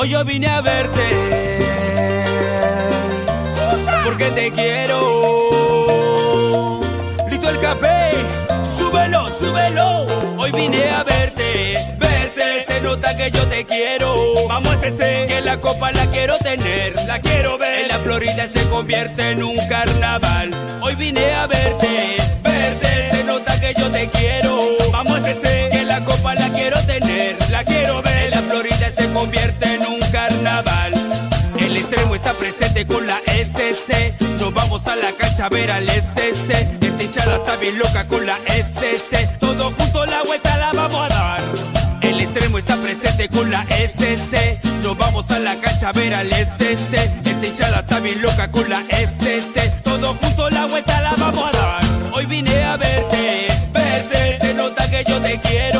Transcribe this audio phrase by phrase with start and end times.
[0.00, 1.02] Hoy yo vine a verte
[4.02, 5.00] porque te quiero.
[7.28, 8.12] Listo el café,
[8.78, 10.06] súbelo, súbelo.
[10.38, 14.48] Hoy vine a verte, verte, se nota que yo te quiero.
[14.48, 17.80] Vamos a ese, que la copa la quiero tener, la quiero ver.
[17.80, 20.50] En la Florida se convierte en un carnaval.
[20.80, 23.10] Hoy vine a verte, verte.
[23.10, 24.66] Se nota que yo te quiero.
[24.92, 27.99] Vamos a ese, que la copa la quiero tener, la quiero
[28.42, 30.92] Florida se convierte en un carnaval.
[31.58, 34.14] El extremo está presente con la SC.
[34.40, 36.50] Nos vamos a la cancha a ver al SC.
[36.80, 39.38] Esta hinchada está bien loca con la SC.
[39.38, 41.42] Todos juntos la vuelta la vamos a dar.
[42.02, 44.60] El extremo está presente con la SC.
[44.82, 46.94] Nos vamos a la cancha a ver al SC.
[46.94, 49.82] Esta hinchada está bien loca con la SC.
[49.82, 51.84] Todos juntos la vuelta la vamos a dar.
[52.12, 54.38] Hoy vine a verte, verte.
[54.40, 55.79] Se nota que yo te quiero.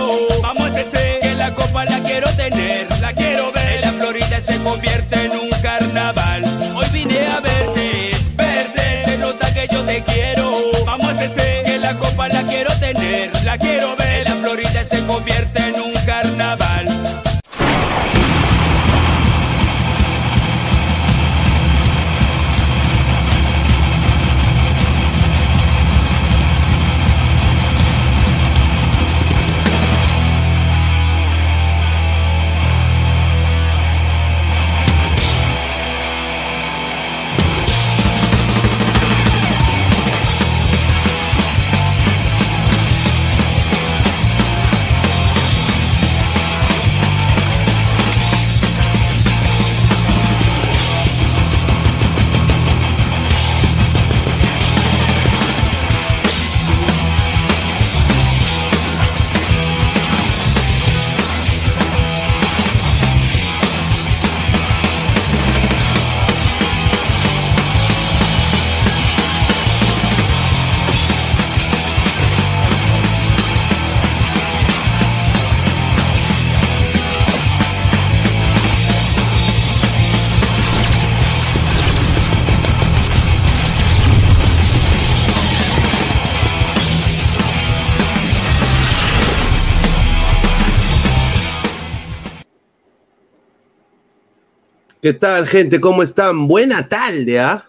[95.03, 95.81] ¿Qué tal, gente?
[95.81, 96.47] ¿Cómo están?
[96.47, 97.67] Buena tarde, ¿ah?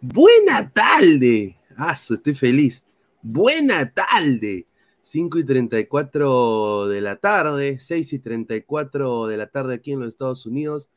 [0.00, 1.56] Buena tarde.
[1.76, 2.82] Ah, estoy feliz.
[3.22, 4.66] Buena tarde.
[5.00, 10.08] 5 y 34 de la tarde, 6 y 34 de la tarde aquí en los
[10.08, 10.88] Estados Unidos,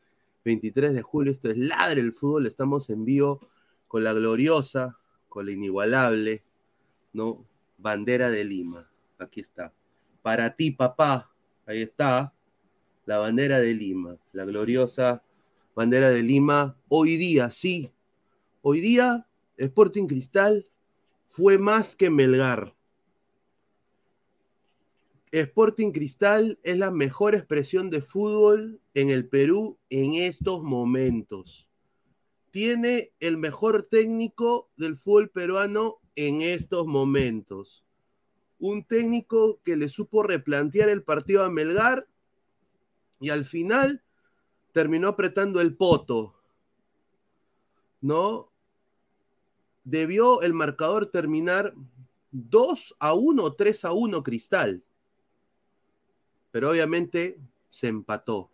[0.46, 1.32] 23 de julio.
[1.32, 2.48] Esto es Ladre el Fútbol.
[2.48, 3.48] Estamos en vivo
[3.88, 4.98] con la gloriosa,
[5.30, 6.44] con la inigualable,
[7.14, 7.46] ¿no?
[7.78, 8.90] Bandera de Lima.
[9.20, 9.72] Aquí está.
[10.24, 11.32] Para ti, papá.
[11.68, 12.34] Ahí está.
[13.06, 14.18] La bandera de Lima.
[14.32, 15.22] La gloriosa
[15.78, 16.76] bandera de Lima.
[16.88, 17.92] Hoy día, sí.
[18.64, 19.28] Hoy día,
[19.58, 20.68] Sporting Cristal
[21.28, 22.76] fue más que Melgar.
[25.32, 31.70] Sporting Cristal es la mejor expresión de fútbol en el Perú en estos momentos.
[32.50, 37.86] Tiene el mejor técnico del fútbol peruano en estos momentos.
[38.58, 42.08] Un técnico que le supo replantear el partido a Melgar
[43.20, 44.02] y al final
[44.72, 46.36] terminó apretando el poto.
[48.02, 48.52] ¿No?
[49.84, 51.74] Debió el marcador terminar
[52.32, 54.84] 2 a 1, 3 a 1 Cristal.
[56.52, 58.50] Pero obviamente se empató.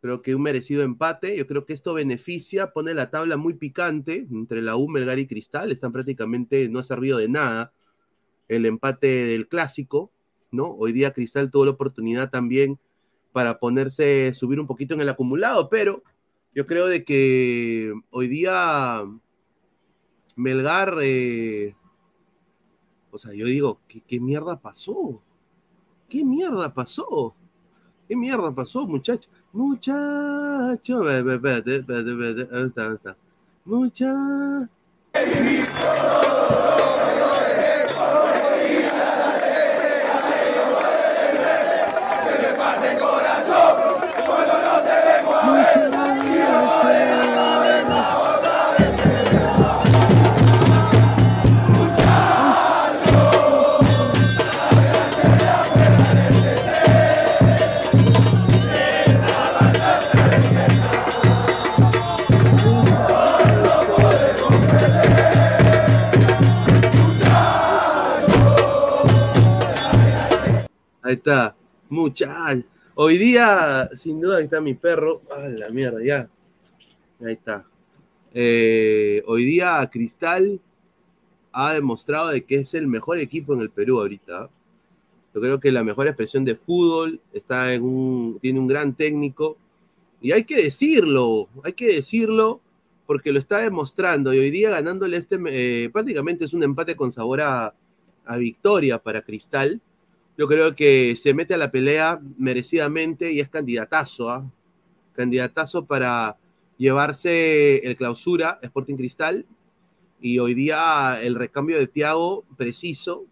[0.00, 1.36] Creo que un merecido empate.
[1.36, 5.26] Yo creo que esto beneficia, pone la tabla muy picante entre la U, Melgar y
[5.26, 5.72] Cristal.
[5.72, 7.72] Están prácticamente, no ha servido de nada
[8.48, 10.10] el empate del clásico,
[10.50, 10.70] ¿no?
[10.72, 12.78] Hoy día Cristal tuvo la oportunidad también
[13.34, 16.04] para ponerse, subir un poquito en el acumulado, pero
[16.54, 19.02] yo creo de que hoy día
[20.36, 21.74] Melgar, eh,
[23.10, 25.20] o sea, yo digo, ¿qué, ¿qué, mierda pasó?
[26.08, 27.34] ¿Qué mierda pasó?
[28.06, 29.28] ¿Qué mierda pasó, muchacho?
[29.52, 32.84] Muchacho, espérate, espérate, espérate, ¿dónde está?
[33.64, 34.68] ¿Dónde está?
[35.14, 36.73] Muchacho.
[71.04, 71.54] Ahí está,
[71.90, 72.64] muchacho.
[72.94, 75.20] Hoy día, sin duda, ahí está mi perro.
[75.30, 76.30] ¡Ah, la mierda, ya!
[77.20, 77.66] Ahí está.
[78.32, 80.58] Eh, hoy día Cristal
[81.52, 84.48] ha demostrado de que es el mejor equipo en el Perú ahorita.
[85.34, 89.58] Yo creo que la mejor expresión de fútbol está en un, tiene un gran técnico.
[90.22, 92.62] Y hay que decirlo, hay que decirlo
[93.04, 94.32] porque lo está demostrando.
[94.32, 97.74] Y hoy día ganándole este, eh, prácticamente es un empate con sabor a,
[98.24, 99.82] a victoria para Cristal.
[100.36, 104.50] Yo creo que se mete a la pelea merecidamente y es candidatazo, ¿ah?
[105.12, 106.36] candidatazo para
[106.76, 109.46] llevarse el clausura Sporting Cristal.
[110.20, 113.26] Y hoy día el recambio de Tiago preciso.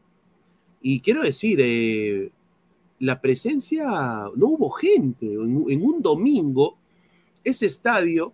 [0.81, 2.31] Y quiero decir, eh,
[3.01, 3.85] la presencia,
[4.37, 5.27] no hubo gente.
[5.27, 6.79] En, un domingo,
[7.43, 8.33] ese estadio,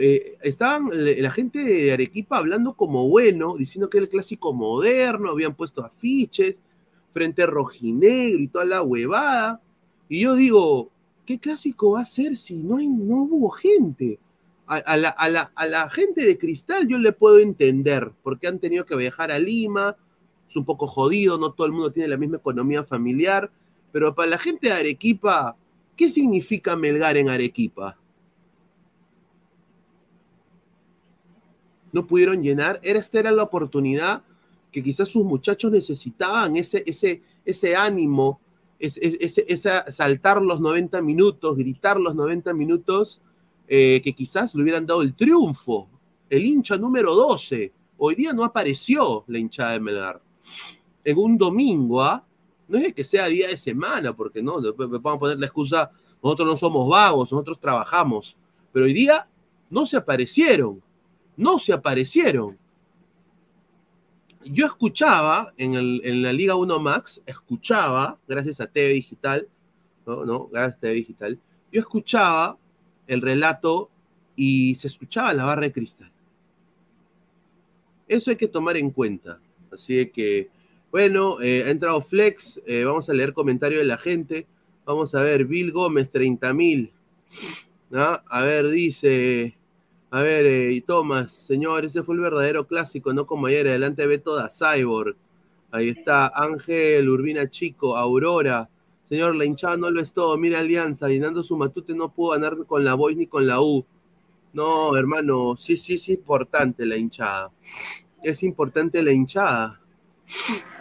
[0.00, 5.30] eh, estaban la gente de Arequipa hablando como bueno, diciendo que era el clásico moderno,
[5.30, 6.60] habían puesto afiches,
[7.16, 9.62] frente rojinegro y toda la huevada.
[10.06, 10.90] Y yo digo,
[11.24, 14.18] ¿qué clásico va a ser si no, hay, no hubo gente?
[14.66, 18.58] A, la, a la- a la gente de Cristal yo le puedo entender, porque han
[18.58, 19.96] tenido que viajar a Lima,
[20.46, 23.50] es un poco jodido, no todo el mundo tiene la misma economía familiar,
[23.92, 25.56] pero para la gente de Arequipa,
[25.96, 27.96] ¿qué significa Melgar en Arequipa?
[31.92, 34.22] No pudieron llenar, esta era la oportunidad
[34.76, 38.42] que quizás sus muchachos necesitaban, ese, ese, ese ánimo,
[38.78, 43.22] ese, ese, saltar los 90 minutos, gritar los 90 minutos,
[43.68, 45.88] eh, que quizás le hubieran dado el triunfo.
[46.28, 50.20] El hincha número 12, hoy día no apareció la hinchada de Melgar.
[51.02, 52.22] En un domingo, ¿ah?
[52.68, 55.90] no es que sea día de semana, porque no, vamos a poner la excusa,
[56.22, 58.36] nosotros no somos vagos, nosotros trabajamos,
[58.74, 59.26] pero hoy día
[59.70, 60.82] no se aparecieron,
[61.34, 62.58] no se aparecieron.
[64.52, 69.48] Yo escuchaba en, el- en la Liga 1 Max, escuchaba, gracias a TV Digital,
[70.06, 70.24] ¿no?
[70.24, 70.46] ¿no?
[70.48, 71.38] Gracias a TV Digital,
[71.72, 72.56] yo escuchaba
[73.06, 73.90] el relato
[74.36, 76.10] y se escuchaba la barra de cristal.
[78.06, 79.40] Eso hay que tomar en cuenta.
[79.72, 80.48] Así que,
[80.92, 84.46] bueno, eh, ha entrado Flex, eh, vamos a leer comentario de la gente.
[84.84, 86.92] Vamos a ver, Bill Gómez, 30 mil.
[87.92, 89.56] A ver, dice,
[90.16, 94.06] a ver, eh, y Tomás, señor, ese fue el verdadero clásico, no como ayer, adelante
[94.06, 95.14] ve toda Cyborg.
[95.70, 98.70] Ahí está, Ángel, Urbina Chico, Aurora.
[99.10, 100.38] Señor, la hinchada no lo es todo.
[100.38, 103.84] Mira Alianza, llenando su matute no pudo ganar con la Voice ni con la U.
[104.54, 107.52] No, hermano, sí, sí, sí, importante la hinchada.
[108.22, 109.82] Es importante la hinchada.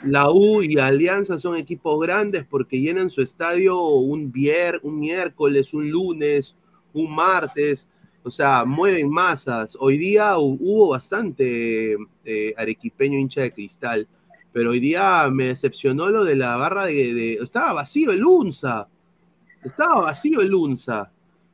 [0.03, 5.73] La U y Alianza son equipos grandes porque llenan su estadio un, vier, un miércoles,
[5.73, 6.55] un lunes,
[6.93, 7.85] un martes.
[8.25, 9.77] O sea, mueven masas.
[9.79, 14.07] Hoy día hu- hubo bastante eh, arequipeño hincha de cristal.
[14.51, 18.87] Pero hoy día me decepcionó lo de la barra de, de- Estaba vacío el UNSA.
[19.63, 21.11] Estaba vacío el UNSA.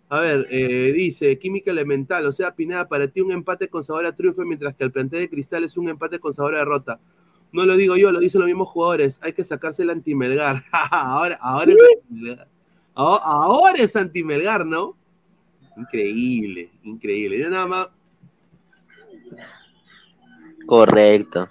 [0.10, 4.06] A ver, eh, dice Química Elemental, o sea, Pineda, para ti un empate con sabor
[4.06, 7.00] a triunfo, mientras que el plantel de Cristal es un empate con sabor a derrota.
[7.54, 9.20] No lo digo yo, lo dicen los mismos jugadores.
[9.24, 10.64] Hay que sacarse el antimelgar.
[10.92, 12.48] ahora, ahora, es antimelgar.
[12.94, 14.96] Ahora, ahora es antimelgar, ¿no?
[15.78, 17.40] Increíble, increíble.
[17.40, 17.90] Yo nada más,
[20.66, 21.50] Correcto.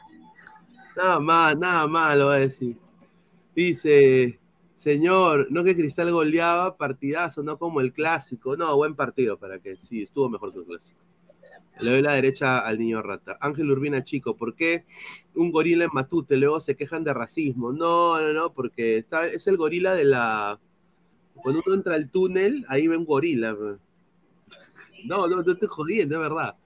[0.97, 2.77] nada más, nada más lo voy a decir.
[3.55, 4.39] Dice,
[4.75, 8.57] señor, no que Cristal goleaba, partidazo, no como el clásico.
[8.57, 11.01] No, buen partido para que sí, estuvo mejor que el clásico.
[11.81, 13.39] Le doy la derecha al niño rata.
[13.41, 14.85] Ángel Urbina Chico, ¿por qué
[15.35, 16.37] un gorila en Matute?
[16.37, 17.73] Luego se quejan de racismo.
[17.73, 20.61] No, no, no, porque está, es el gorila de la.
[21.35, 23.57] Cuando uno entra al túnel, ahí ve un gorila.
[25.05, 26.57] No, no, no estoy jodiendo, es verdad.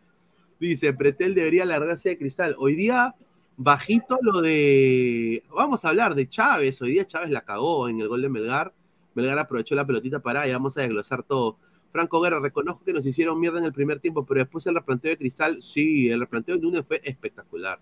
[0.61, 2.55] Dice, Pretel debería largarse de cristal.
[2.59, 3.15] Hoy día,
[3.57, 5.43] bajito lo de.
[5.55, 6.81] Vamos a hablar de Chávez.
[6.83, 8.73] Hoy día Chávez la cagó en el gol de Melgar.
[9.15, 11.59] Melgar aprovechó la pelotita para y vamos a desglosar todo.
[11.93, 15.11] Franco Guerra, reconozco que nos hicieron mierda en el primer tiempo, pero después el replanteo
[15.11, 17.79] de Cristal, sí, el replanteo de Núñez fue espectacular.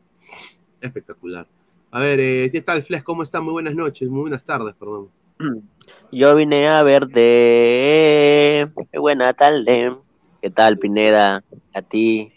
[0.82, 1.47] Espectacular.
[1.90, 3.02] A ver, eh, ¿qué tal, Flex?
[3.04, 3.40] ¿Cómo está?
[3.40, 5.09] Muy buenas noches, muy buenas tardes, perdón.
[6.12, 8.71] Yo vine a verte.
[8.90, 9.97] Qué buena tarde.
[10.42, 11.42] ¿Qué tal, Pineda?
[11.72, 12.34] A ti,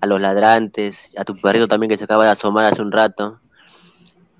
[0.00, 3.40] a los ladrantes, a tu perrito también que se acaba de asomar hace un rato.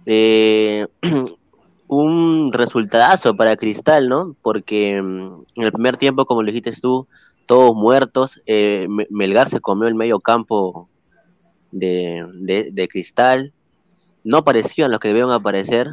[0.07, 0.87] Eh,
[1.89, 4.37] un resultadazo para Cristal, ¿no?
[4.43, 7.09] Porque mm, en el primer tiempo, como lo dijiste tú,
[7.47, 8.41] todos muertos.
[8.47, 10.91] eh, Me- Melgar se comió el medio campo
[11.73, 13.55] de, de- de Cristal.
[14.25, 15.89] No aparecían los que debieron aparecer.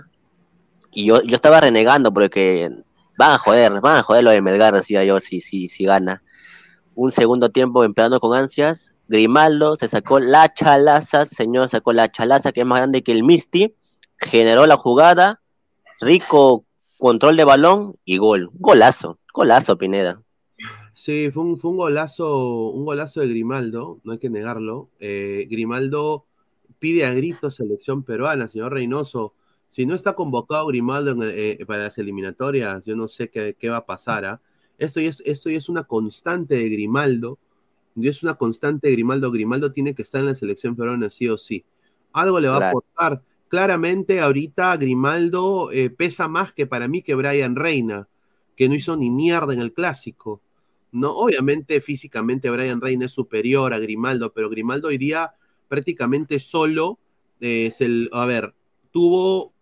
[0.91, 2.69] Y yo, yo estaba renegando porque
[3.17, 6.23] van a joder, van a joder lo de Melgar, decía yo, si, si, si gana.
[6.95, 8.93] Un segundo tiempo empezando con ansias.
[9.07, 13.23] Grimaldo se sacó la chalaza, señor, sacó la chalaza que es más grande que el
[13.23, 13.73] Misty.
[14.17, 15.41] Generó la jugada.
[15.99, 16.65] Rico
[16.97, 18.49] control de balón y gol.
[18.53, 20.21] Golazo, golazo, Pineda.
[20.93, 24.89] Sí, fue un, golazo, un golazo de Grimaldo, no hay que negarlo.
[24.99, 26.25] Eh, Grimaldo
[26.79, 29.33] pide a gritos selección peruana, señor Reynoso.
[29.69, 33.55] Si no está convocado Grimaldo en el- eh, para las eliminatorias, yo no sé qué,
[33.59, 34.25] qué va a pasar.
[34.25, 34.41] ¿ah?
[34.77, 37.37] Esto, ya es, esto ya es una constante de Grimaldo.
[37.95, 39.31] Y es una constante de Grimaldo.
[39.31, 41.63] Grimaldo tiene que estar en la selección peruana sí o sí.
[42.11, 43.21] Algo le va a aportar.
[43.47, 48.07] Claramente, ahorita Grimaldo eh, pesa más que para mí que Brian Reina,
[48.55, 50.41] que no hizo ni mierda en el clásico.
[50.91, 55.33] No, obviamente físicamente Brian Reina es superior a Grimaldo, pero Grimaldo hoy día
[55.67, 56.99] prácticamente solo
[57.41, 58.53] eh, es el, a ver,
[58.91, 59.53] tuvo,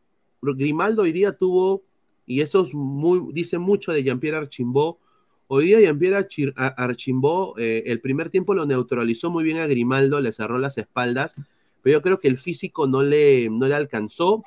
[0.41, 1.83] Grimaldo hoy día tuvo,
[2.25, 4.99] y esto es muy, dice mucho de Jean-Pierre Archimbó,
[5.47, 10.31] hoy día Jean-Pierre Archimbó, eh, el primer tiempo lo neutralizó muy bien a Grimaldo, le
[10.31, 11.35] cerró las espaldas,
[11.81, 14.43] pero yo creo que el físico no le, no le alcanzó,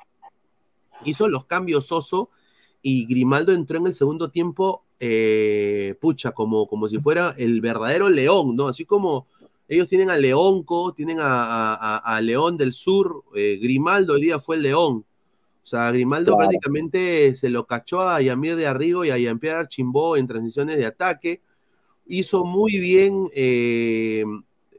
[1.03, 2.29] hizo los cambios Soso,
[2.81, 8.09] y Grimaldo entró en el segundo tiempo, eh, pucha, como, como si fuera el verdadero
[8.09, 8.67] león, ¿no?
[8.67, 9.27] Así como
[9.67, 14.39] ellos tienen a Leonco, tienen a- a- a León del Sur, eh, Grimaldo hoy día
[14.39, 15.03] fue el león.
[15.65, 16.47] O sea, Grimaldo Claro.
[16.47, 20.85] prácticamente se lo cachó a Yamir de Arrigo y a Jean-Pierre Archimbó en transiciones de
[20.85, 21.41] ataque.
[22.05, 24.23] Hizo muy bien eh,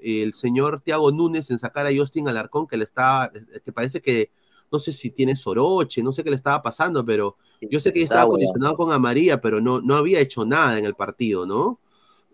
[0.00, 3.32] el señor Tiago Núñez en sacar a Justin Alarcón, que le estaba,
[3.64, 4.30] que parece que,
[4.70, 8.02] no sé si tiene soroche, no sé qué le estaba pasando, pero yo sé que
[8.02, 8.46] Está estaba bueno.
[8.46, 11.80] condicionado con Amarilla, pero no, no había hecho nada en el partido, ¿no?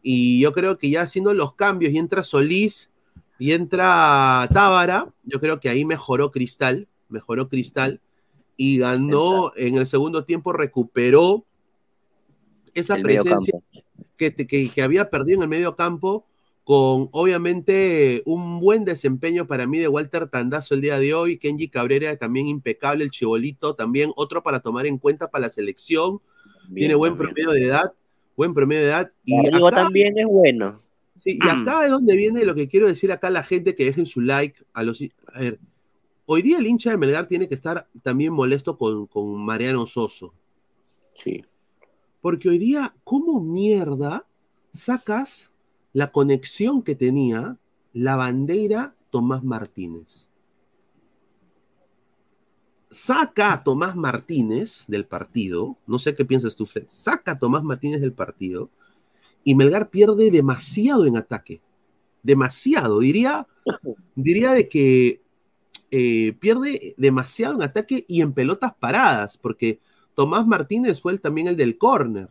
[0.02, 2.90] Y yo creo que ya haciendo los cambios y entra Solís
[3.38, 8.00] y entra Tábara, yo creo que ahí mejoró Cristal, mejoró Cristal
[8.56, 11.44] y ganó en el segundo tiempo, recuperó
[12.74, 13.58] esa El presencia
[14.16, 16.24] que, que- que había perdido en el medio campo
[16.64, 21.68] con obviamente un buen desempeño para mí de Walter Tandazo el día de hoy, Kenji
[21.68, 26.20] Cabrera también impecable, el Chibolito también otro para tomar en cuenta para la selección,
[26.68, 27.92] Bien, tiene buen promedio de edad,
[28.36, 29.10] buen promedio de edad.
[29.24, 30.80] Y acá, también es bueno.
[31.18, 33.84] sí, y acá es donde viene lo que quiero decir acá a la gente que
[33.84, 35.02] dejen su like a los
[35.34, 35.58] a ver,
[36.26, 40.34] hoy día el hincha de Melgar tiene que estar también molesto con, con Mariano Soso.
[41.14, 41.44] Sí.
[42.20, 44.26] Porque hoy día, ¿cómo mierda
[44.72, 45.52] sacas
[45.92, 47.58] la conexión que tenía
[47.92, 50.30] la bandera Tomás Martínez?
[52.90, 57.64] Saca a Tomás Martínez del partido, no sé qué piensas tú, Fred, saca a Tomás
[57.64, 58.70] Martínez del partido
[59.44, 61.60] y Melgar pierde demasiado en ataque.
[62.22, 63.48] Demasiado, diría,
[64.14, 65.21] diría de que
[65.92, 69.78] eh, pierde demasiado en ataque y en pelotas paradas, porque
[70.16, 72.28] Tomás Martínez fue el, también el del córner.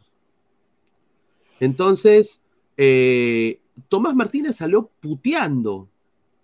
[1.59, 2.41] Entonces,
[2.77, 5.87] eh, Tomás Martínez salió puteando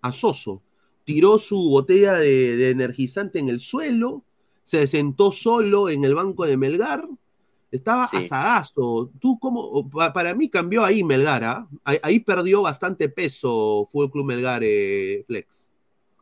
[0.00, 0.62] a Soso.
[1.04, 4.22] Tiró su botella de, de energizante en el suelo,
[4.64, 7.08] se sentó solo en el banco de Melgar.
[7.70, 8.18] Estaba Sí.
[8.18, 9.10] asadazo.
[9.20, 11.68] Tú como, pa- para mí cambió ahí Melgar, ¿ah?
[11.84, 15.67] ahí, ahí perdió bastante peso Fútbol Club Melgar, eh, Flex.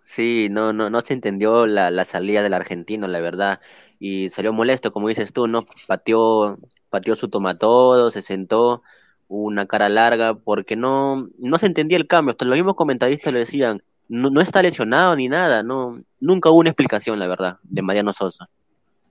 [0.06, 3.60] Sí, no, no, no se entendió la, la salida del argentino, la verdad.
[3.98, 5.64] Y salió molesto, como dices tú, ¿no?
[5.88, 6.58] Pateó,
[6.90, 8.82] pateó su tomatodo, se sentó
[9.26, 12.30] una cara larga, porque no, no se entendía el cambio.
[12.30, 16.60] Hasta los mismos comentaristas lo decían, no, no está lesionado ni nada, no, nunca hubo
[16.60, 18.48] una explicación, la verdad, de Mariano Sosa.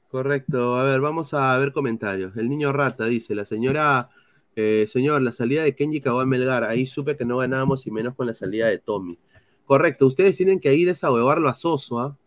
[0.10, 0.78] Correcto.
[0.78, 2.38] A ver, vamos a ver comentarios.
[2.38, 4.10] El niño rata dice, la señora,
[4.56, 6.64] eh, señor, la salida de Kenji a Melgar.
[6.64, 9.20] Ahí supe que no ganábamos y menos con la salida de Tommy.
[9.66, 10.06] Correcto.
[10.08, 12.18] Ustedes tienen que ahí desahuevarlo a Soso, ¿ah?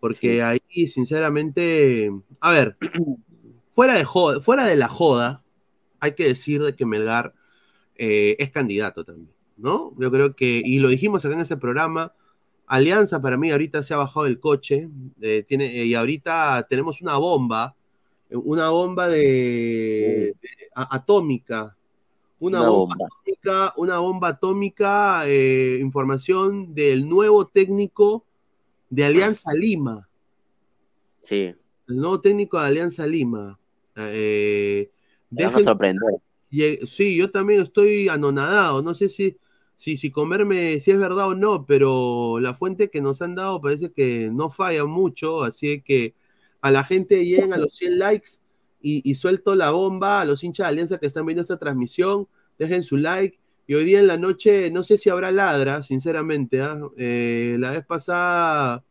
[0.00, 2.76] Porque ahí, sinceramente, a ver,
[3.72, 5.42] fuera de, joda- fuera de la joda,
[6.00, 7.34] hay que decir de que Melgar
[7.96, 9.94] eh, es candidato también, ¿no?
[9.98, 12.14] Yo creo que, y lo dijimos acá en este programa,
[12.66, 14.88] Alianza para mí ahorita se ha bajado del coche,
[15.20, 17.76] eh, tiene, y ahorita tenemos una bomba,
[18.30, 21.76] una bomba de, de- a- atómica,
[22.38, 23.06] una, Una bomba, bomba.
[23.06, 28.24] atómica, una bomba atómica, eh, información del nuevo técnico
[28.90, 30.08] de Alianza Lima,
[31.22, 31.54] Sí,
[31.88, 33.58] el nuevo técnico de Alianza Lima.
[33.96, 34.90] Eh,
[35.30, 36.14] dejen- sorprender.
[36.86, 38.80] Sí, yo también estoy anonadado.
[38.82, 39.36] No sé si,
[39.76, 43.60] si, si comerme, si es verdad o no, pero la fuente que nos han dado
[43.60, 45.42] parece que no falla mucho.
[45.42, 46.14] Así que
[46.60, 48.32] a la gente lleguen a los 100 likes
[48.86, 52.28] y, y suelto la bomba a los hinchas de Alianza que están viendo esta transmisión.
[52.58, 53.38] Dejen su like.
[53.66, 56.62] Y hoy día en la noche, no sé si habrá ladra, sinceramente.
[56.62, 56.78] ¿ah?
[56.96, 58.84] Eh, la vez pasada,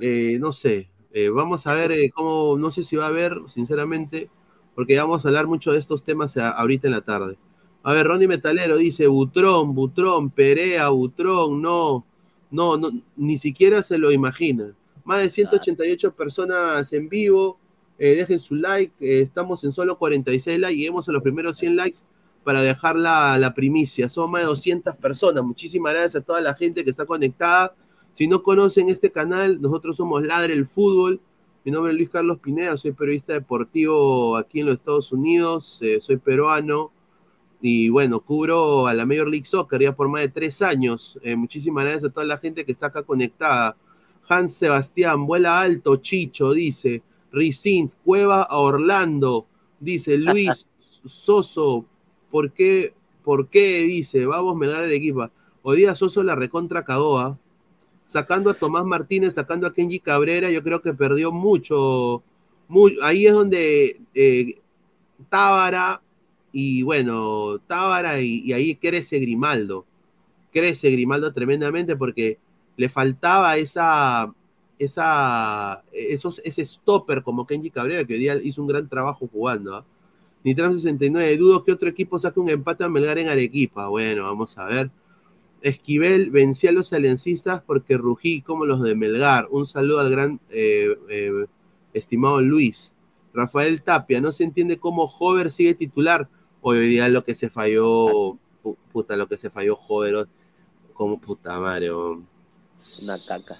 [0.00, 0.90] eh, no sé.
[1.12, 4.30] Eh, vamos a ver cómo, no sé si va a haber, sinceramente
[4.74, 7.36] porque vamos a hablar mucho de estos temas a- ahorita en la tarde.
[7.82, 12.06] A ver, Ronnie Metalero dice, Butrón, Butrón, Perea, Butrón, no,
[12.50, 14.74] no, no, ni siquiera se lo imaginan.
[15.04, 17.58] Más de 188 personas en vivo,
[18.02, 21.76] eh, dejen su like, eh, estamos en solo 46 likes, lleguemos a los primeros 100
[21.76, 21.98] likes
[22.42, 24.08] para dejar la, la primicia.
[24.08, 27.74] Son más de 200 personas, muchísimas gracias a toda la gente que está conectada.
[28.14, 31.20] Si no conocen este canal, nosotros somos Ladre el Fútbol,
[31.62, 36.00] Mi nombre es Luis Carlos Pineda, soy periodista deportivo aquí en los Estados Unidos, eh,
[36.00, 36.92] soy peruano
[37.60, 41.18] y bueno, cubro a la Major League Soccer ya por más de tres años.
[41.36, 43.76] Muchísimas gracias a toda la gente que está acá conectada.
[44.26, 47.02] Hans Sebastián, vuela alto, Chicho, dice.
[47.32, 49.46] Ricint, Cueva a Orlando,
[49.78, 50.16] dice.
[50.18, 50.66] Luis
[51.04, 51.86] Soso,
[52.30, 52.94] ¿por qué?
[53.24, 53.82] ¿Por qué?
[53.82, 55.28] Dice, vamos a menar el equipo.
[55.62, 57.38] Hoy día Soso la recontra Cagoa
[58.10, 62.24] sacando a Tomás Martínez, sacando a Kenji Cabrera, yo creo que perdió mucho.
[63.04, 64.60] ahí es donde eh,
[65.28, 66.02] Tábara
[66.50, 69.86] y bueno, Tábara y, ahí crece Grimaldo.
[70.52, 72.38] Crece Grimaldo tremendamente porque
[72.76, 74.34] le faltaba esa,
[74.80, 79.76] esa, esos, ese stopper como Kenji Cabrera, que hoy día hizo un gran trabajo jugando.
[79.76, 79.84] ¿ah?
[80.42, 83.88] Nitram 69, dudo que otro equipo saque un empate a Melgar en Arequipa.
[83.88, 84.90] Bueno, vamos a ver.
[85.60, 89.48] Esquivel vencía a los aliancistas porque rugí como los de Melgar.
[89.50, 91.46] Un saludo al gran eh, eh,
[91.92, 92.94] estimado Luis.
[93.34, 96.26] Rafael Tapia, no se entiende cómo Hover sigue titular.
[96.62, 98.38] Hoy día lo que se falló,
[98.92, 100.26] puta, lo que se falló Hover,
[100.94, 101.92] como puta madre.
[101.92, 103.58] Una caca.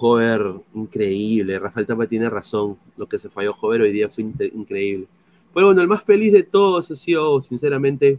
[0.00, 1.58] Hover, increíble.
[1.58, 2.76] Rafael Tapia tiene razón.
[2.96, 5.06] Lo que se falló Hover hoy día fue increíble.
[5.54, 8.18] Pero bueno, el más feliz de todos ha sido, sinceramente,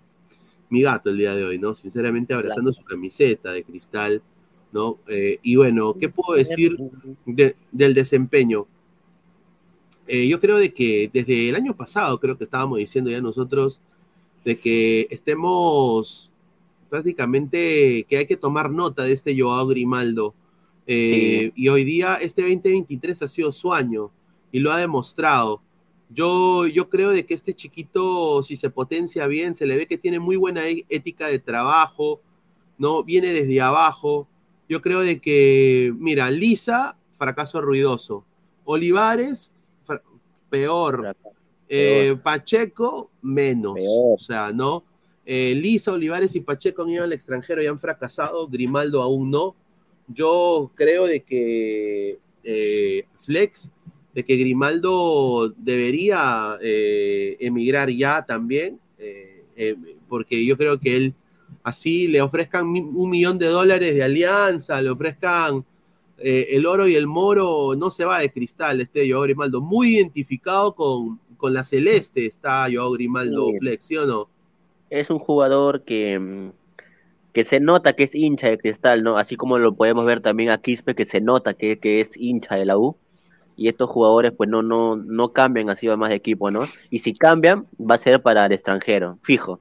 [0.70, 1.76] mi gato el día de hoy, ¿no?
[1.76, 4.22] Sinceramente abrazando su camiseta de cristal,
[4.72, 5.00] ¿no?
[5.08, 6.78] Eh, y bueno, ¿qué puedo decir
[7.72, 8.68] del desempeño?
[10.08, 13.82] Eh, yo creo de que desde el año pasado, creo que estábamos diciendo ya nosotros,
[14.46, 16.32] de que estemos
[16.90, 20.34] prácticamente, que hay que tomar nota de este Joao Grimaldo.
[20.88, 24.12] Eh, y hoy día, este 2023 ha sido su año
[24.52, 25.62] y lo ha demostrado.
[26.10, 29.98] Yo, yo creo de que este chiquito, si se potencia bien, se le ve que
[29.98, 32.22] tiene muy buena e, ética de trabajo,
[32.78, 33.04] ¿no?
[33.04, 34.28] Viene desde abajo.
[34.70, 38.24] Yo creo de que, mira, Lisa, fracaso ruidoso.
[38.66, 39.50] Olivares,
[40.50, 41.16] peor.
[41.68, 43.76] Eh, Pacheco, menos.
[43.80, 44.84] O sea, ¿no?
[45.26, 48.48] Eh, Lisa, Olivares y Pacheco han ido al extranjero y han fracasado.
[48.48, 49.56] Grimaldo aún no.
[50.08, 53.72] Yo creo de que eh, Flex
[54.14, 59.76] de que Grimaldo debería eh, emigrar ya también, eh,
[60.08, 61.14] porque yo creo que él
[61.64, 65.66] así le ofrezcan un millón de dólares de alianza, le ofrezcan
[66.18, 70.74] el oro y el moro, no se va de cristal este Joao Grimaldo, muy identificado
[70.74, 74.30] con, con la celeste está Joao Grimaldo Flex, ¿sí o no?
[74.90, 76.52] Es un jugador que, mm,
[77.36, 79.18] que se nota que es hincha de cristal, ¿no?
[79.18, 82.56] Así como lo podemos ver también a Quispe, que se nota que, que es hincha
[82.56, 82.96] de la U
[83.58, 86.62] y estos jugadores pues no, no, no cambian así más de equipo, ¿no?
[86.90, 89.60] Y si cambian, va a ser para el extranjero, fijo.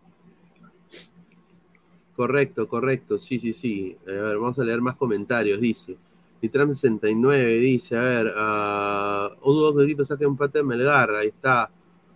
[2.15, 3.97] Correcto, correcto, sí, sí, sí.
[4.07, 5.97] A ver, vamos a leer más comentarios, dice.
[6.43, 11.27] Nitram 69 dice, a ver, uh, dudo que equipo saque un pate de Melgar, ahí
[11.27, 11.73] está.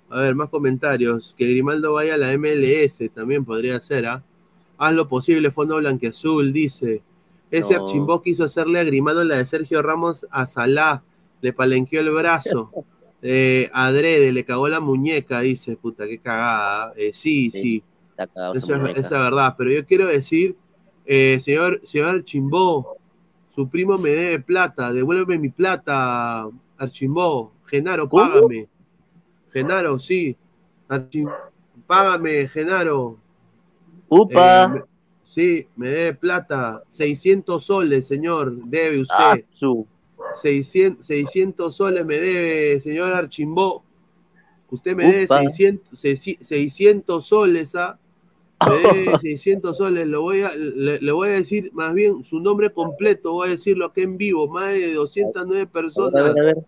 [0.09, 1.35] A ver, más comentarios.
[1.37, 4.23] Que Grimaldo vaya a la MLS, también podría ser, ¿ah?
[4.79, 7.03] Haz lo posible, Fondo Blanqueazul, dice.
[7.51, 7.83] Ese no.
[7.83, 11.03] Archimbó quiso hacerle a Grimaldo la de Sergio Ramos a Salah
[11.41, 12.71] le palenqueó el brazo.
[13.21, 16.93] Eh, adrede, le cagó la muñeca, dice, puta, qué cagada.
[16.97, 17.83] Eh, sí, sí,
[18.55, 20.55] es, esa es verdad, pero yo quiero decir,
[21.05, 22.97] eh, señor, señor Archimbó,
[23.53, 27.51] su primo me debe plata, devuélveme mi plata, Archimbó.
[27.67, 28.69] Genaro, págame.
[29.53, 30.37] Genaro, sí.
[30.89, 31.29] Archim...
[31.87, 33.19] Págame, Genaro.
[34.09, 34.75] Upa.
[34.77, 34.83] Eh,
[35.25, 36.83] sí, me debe plata.
[36.89, 39.15] 600 soles, señor, debe usted.
[39.19, 39.87] Ah, su.
[40.35, 43.83] 600, 600 soles me debe, señor Archimbó.
[44.71, 47.99] Usted me debe 600, 600 soles, ¿ah?
[48.67, 50.07] Me debe 600 soles.
[50.07, 53.33] Lo voy a, le, le, voy a decir más bien su nombre completo.
[53.33, 54.49] Voy a decirlo aquí en vivo.
[54.49, 56.15] Más de 209 personas.
[56.15, 56.59] A ver, a ver.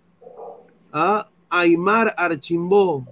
[0.93, 1.31] ¿Ah?
[1.51, 3.05] Aymar Archimbó.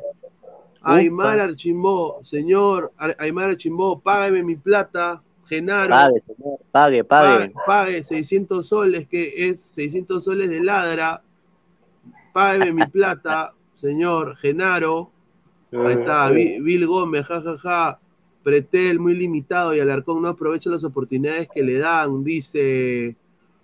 [0.83, 2.21] Aymar Archimbó.
[2.25, 5.23] Señor Aymar Archimbó, págame mi plata.
[5.47, 5.91] Genaro.
[5.91, 6.59] Pague, señor.
[6.71, 7.53] Pague, pague.
[7.67, 11.23] Pague 600 soles, que es 600 soles de ladra.
[12.35, 15.11] Págame mi plata, señor Genaro.
[15.73, 17.59] Ahí está, Bill Gómez, jajaja.
[17.59, 18.01] Ja, ja.
[18.49, 23.17] Pretel, muy limitado y Alarcón no aprovecha las oportunidades que le dan, dice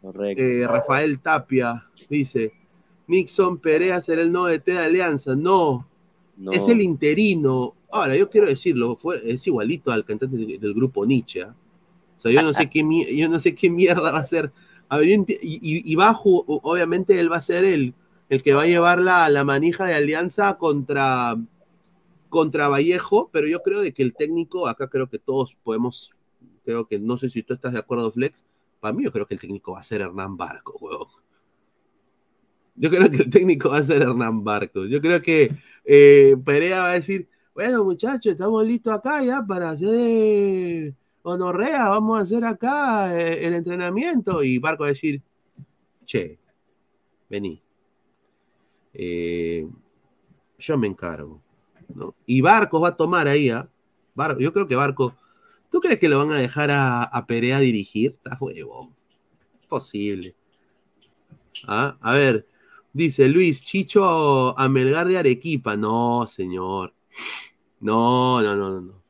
[0.03, 1.87] eh, Rafael Tapia.
[2.11, 2.53] Dice,
[3.07, 5.35] Nixon Perea será el no de de Alianza.
[5.37, 5.87] No,
[6.53, 7.75] es el interino.
[7.91, 11.41] Ahora, yo quiero decirlo, es igualito al cantante del, grupo Nietzsche.
[11.41, 11.47] ¿eh?
[12.17, 12.85] O sea, yo no sé qué,
[13.17, 14.53] yo no sé qué mierda va a ser.
[15.03, 17.95] Y, y, obviamente él va a ser el,
[18.29, 21.37] el que va a llevar la, la manija de alianza contra,
[22.29, 26.15] contra Vallejo, pero yo creo de que el técnico, acá creo que todos podemos,
[26.65, 28.45] creo que, no sé si tú estás de acuerdo, Flex,
[28.81, 31.09] para mí yo creo que el técnico va a ser Hernán Barco, huevón.
[32.77, 34.89] Yo creo que el técnico va a ser Hernán Barcos.
[34.89, 39.71] Yo creo que eh, Perea va a decir, bueno muchachos, estamos listos acá ya para
[39.71, 44.43] hacer eh, honorrea, vamos a hacer acá eh, el entrenamiento.
[44.43, 45.23] Y Barco va a decir,
[46.05, 46.39] che,
[47.29, 47.61] vení.
[48.93, 49.69] Eh,
[50.59, 51.41] yo me encargo.
[52.27, 53.69] Y Barcos va a tomar ahí, ¿ah?
[54.15, 55.15] Bar- yo creo que Barco,
[55.71, 58.17] ¿tú crees que lo van a dejar a, Perea dirigir?
[58.23, 58.93] Está huevo.
[59.69, 60.35] Posible.
[61.67, 62.47] Ah, A ver,
[62.95, 65.77] dice Luis, Chicho a Melgar de Arequipa.
[65.77, 66.95] No, señor.
[67.81, 69.03] No, no, no, no.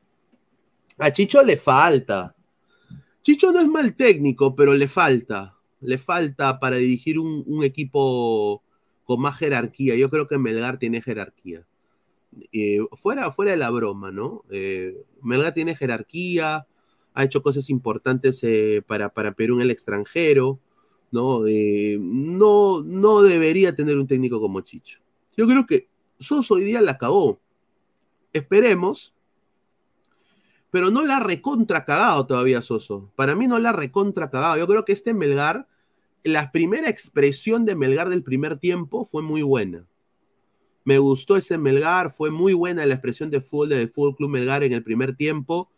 [0.97, 2.35] A Chicho le falta.
[3.21, 5.55] Chicho no es mal técnico, pero le falta.
[5.79, 8.61] Le falta para dirigir un, un equipo
[9.05, 9.95] con más jerarquía.
[9.95, 11.65] Yo creo que Melgar tiene jerarquía.
[12.51, 14.43] Eh, fuera, fuera de la broma, ¿no?
[14.49, 16.67] Eh, Melgar tiene jerarquía,
[17.13, 20.59] ha hecho cosas importantes eh, para, para Perú en el extranjero,
[21.15, 21.47] ¿no?
[21.47, 24.99] Eh, no, no debería tener un técnico como Chicho.
[25.35, 25.87] Yo creo que
[26.19, 27.39] Soso hoy día la acabó.
[28.33, 29.13] Esperemos,
[30.71, 33.11] pero no la recontra cagado todavía Soso.
[33.15, 34.57] Para mí no la recontra cagado.
[34.57, 35.67] Yo creo que este Melgar,
[36.23, 39.87] la primera expresión de Melgar del primer tiempo fue muy buena.
[40.83, 44.63] Me gustó ese Melgar, fue muy buena la expresión de fútbol del Fútbol Club Melgar
[44.63, 45.71] en el primer tiempo.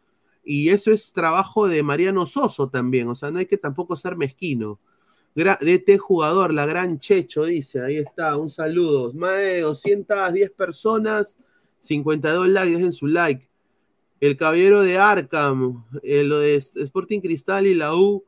[0.44, 4.16] Y eso es trabajo de Mariano Soso también, o sea, no hay que tampoco ser
[4.16, 4.80] mezquino.
[5.38, 9.14] Gra- DT jugador, la gran Checho, dice, ahí está, un saludo.
[9.14, 11.38] Más de 210 personas,
[11.80, 13.48] 52 likes, dejen su like.
[14.20, 18.26] El caballero de Arkham, eh, lo de Sporting Cristal y la U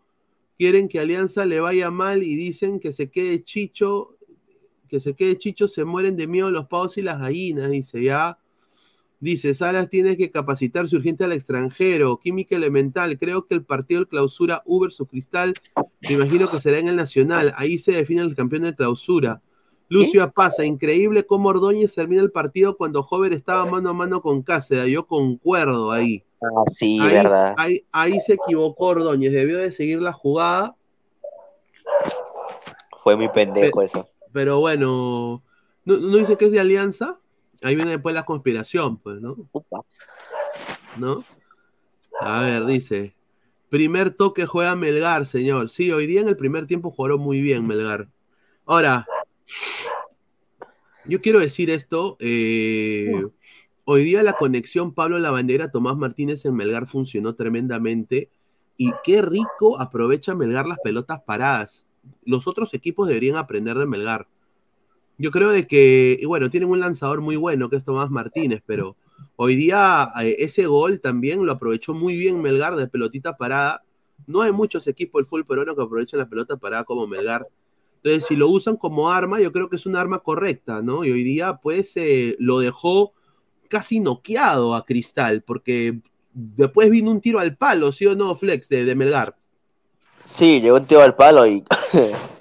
[0.57, 4.15] quieren que Alianza le vaya mal y dicen que se quede Chicho,
[4.87, 8.38] que se quede Chicho, se mueren de miedo los pavos y las gallinas, dice, ya.
[9.21, 12.19] Dice, Salas tiene que capacitarse urgente al extranjero.
[12.23, 13.19] Química elemental.
[13.19, 15.53] Creo que el partido de clausura U versus Cristal,
[16.07, 17.53] me imagino que será en el Nacional.
[17.57, 19.41] Ahí se define el campeón de clausura.
[19.89, 24.41] Lucio Apaza, increíble cómo Ordóñez termina el partido cuando Hover estaba mano a mano con
[24.43, 24.89] Cáceres.
[24.91, 26.23] Yo concuerdo ahí.
[26.41, 27.55] Ah, sí, ahí, verdad.
[27.57, 29.33] ahí- ahí se equivocó Ordóñez.
[29.33, 30.75] Debió de seguir la jugada.
[33.03, 34.07] Fue muy pendejo eso.
[34.31, 35.43] Pero bueno,
[35.85, 37.18] ¿no, no dice que es de alianza?
[37.61, 39.35] Ahí viene después la conspiración, pues, ¿no?
[40.97, 41.23] ¿No?
[42.21, 43.15] A ver, dice.
[43.69, 45.69] Primer toque juega Melgar, señor.
[45.69, 48.09] Sí, hoy día en el primer tiempo jugaron muy bien Melgar.
[48.65, 49.07] Ahora,
[51.05, 52.17] yo quiero decir esto.
[52.19, 53.25] eh,
[53.85, 58.29] hoy día la conexión Pablo Lavandera, Tomás Martínez en Melgar funcionó tremendamente.
[58.77, 61.85] Y qué rico aprovecha Melgar las pelotas paradas.
[62.23, 64.27] Los otros equipos deberían aprender de Melgar.
[65.19, 68.63] Yo creo de que, y bueno, tienen un lanzador muy bueno que es Tomás Martínez,
[68.65, 68.95] pero
[69.35, 73.83] hoy día eh, ese gol también lo aprovechó muy bien Melgar de pelotita parada.
[74.27, 77.45] No hay muchos equipos del fútbol peruano que aprovechen la pelota parada como Melgar.
[77.97, 81.03] Entonces, si lo usan como arma, yo creo que es un arma correcta, ¿no?
[81.03, 83.11] Y hoy día, pues, eh, lo dejó
[83.67, 85.99] casi noqueado a Cristal, porque
[86.33, 89.35] después vino un tiro al palo, ¿sí o no, Flex, de, de Melgar?
[90.23, 91.65] Sí, llegó un tío al palo y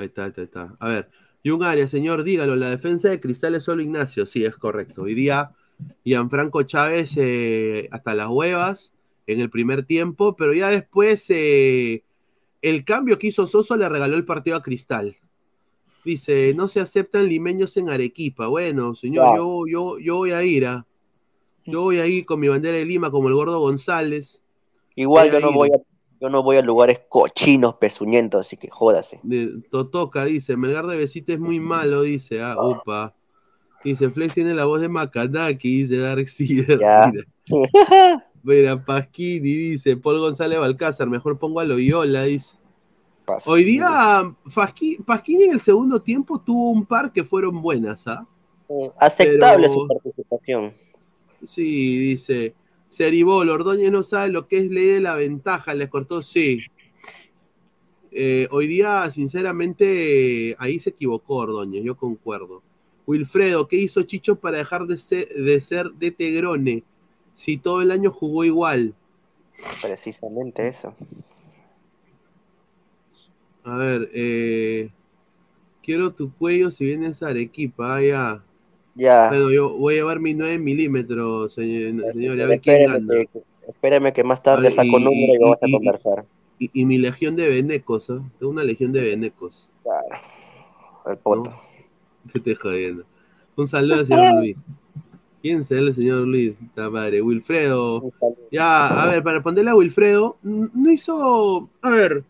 [0.00, 0.68] Ahí está, ahí está, ahí.
[0.78, 1.10] A ver,
[1.42, 5.02] y un área, señor, dígalo, la defensa de Cristal es solo Ignacio, sí, es correcto.
[5.02, 5.52] Hoy día,
[6.04, 8.94] Gianfranco Chávez eh, hasta las huevas
[9.26, 12.02] en el primer tiempo, pero ya después eh,
[12.62, 15.16] el cambio que hizo Soso le regaló el partido a Cristal.
[16.04, 18.46] Dice, no se aceptan limeños en Arequipa.
[18.46, 20.86] Bueno, señor, yo, yo, yo voy a ir a.
[21.66, 24.42] Yo voy a ir con mi bandera de Lima como el gordo González.
[24.96, 25.89] igual Voy yo no voy a,
[26.20, 29.20] yo no voy a lugares cochinos, pezuñentos, así que jódase.
[29.22, 33.14] De Totoca dice, Melgar de Besita es muy malo, dice, ah, upa.
[33.82, 36.78] Dice, Flex tiene la voz de Macanaki, dice Dark Seeder.
[38.42, 42.58] Mira, Pasquini dice, Paul González Balcázar, mejor pongo a Loyola, dice.
[43.24, 43.50] Pasa.
[43.50, 44.34] Hoy día,
[45.06, 48.26] Pasquini en el segundo tiempo tuvo un par que fueron buenas, ¿ah?
[48.98, 50.74] Aceptable pero- su participación.
[51.44, 52.54] Sí, dice,
[52.90, 56.60] Ceribol, Ordóñez no sabe lo que es ley de la ventaja, les cortó, sí.
[58.10, 62.62] Eh, hoy día, sinceramente, ahí se equivocó Ordóñez, yo concuerdo.
[63.06, 66.84] Wilfredo, ¿qué hizo Chicho para dejar de ser de, ser de Tegrone?
[67.34, 68.94] Si todo el año jugó igual.
[69.82, 70.94] Precisamente eso.
[73.62, 74.90] A ver, eh,
[75.82, 78.44] quiero tu cuello si vienes a Arequipa, ah,
[78.94, 79.28] ya.
[79.28, 83.14] Bueno, yo voy a llevar mi 9 milímetros, señor, señor, a ver quién gana.
[83.14, 83.28] que,
[83.68, 86.24] espérame que más tarde ver, saco y- número y vamos a y- conversar.
[86.58, 88.20] Y, mi legión de venecos, ¿ah?
[88.38, 89.68] Tengo una legión de venecos.
[89.82, 90.22] Claro.
[91.06, 91.54] El poto.
[92.32, 93.04] Te estoy jodiendo.
[93.56, 94.68] Un saludo al señor Luis.
[95.42, 96.60] ¿Quién será el señor Luis?
[96.60, 97.22] Está padre.
[97.22, 98.12] Wilfredo.
[98.52, 101.70] Ya, a ver, para responderle a Wilfredo, no hizo.
[101.80, 102.24] A ver,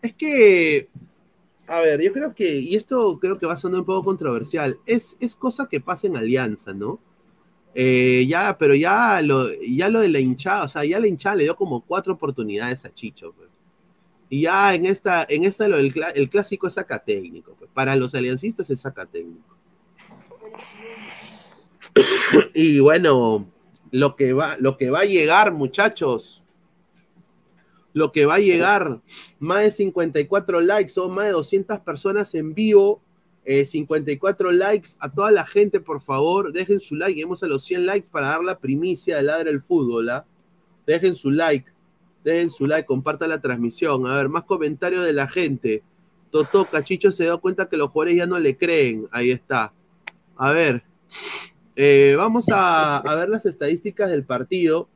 [0.00, 0.88] Es que,
[1.66, 4.78] a ver, yo creo que, y esto creo que va a sonar un poco controversial,
[4.86, 7.00] es, es cosa que pasa en Alianza, ¿no?
[7.74, 11.36] Eh, ya, pero ya lo, ya lo de la hinchada, o sea, ya la hinchada
[11.36, 13.32] le dio como cuatro oportunidades a Chicho.
[13.32, 13.48] pues.
[14.28, 17.56] Y ya en esta, en esta lo del el clásico es saca técnico.
[17.58, 17.70] pues.
[17.74, 19.56] Para los aliancistas es saca técnico.
[22.54, 23.46] y bueno,
[23.90, 26.43] lo que va, lo que va a llegar, muchachos.
[27.94, 29.00] Lo que va a llegar,
[29.38, 33.00] más de 54 likes, son más de 200 personas en vivo.
[33.46, 34.90] eh, 54 likes.
[34.98, 37.14] A toda la gente, por favor, dejen su like.
[37.14, 40.08] Lleguemos a los 100 likes para dar la primicia de Ladra el Fútbol.
[40.10, 40.26] ¿ah?
[40.86, 41.70] Dejen su like.
[42.24, 44.06] Dejen su like, compartan la transmisión.
[44.06, 45.82] A ver, más comentarios de la gente.
[46.30, 49.06] Totó, Cachicho se dio cuenta que los jugadores ya no le creen.
[49.12, 49.72] Ahí está.
[50.36, 50.82] A ver.
[51.76, 54.88] eh, vamos a, a ver las estadísticas del partido.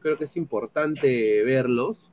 [0.00, 2.05] Creo que es importante verlos.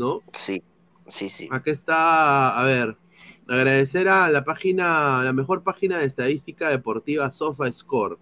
[0.00, 0.22] ¿No?
[0.32, 0.62] Sí,
[1.08, 1.46] sí, sí.
[1.52, 2.96] Aquí está, a ver,
[3.46, 8.16] agradecer a la página, la mejor página de estadística deportiva SofaScore.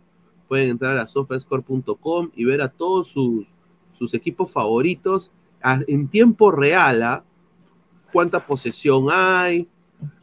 [0.49, 3.47] Pueden entrar a sofascore.com y ver a todos sus,
[3.93, 5.31] sus equipos favoritos
[5.63, 7.01] a- en tiempo real.
[7.05, 7.25] ¿ah?
[8.13, 9.69] Cuánta posesión hay,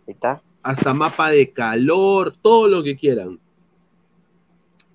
[0.08, 0.44] está.
[0.62, 3.40] hasta mapa de calor, todo lo que quieran.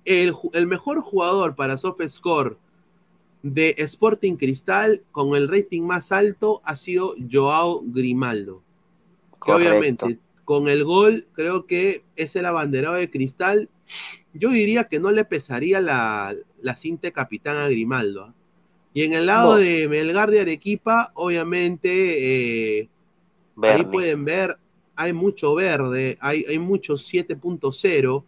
[0.05, 2.57] El, el mejor jugador para SofaScore
[3.43, 8.61] de Sporting Cristal con el rating más alto ha sido Joao Grimaldo.
[9.43, 13.69] Que obviamente con el gol creo que es el abanderado de Cristal.
[14.33, 18.25] Yo diría que no le pesaría la, la cinta capitán a Grimaldo.
[18.25, 18.33] ¿ah?
[18.93, 19.59] Y en el lado No.
[19.59, 22.89] de Melgar de Arequipa, obviamente eh,
[23.61, 24.57] Ahí pueden ver,
[24.95, 28.23] hay mucho verde, hay, hay mucho 7.0.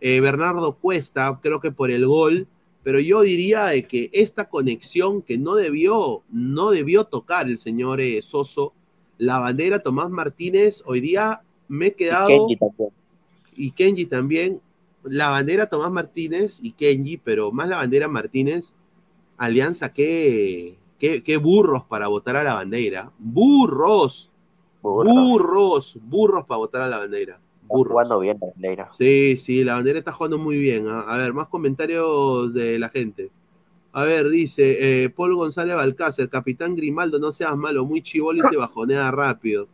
[0.00, 2.48] Eh, Bernardo Cuesta, creo que por el gol,
[2.82, 8.00] pero yo diría de que esta conexión que no debió, no debió tocar el señor
[8.00, 8.74] eh, Soso,
[9.18, 12.90] la bandera Tomás Martínez, hoy día me he Y quedado, Kenji también.
[13.56, 14.60] y Kenji también,
[15.04, 18.74] la bandera Tomás Martínez y Kenji, pero más la bandera Martínez,
[19.36, 24.30] Alianza, qué, qué, qué burros para votar a la bandera, burros.
[24.82, 25.10] Burro.
[25.12, 27.40] Burros, burros para votar a la bandera.
[27.72, 27.92] Está Burros.
[27.92, 28.90] jugando bien Neira.
[28.98, 30.86] Sí, sí, la bandera está jugando muy bien.
[30.88, 33.30] A ver, más comentarios de la gente.
[33.92, 38.50] A ver, dice eh, Paul González Balcácer, capitán Grimaldo, no seas malo, muy chivolo y
[38.50, 39.68] se bajonea rápido.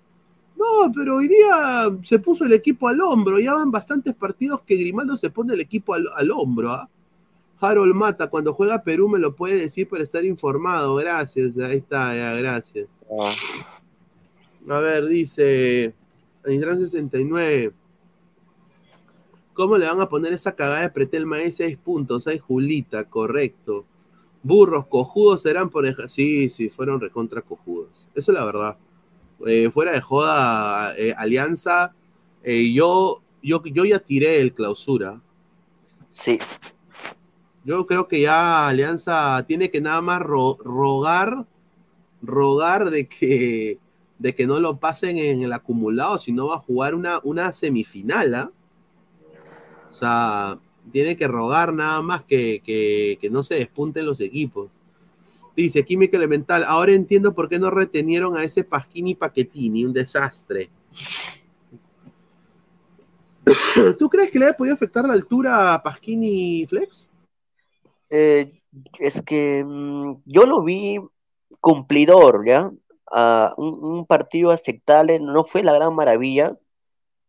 [0.57, 3.39] No, pero hoy día se puso el equipo al hombro.
[3.39, 6.73] Ya van bastantes partidos que Grimaldo se pone el equipo al, al hombro.
[6.73, 6.89] ¿ah?
[7.61, 10.97] Harold Mata, cuando juega Perú me lo puede decir para estar informado.
[10.97, 12.89] Gracias, ahí está, ya, gracias.
[13.09, 15.95] Ah, A ver, dice
[16.45, 17.73] Anitran 69.
[19.59, 22.29] ¿Cómo le van a poner esa cagada de Pretelma de 6 puntos?
[22.29, 23.85] Hay Julita, correcto.
[24.40, 26.09] Burros, cojudos serán por dejar.
[26.09, 28.09] Sí, sí, fueron recontra cojudos.
[28.14, 28.77] Eso es la verdad.
[29.44, 31.92] Eh, fuera de joda, eh, Alianza,
[32.44, 35.21] eh, yo, yo, yo ya tiré el clausura.
[36.09, 36.38] sí,
[37.64, 41.47] Yo creo que ya Alianza tiene que nada más ro- rogar,
[42.23, 43.81] rogar de que,
[44.21, 48.35] de que no lo pasen en el acumulado, sino va a jugar una, una semifinal,
[48.37, 48.53] ¿ah?
[49.88, 50.59] O sea,
[50.92, 54.70] tiene que rogar nada más que, que- que no se despunten los equipos.
[55.57, 60.70] Dice Química Elemental, ahora entiendo por qué no retenieron a ese Pasquini Paquetini, un desastre.
[63.98, 67.09] ¿Tú crees que le haya podido afectar la altura a Pasquini Flex?
[68.11, 68.61] Eh,
[68.98, 71.01] es que mm, yo lo vi
[71.61, 72.70] cumplidor, ¿ya?
[73.57, 76.59] Un partido aceptable, no fue la gran maravilla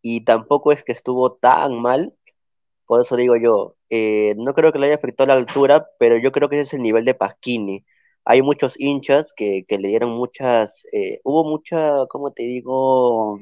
[0.02, 2.14] y tampoco es que estuvo tan mal,
[2.90, 6.32] por eso digo yo, eh, no creo que le haya afectado la altura, pero yo
[6.32, 7.86] creo que ese es el nivel de Pasquini.
[8.26, 13.40] Hay muchos hinchas que, le dieron muchas, eh, hubo mucha, ¿cómo te digo?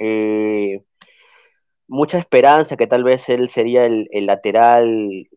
[0.00, 0.82] Eh,
[1.88, 5.28] mucha esperanza que tal vez él sería el, lateral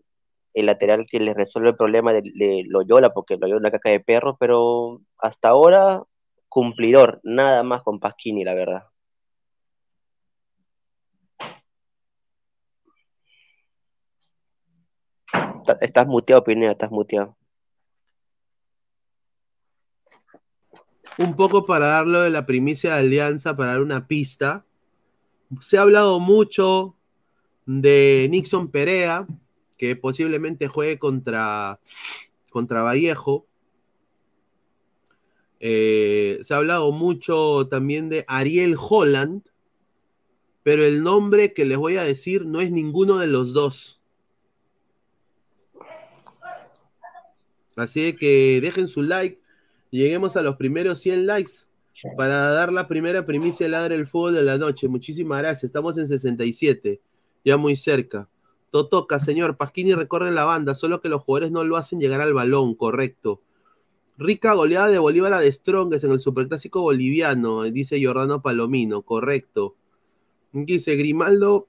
[0.53, 3.89] el lateral que le resuelve el problema de, de Loyola, porque Loyola es una caca
[3.91, 6.03] de perro, pero hasta ahora
[6.49, 8.83] cumplidor, nada más con Pasquini, la verdad.
[15.34, 17.36] Ta- Estás muteado, Pineda, estás muteado.
[21.18, 24.66] un poco para darlo de la primicia de Alianza, para dar una pista.
[25.61, 26.95] Se ha hablado mucho
[27.66, 29.28] de Nixon Perea,
[29.78, 31.80] que posiblemente juegue contra,
[32.49, 33.45] contra Vallejo.
[35.59, 39.43] Eh, se ha hablado mucho también de Ariel Holland,
[40.64, 44.01] pero el nombre que les voy a decir no es ninguno de los dos.
[47.76, 49.39] Así que dejen su like,
[49.89, 51.51] lleguemos a los primeros 100 likes
[52.17, 54.88] para dar la primera primicia de Ladre el Fútbol de la noche.
[54.88, 55.65] Muchísimas gracias.
[55.65, 57.01] Estamos en 67,
[57.45, 58.30] ya muy cerca.
[58.71, 59.57] Totoca, señor.
[59.57, 63.41] Pasquini recorre la banda, solo que los jugadores no lo hacen llegar al balón, correcto.
[64.17, 69.76] Rica goleada de Bolívar a de Strongest en el Superclásico Boliviano, dice Jordano Palomino, correcto.
[70.51, 71.67] Dice Grimaldo,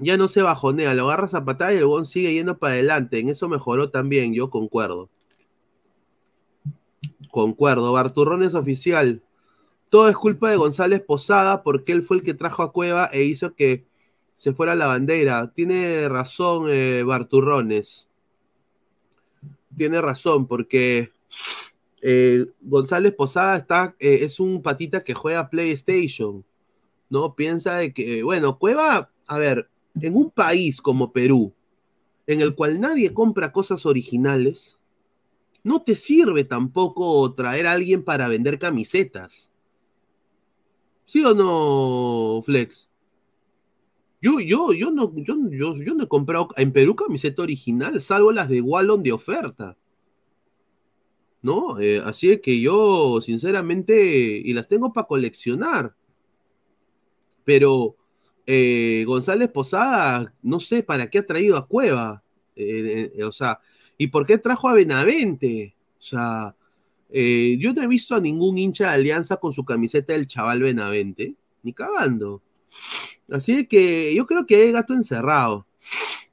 [0.00, 3.18] ya no se bajonea, lo agarra a patada y el Gon sigue yendo para adelante.
[3.18, 5.08] En eso mejoró también, yo concuerdo.
[7.30, 9.22] Concuerdo, Barturrón es oficial.
[9.90, 13.22] Todo es culpa de González Posada porque él fue el que trajo a Cueva e
[13.22, 13.86] hizo que
[14.34, 15.52] se fuera la bandera.
[15.52, 18.08] Tiene razón, eh, Barturrones.
[19.76, 21.10] Tiene razón porque
[22.02, 26.44] eh, González Posada está, eh, es un patita que juega PlayStation.
[27.10, 27.34] ¿No?
[27.34, 29.70] Piensa de que, bueno, Cueva, a ver,
[30.02, 31.54] en un país como Perú,
[32.26, 34.78] en el cual nadie compra cosas originales,
[35.64, 39.50] no te sirve tampoco traer a alguien para vender camisetas.
[41.04, 42.88] ¿Sí o no, Flex?
[44.20, 48.32] Yo, yo, yo no, yo, yo, yo no he comprado en Perú camiseta original, salvo
[48.32, 49.76] las de Wallon de oferta.
[51.40, 51.78] ¿No?
[51.78, 55.94] Eh, así es que yo, sinceramente, y las tengo para coleccionar.
[57.44, 57.96] Pero
[58.50, 62.22] eh, González Posada, no sé para qué ha traído a Cueva.
[62.56, 63.60] Eh, eh, o sea,
[63.98, 65.76] ¿y por qué trajo a Benavente?
[65.98, 66.56] O sea,
[67.10, 71.34] yo no he visto a ningún hincha de Alianza con su camiseta del chaval Benavente,
[71.62, 72.40] ni cagando.
[73.30, 75.66] Así que yo creo que hay gato encerrado.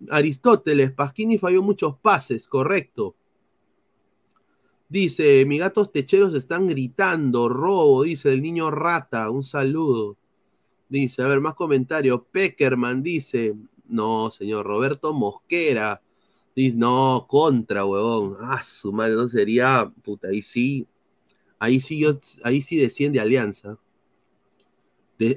[0.10, 3.14] Aristóteles, Pasquini falló muchos pases, correcto.
[4.88, 10.16] Dice, mis gatos techeros están gritando, robo, dice el niño rata, un saludo.
[10.96, 12.22] Dice, a ver, más comentarios.
[12.32, 13.54] Peckerman dice,
[13.90, 16.02] no, señor, Roberto Mosquera.
[16.56, 18.38] Dice, no, contra, huevón.
[18.40, 20.88] Ah, su madre, no sería, puta, ahí sí,
[21.60, 22.06] ahí sí
[22.44, 23.78] ahí sí desciende Alianza.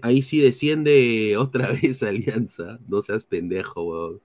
[0.02, 2.78] Ahí sí desciende otra vez Alianza.
[2.86, 4.20] No seas pendejo, huevón.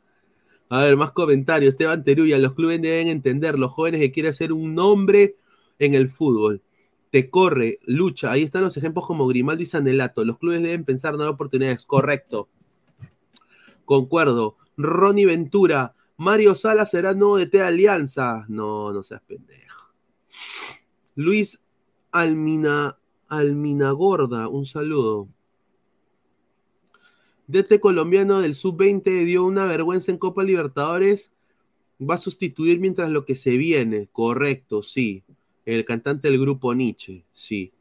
[0.70, 1.74] A ver, más comentarios.
[1.74, 5.36] Esteban Teruya, los clubes deben entender, los jóvenes que quieren hacer un nombre
[5.80, 6.62] en el fútbol.
[7.14, 8.32] Te corre, lucha.
[8.32, 10.26] Ahí están los ejemplos como Grimaldo y Sanelato.
[10.26, 11.86] Los clubes deben pensar en dar oportunidades.
[11.86, 12.50] Correcto.
[13.86, 14.58] Concuerdo.
[14.78, 15.94] Ronnie Ventura.
[16.18, 18.48] Mario Sala será nuevo de T Alianza.
[18.50, 19.94] No, no seas pendejo.
[21.14, 21.62] Luis
[22.12, 22.98] Almina,
[23.28, 25.30] Alminagorda, un saludo.
[27.46, 31.32] DT colombiano del sub-20 dio una vergüenza en Copa Libertadores.
[32.02, 34.10] Va a sustituir mientras lo que se viene.
[34.12, 35.24] Correcto, sí.
[35.66, 37.72] El cantante del grupo Nietzsche, sí.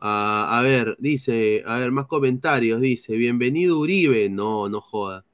[0.00, 2.80] A ver, dice, a ver, más comentarios.
[2.80, 4.30] Dice, bienvenido Uribe.
[4.30, 5.26] No, no joda.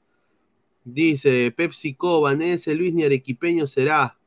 [0.85, 4.19] Dice, PepsiCo, Vanese, Luis ni Arequipeño será.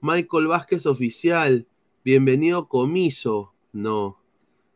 [0.00, 1.66] Michael Vázquez oficial.
[2.04, 3.52] Bienvenido Comiso.
[3.72, 4.18] No.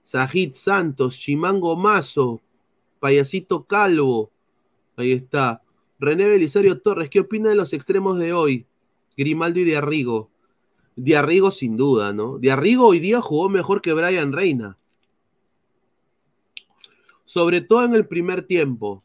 [0.02, 2.40] Sajid Santos, Chimango Mazo,
[3.00, 4.30] Payasito Calvo.
[4.96, 5.62] Ahí está.
[5.98, 8.66] René Belisario Torres, ¿qué opina de los extremos de hoy?
[9.16, 10.30] Grimaldo y de Arrigo.
[10.96, 12.38] De Arrigo sin duda, ¿no?
[12.38, 14.76] De Arrigo hoy día jugó mejor que Brian Reina.
[17.24, 19.04] Sobre todo en el primer tiempo.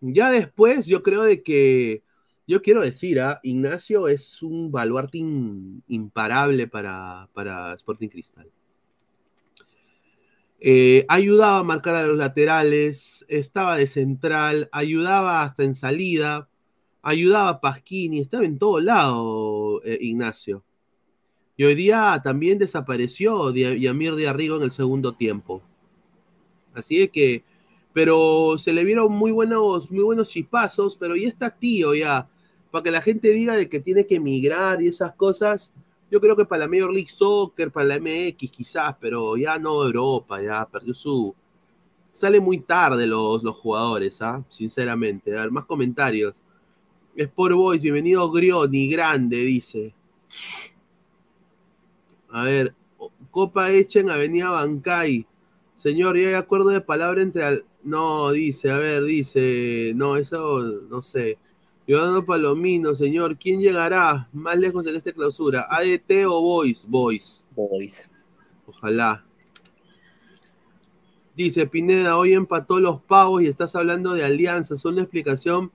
[0.00, 2.02] Ya después yo creo de que,
[2.46, 3.40] yo quiero decir, ¿ah?
[3.42, 8.50] Ignacio es un baluarte imparable para, para Sporting Cristal.
[10.64, 16.48] Eh, ayudaba a marcar a los laterales, estaba de central, ayudaba hasta en salida,
[17.02, 20.62] ayudaba a Pasquini, estaba en todo lado eh, Ignacio.
[21.56, 25.62] Y hoy día también desapareció Yamir de Arrigo en el segundo tiempo.
[26.74, 27.44] Así de que,
[27.92, 32.28] pero se le vieron muy buenos, muy buenos chispazos, pero ya está tío ya,
[32.70, 35.72] para que la gente diga de que tiene que emigrar y esas cosas.
[36.10, 39.84] Yo creo que para la Major League Soccer, para la MX quizás, pero ya no
[39.84, 41.34] Europa, ya perdió su...
[42.12, 44.44] Sale muy tarde los, los jugadores, ¿ah?
[44.50, 45.34] Sinceramente.
[45.34, 46.42] A ver, más comentarios.
[47.16, 49.94] Sport Boys, bienvenido Grioni, grande, dice.
[52.32, 52.74] A ver,
[53.30, 55.26] Copa hecha en Avenida Bancay.
[55.74, 57.44] Señor, ya hay acuerdo de palabra entre...
[57.44, 59.92] al- No, dice, a ver, dice...
[59.94, 61.38] No, eso no sé.
[61.86, 65.66] Ciudadano Palomino, señor, ¿quién llegará más lejos en esta clausura?
[65.68, 66.86] ¿ADT o Boys?
[66.88, 67.44] Boys.
[67.54, 68.08] Boys.
[68.66, 69.24] Ojalá.
[71.34, 74.84] Dice Pineda, hoy empató los pavos y estás hablando de alianzas.
[74.84, 75.72] Una explicación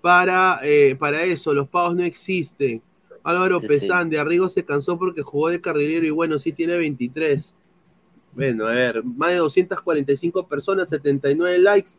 [0.00, 1.52] para, eh, para eso.
[1.52, 2.80] Los pavos no existen.
[3.28, 6.76] Álvaro Sí, Pesán, de Arrigo se cansó porque jugó de carrilero y bueno, sí tiene
[6.78, 7.54] 23.
[8.32, 11.92] Bueno, a ver, más de 245 personas, 79 likes.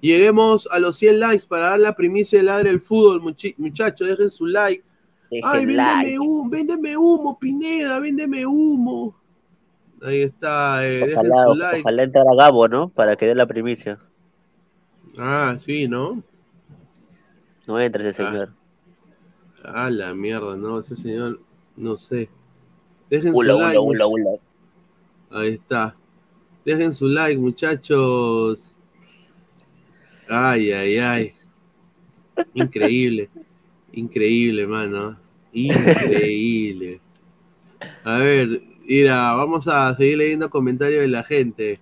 [0.00, 3.20] Lleguemos a los 100 likes para dar la primicia de ladre el fútbol,
[3.56, 4.06] muchachos.
[4.06, 4.84] Dejen su like.
[5.30, 6.18] Dejen Ay, véndeme like.
[6.18, 9.16] humo, véndeme humo, Pineda, véndeme humo.
[10.02, 11.80] Ahí está, eh, dejen Ojalá, su like.
[11.80, 12.88] ojalá entrara Gabo, ¿no?
[12.90, 13.98] Para que dé la primicia.
[15.18, 16.22] Ah, sí, ¿no?
[17.66, 18.26] No entre ese Ah.
[18.26, 18.57] señor.
[19.74, 21.40] Ah, la mierda, no, ese señor,
[21.76, 22.28] no sé.
[23.10, 23.78] Dejen Ula, su like.
[23.78, 24.30] ula, ula.
[25.30, 25.94] Ahí está.
[26.64, 28.74] Dejen su like, muchachos.
[30.28, 31.32] Ay, ay, ay.
[32.54, 33.30] Increíble.
[33.92, 35.18] Increíble, mano.
[35.52, 37.00] Increíble.
[38.04, 41.78] A ver, mira, vamos a seguir leyendo comentarios de la gente.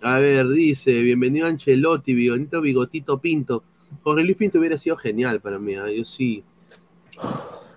[0.00, 3.62] A ver, dice, bienvenido Ancelotti, bigotito, bigotito Pinto.
[4.02, 5.90] Jorge Luis Pinto hubiera sido genial para mí, ¿ah?
[5.90, 6.42] yo sí.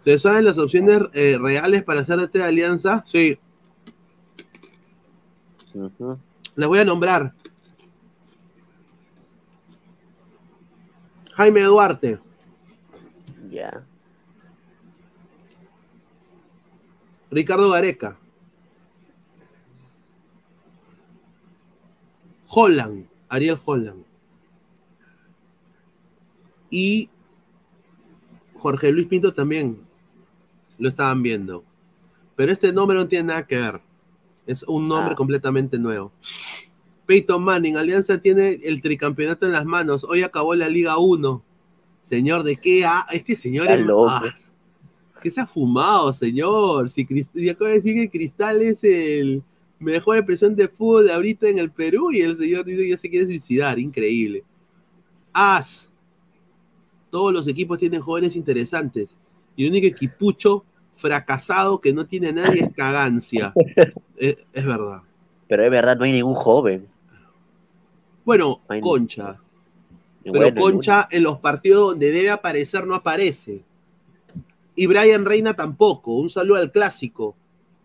[0.04, 3.04] ¿Se saben las opciones eh, reales para hacer esta alianza?
[3.08, 3.38] Sí,
[5.74, 6.18] Ujú.
[6.56, 7.34] les voy a nombrar.
[11.36, 12.20] Jaime Duarte,
[13.50, 13.84] Ya.
[17.32, 18.18] Ricardo Gareca,
[22.50, 24.04] Holland, Ariel Holland
[26.70, 27.10] y
[28.66, 29.78] Jorge Luis Pinto también
[30.80, 31.64] lo estaban viendo.
[32.36, 33.80] Pero este nombre no tiene nada que ver.
[34.48, 35.16] Es un nombre Ah.
[35.16, 36.12] completamente nuevo.
[37.06, 40.04] Peyton Manning, Alianza tiene el tricampeonato en las manos.
[40.04, 41.44] Hoy acabó la Liga 1.
[42.02, 42.84] Señor, ¿de qué?
[42.86, 43.86] ha- este señor es
[45.22, 46.90] ¿Qué se ha fumado, señor?
[46.90, 49.44] Si y acaba de decir que Cristal es el
[49.78, 53.10] mejor expresión de fútbol ahorita en el Perú y el señor dice que ya se
[53.12, 53.78] quiere suicidar.
[53.78, 54.44] Increíble.
[55.34, 55.92] As.
[57.16, 59.16] Todos los equipos tienen jóvenes interesantes.
[59.56, 63.54] Y el único equipucho fracasado que no tiene a nadie es Cagancia.
[64.18, 65.02] es, es verdad.
[65.48, 66.86] Pero es verdad, no hay ningún joven.
[68.26, 68.82] Bueno, no.
[68.82, 69.40] Concha.
[70.26, 73.64] Pero bueno, Concha en los partidos donde debe aparecer no aparece.
[74.76, 76.16] Y Brian Reina tampoco.
[76.16, 77.34] Un saludo al clásico,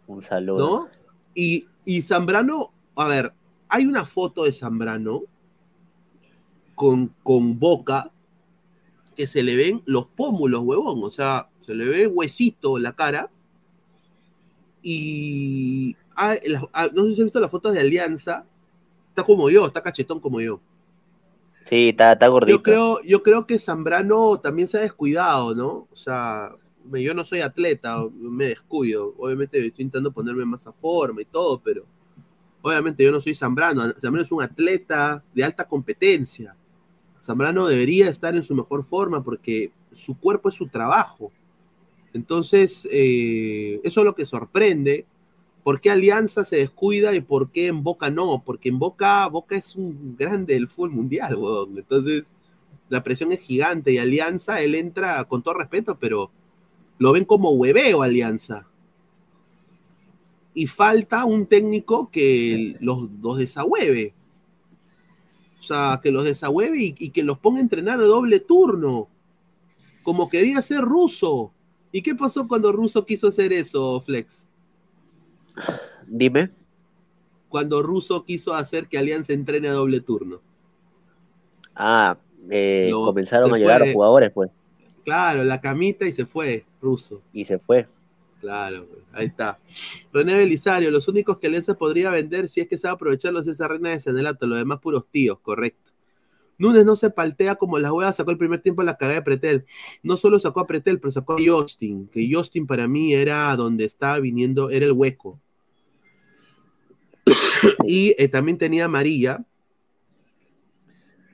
[0.08, 0.58] Un saludo.
[0.58, 0.88] ¿no?
[1.36, 3.32] Y, y Zambrano, a ver,
[3.68, 5.22] hay una foto de Zambrano
[6.74, 8.10] con, con boca
[9.20, 11.04] que se le ven los pómulos, huevón.
[11.04, 13.30] O sea, se le ve huesito la cara.
[14.82, 18.46] Y ah, la- ah, no sé si has visto las fotos de Alianza.
[19.10, 20.58] Está como yo, está cachetón como yo.
[21.68, 22.56] Sí, está, está gordito.
[22.58, 25.86] Yo creo, yo creo que Zambrano también se ha descuidado, ¿no?
[25.92, 26.56] O sea,
[26.90, 29.14] me- yo no soy atleta, me descuido.
[29.18, 31.84] Obviamente estoy intentando ponerme más a forma y todo, pero
[32.62, 33.82] obviamente yo no soy Zambrano.
[34.00, 36.56] Zambrano es un atleta de alta competencia.
[37.22, 41.30] Zambrano debería estar en su mejor forma porque su cuerpo es su trabajo.
[42.12, 45.06] Entonces, eh, eso es lo que sorprende.
[45.62, 48.42] ¿Por qué Alianza se descuida y por qué en Boca no?
[48.44, 51.78] Porque en Boca, Boca es un grande del fútbol mundial, weón.
[51.78, 52.32] Entonces,
[52.88, 56.30] la presión es gigante y Alianza, él entra con todo respeto, pero
[56.98, 58.66] lo ven como hueveo Alianza.
[60.54, 64.14] Y falta un técnico que los, los desahueve.
[65.60, 69.08] O sea, que los desahueve y, y que los ponga a entrenar a doble turno.
[70.02, 71.52] Como quería ser ruso.
[71.92, 74.46] ¿Y qué pasó cuando Russo quiso hacer eso, Flex?
[76.06, 76.50] Dime.
[77.48, 80.40] Cuando Russo quiso hacer que Alianza entrene a doble turno.
[81.74, 82.16] Ah,
[82.48, 83.92] eh, No, comenzaron a llegar fue.
[83.92, 84.50] jugadores, pues.
[85.04, 87.20] Claro, la camita y se fue, Russo.
[87.32, 87.86] Y se fue.
[88.40, 89.58] Claro, ahí está.
[90.12, 93.68] René Belisario, los únicos que Alianza podría vender si es que sabe aprovecharlos es esa
[93.68, 95.92] reina de Sanelato, los demás puros tíos, correcto.
[96.56, 99.64] Núñez no se paltea como las huevas, sacó el primer tiempo la cagada de Pretel.
[100.02, 103.84] No solo sacó a Pretel, pero sacó a Justin, que Justin para mí era donde
[103.84, 105.40] estaba viniendo, era el hueco.
[107.84, 109.44] y eh, también tenía a María.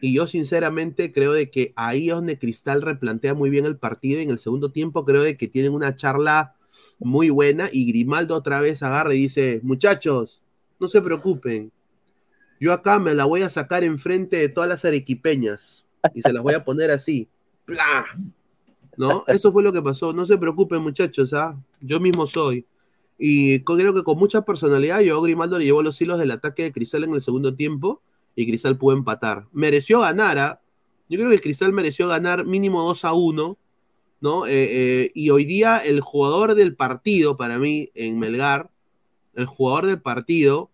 [0.01, 4.21] Y yo sinceramente creo de que ahí es donde Cristal replantea muy bien el partido
[4.21, 6.56] y en el segundo tiempo creo de que tienen una charla
[6.99, 10.43] muy buena y Grimaldo otra vez agarra y dice, muchachos,
[10.79, 11.73] no se preocupen,
[12.59, 15.85] yo acá me la voy a sacar enfrente de todas las arequipeñas
[16.15, 17.29] y se las voy a poner así.
[17.65, 18.07] ¡Pla!
[18.97, 19.25] ¿No?
[19.27, 20.13] Eso fue lo que pasó.
[20.13, 21.59] No se preocupen, muchachos, ¿ah?
[21.81, 22.65] Yo mismo soy.
[23.19, 26.73] Y creo que con mucha personalidad, yo Grimaldo le llevó los hilos del ataque de
[26.73, 28.03] Cristal en el segundo tiempo
[28.35, 29.47] y Cristal pudo empatar.
[29.53, 30.61] Mereció ganar, ¿ah?
[31.09, 33.59] Yo creo que Cristal mereció ganar mínimo 2 a 1,
[34.27, 34.47] ¿no?
[34.47, 34.51] Eh,
[35.05, 38.71] eh, y hoy día el jugador del partido, para mí, en Melgar,
[39.35, 40.71] el jugador del partido,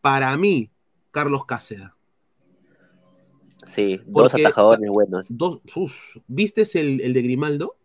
[0.00, 0.70] para mí,
[1.12, 1.90] Carlos Cáceres.
[3.64, 5.26] Sí, dos Porque, atajadores buenos.
[5.28, 5.94] Dos, uf,
[6.26, 7.76] ¿Viste el, el de Grimaldo?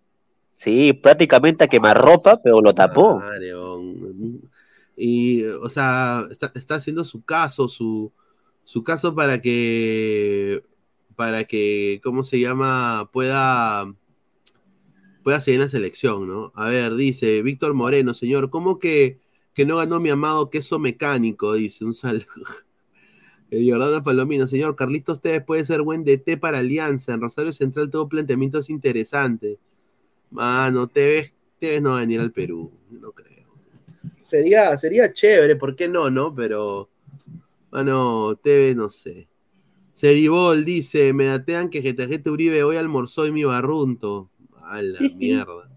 [0.51, 3.21] Sí, prácticamente a quemarropa, pero lo tapó.
[4.97, 8.11] Y, o sea, está, está haciendo su caso, su,
[8.63, 10.63] su caso para que,
[11.15, 13.09] para que, ¿cómo se llama?
[13.11, 13.93] Pueda,
[15.25, 16.53] pueda seguir en la selección, ¿no?
[16.55, 19.19] A ver, dice Víctor Moreno, señor, ¿cómo que
[19.55, 21.83] que no ganó mi amado queso mecánico, dice.
[21.85, 22.25] Un saludo.
[23.51, 27.13] Eh, Jordana Palomino, señor Carlitos Tevez puede ser buen DT para Alianza.
[27.13, 29.59] En Rosario Central todo planteamientos interesantes.
[30.31, 33.45] Mano, Tevez, Tevez no va a venir al Perú, no creo.
[34.23, 36.33] Sería, sería chévere, ¿por qué no, no?
[36.33, 36.89] Pero,
[37.69, 39.27] mano, Tevez, no sé.
[39.93, 44.31] Seribol dice, me datean que GTG Uribe hoy almorzó en mi barrunto.
[44.65, 45.69] A la mierda.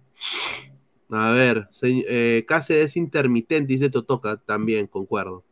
[1.11, 5.45] A ver, se- eh, Cáceres intermitente, dice Totoca, también, concuerdo.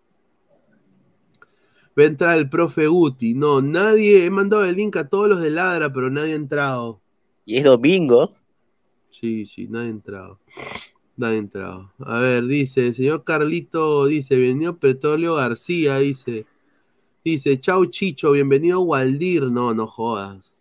[1.99, 3.35] Va a entrar el profe Guti.
[3.35, 6.99] No, nadie, he mandado el link a todos los de Ladra, pero nadie ha entrado.
[7.47, 8.35] Y es domingo.
[9.09, 10.41] Sí, sí, nadie ha entrado.
[11.17, 11.93] Nadie ha entrado.
[12.01, 16.45] A ver, dice, señor Carlito, dice, bienvenido Petróleo García, dice.
[17.25, 19.45] Dice, chau Chicho, bienvenido Waldir.
[19.45, 20.55] No, no jodas.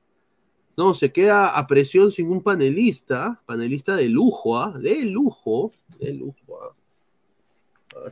[0.78, 3.42] No, se queda a presión sin un panelista.
[3.46, 4.78] Panelista de lujo, ¿ah?
[4.78, 5.72] De lujo.
[6.00, 6.76] De lujo, ¿ah?
[7.96, 8.10] Ah.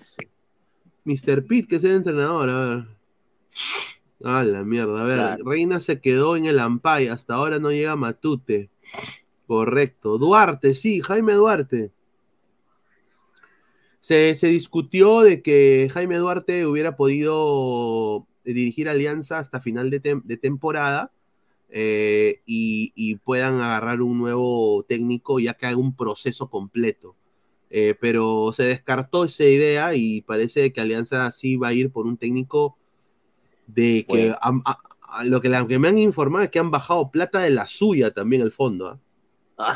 [1.05, 1.45] Mr.
[1.45, 2.85] Pitt, que es el entrenador, a ver.
[4.23, 5.01] Ah, la mierda.
[5.01, 5.43] A ver, Claro.
[5.45, 7.07] Reina se quedó en el Ampay.
[7.09, 8.69] Hasta ahora no llega Matute.
[9.45, 10.17] Correcto.
[10.17, 11.91] Duarte, sí, Jaime Duarte.
[13.99, 20.23] Se, se discutió de que Jaime Duarte hubiera podido dirigir Alianza hasta final de, tem-
[20.23, 21.11] de temporada
[21.75, 27.15] eh, y, y puedan agarrar un nuevo técnico ya que haga un proceso completo.
[27.71, 32.05] Eh, pero se descartó esa idea y parece que Alianza sí va a ir por
[32.05, 32.77] un técnico
[33.65, 34.37] de que Bueno.
[34.41, 37.65] am- a- a- lo que, me han informado es que han bajado plata de la
[37.65, 38.99] suya también el fondo ¿ah?
[39.57, 39.73] Ah,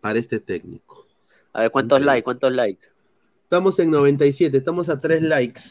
[0.00, 1.08] para este técnico.
[1.52, 2.22] A ver, ¿cuántos likes?
[2.22, 2.86] ¿Cuántos likes?
[3.42, 5.62] Estamos en 97, estamos a 3 likes.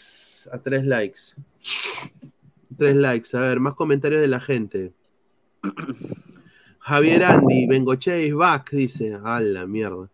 [0.52, 1.20] A 3 likes.
[2.76, 3.36] 3 likes.
[3.36, 4.94] A ver, más comentarios de la gente.
[6.80, 9.18] Javier Andy, Bengoche is back, dice.
[9.24, 10.10] A la mierda.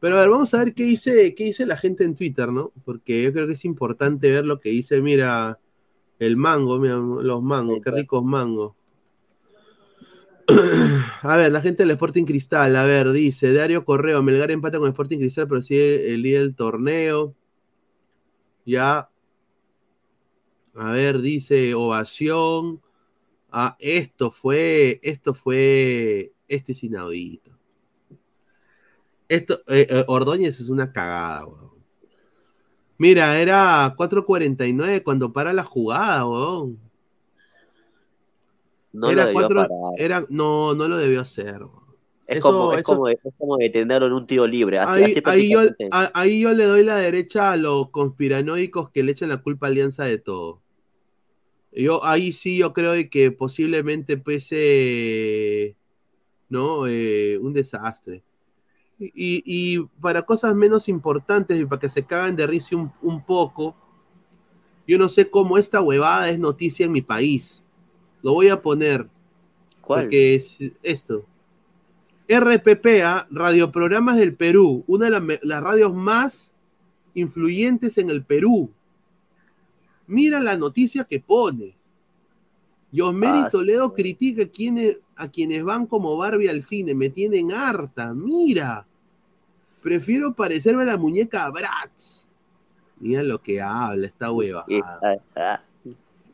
[0.00, 2.72] Pero a ver, vamos a ver qué dice, qué dice la gente en Twitter, ¿no?
[2.84, 5.00] Porque yo creo que es importante ver lo que dice.
[5.00, 5.58] Mira,
[6.18, 8.74] el mango, mira, los mangos, qué ricos mangos.
[11.22, 14.88] A ver, la gente del Sporting Cristal, a ver, dice Dario Correo, Melgar empata con
[14.88, 17.34] Sporting Cristal, pero sigue el líder del torneo.
[18.66, 19.08] Ya.
[20.76, 22.80] A ver, dice ovación.
[23.50, 27.52] Ah, esto fue, esto fue, este es inaudito.
[29.28, 31.70] Esto, eh, eh, Ordóñez es una cagada, weón.
[32.98, 36.78] Mira, era 4.49 cuando para la jugada, weón.
[38.92, 39.92] No era lo debió cuatro- parar.
[39.98, 41.58] era, no, no lo debió hacer.
[41.64, 41.84] weón.
[42.26, 44.78] Es, eso- como, es, eso- como, es como detenerlo en un tiro libre.
[44.78, 45.60] Así, Ahí, así ahí yo,
[46.14, 49.70] ahí yo le doy la derecha a los conspiranoicos que le echan la culpa a
[49.70, 50.63] Alianza de todo.
[51.74, 55.76] Yo ahí sí yo creo que posiblemente pese
[56.48, 58.22] no Eh, un desastre.
[58.98, 63.24] Y, y para cosas menos importantes y para que se cagan de risa un, un
[63.24, 63.74] poco,
[64.86, 67.62] yo no sé cómo esta huevada es noticia en mi país.
[68.22, 69.08] Lo voy a poner.
[69.80, 70.04] ¿Cuál?
[70.04, 71.26] Porque es esto.
[72.28, 76.54] RPPA, Radioprogramas del Perú, una de las, las radios más
[77.14, 78.70] influyentes en el Perú.
[80.06, 81.74] Mira la noticia que pone.
[82.92, 84.02] Yosmeri Ah, Toledo sí.
[84.02, 86.94] critica a quienes, a quienes van como Barbie al cine.
[86.94, 88.14] Me tienen harta.
[88.14, 88.86] Mira.
[89.82, 92.26] Prefiero parecerme a la muñeca Bratz.
[93.00, 94.64] Mira lo que habla esta hueva.
[94.82, 95.60] Ah, ah,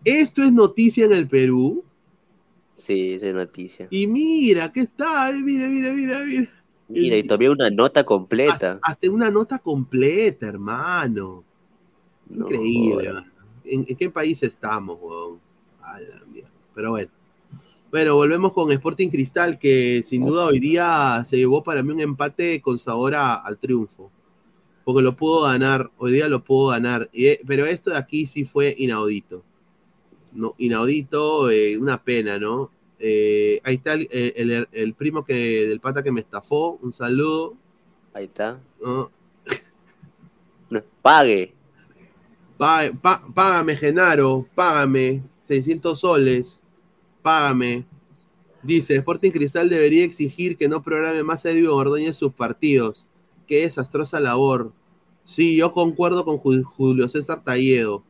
[0.04, 1.82] Esto es noticia en el Perú.
[2.74, 3.88] Sí, es noticia.
[3.90, 5.32] Y mira, ¿qué está?
[5.32, 6.48] Mira, mira, mira, mira.
[6.88, 8.78] Mira, y tomé una nota completa.
[8.82, 11.44] Hasta una nota completa, hermano.
[12.28, 13.08] No, Increíble.
[13.10, 13.24] joder.
[13.70, 15.40] ¿En, en qué país estamos, weón?
[15.82, 16.50] A la mierda.
[16.74, 17.10] Pero bueno.
[17.90, 22.00] Bueno, volvemos con Sporting Cristal, que sin duda hoy día se llevó para mí un
[22.00, 24.10] empate con sabor a- al triunfo.
[24.84, 27.08] Porque lo pudo ganar, hoy día lo pudo ganar.
[27.12, 29.42] Y, eh, pero esto de aquí sí fue inaudito.
[30.32, 32.70] No, inaudito, eh, una pena, ¿no?
[33.00, 36.78] Eh, ahí está el, el- el primo que, del pata que me estafó.
[36.82, 37.56] Un saludo.
[38.14, 38.60] Ahí está.
[38.80, 39.10] ¿no?
[40.70, 41.52] No, Pague.
[42.60, 46.62] Págame, Genaro, págame 600 soles,
[47.22, 47.86] págame.
[48.62, 53.06] Dice, Sporting Cristal debería exigir que no programe más a Edwin Ordóñez sus partidos.
[53.46, 54.74] Qué desastrosa labor.
[55.24, 58.04] Sí, yo concuerdo con Ju- Julio César Talledo.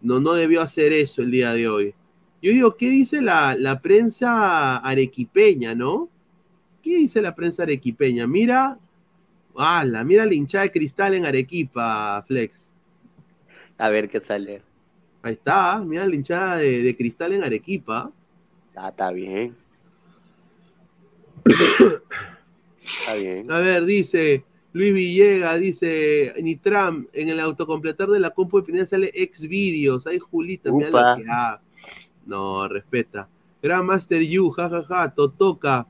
[0.00, 1.94] No, no debió hacer eso el día de hoy.
[2.40, 6.08] Yo digo, ¿qué dice la, la prensa arequipeña, no?
[6.84, 8.28] ¿Qué dice la prensa arequipeña?
[8.28, 8.78] Mira,
[9.56, 12.67] ala, mira la hinchada de cristal en Arequipa, Flex.
[13.78, 14.62] A ver qué sale.
[15.22, 18.12] Ahí está, mira la hinchada de, de cristal en Arequipa.
[18.76, 19.56] Ah, está bien.
[22.78, 23.50] Está bien.
[23.50, 28.86] A ver, dice, Luis Villega dice, Nitram, en el autocompletar de la compu de Pineda
[28.86, 29.46] sale ex.
[30.06, 31.60] Ay, Julita, mira lo que ha.
[32.26, 33.28] No, respeta.
[33.62, 35.86] Grandmaster You, jajaja, Totoca.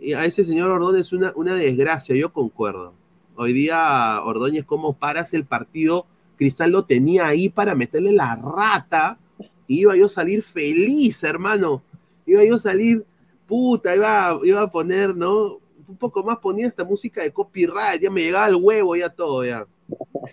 [0.00, 2.94] Y a ese señor Ordóñez una, una desgracia, yo concuerdo.
[3.36, 6.06] Hoy día Ordóñez, ¿cómo paras el partido?
[6.36, 9.18] Cristal lo tenía ahí para meterle la rata.
[9.66, 11.82] Y iba yo a salir feliz, hermano.
[12.26, 13.04] Iba yo a salir,
[13.46, 15.58] puta, iba, iba a poner, ¿no?
[15.86, 19.44] Un poco más ponía esta música de copyright, ya me llegaba el huevo, ya todo,
[19.44, 19.66] ya.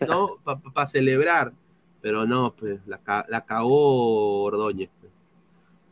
[0.07, 0.37] ¿No?
[0.73, 1.53] Para celebrar.
[2.01, 4.89] Pero no, pues, la, la cagó Ordóñez.
[4.99, 5.11] pues.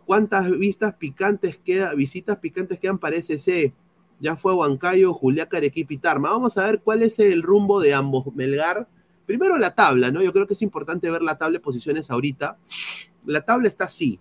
[0.09, 3.73] ¿Cuántas vistas picantes queda, visitas picantes quedan para SC?
[4.19, 6.31] Ya fue Huancayo, Juliaca, Arequipa y Tarma.
[6.31, 8.25] Vamos a ver cuál es el rumbo de ambos.
[8.33, 8.87] Melgar,
[9.29, 10.23] primero la tabla, ¿no?
[10.23, 12.57] Yo creo que es importante ver la tabla de posiciones ahorita.
[13.27, 14.19] La tabla está así.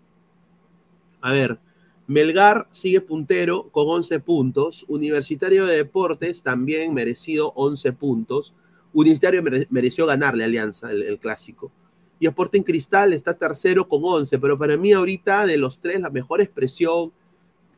[1.22, 1.59] A ver,
[2.06, 4.84] Melgar sigue puntero con 11 puntos.
[4.86, 8.52] Universitario de Deportes también merecido 11 puntos.
[8.92, 11.72] Universitario mere- mereció ganarle Alianza, el, clásico.
[12.20, 16.11] Y Sporting Cristal está tercero con 11, pero para mí ahorita de los tres la
[16.11, 17.12] mejor expresión,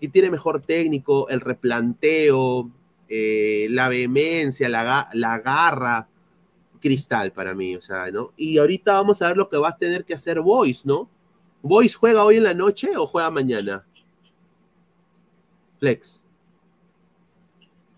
[0.01, 2.69] que tiene mejor técnico, el replanteo,
[3.09, 6.09] eh, la vehemencia, la, la garra,
[6.81, 8.33] Cristal para mí, o sea, ¿no?
[8.37, 11.09] Y ahorita vamos a ver lo que va a tener que hacer Boys, ¿no?
[11.63, 13.87] ¿Boys juega hoy en la noche o juega mañana?
[15.79, 16.21] Flex.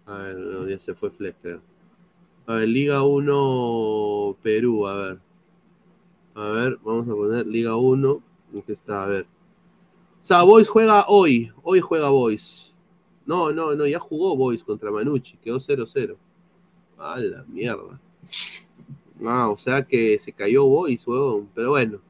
[0.07, 1.61] A ver, no, ya se fue Flex, creo.
[2.47, 5.21] A ver, Liga 1 Perú, a ver.
[6.35, 8.23] A ver, vamos a poner Liga 1.
[8.67, 9.05] ¿Qué está?
[9.05, 9.27] A ver.
[10.21, 11.53] O sea, Boys juega hoy.
[11.63, 12.75] Hoy juega Boys.
[13.27, 15.37] No, no, no, ya jugó Boys contra Manucci.
[15.39, 16.17] Quedó 0-0.
[16.99, 18.01] A la mierda.
[19.25, 21.05] Ah, o sea que se cayó Boys.
[21.55, 22.01] Pero bueno.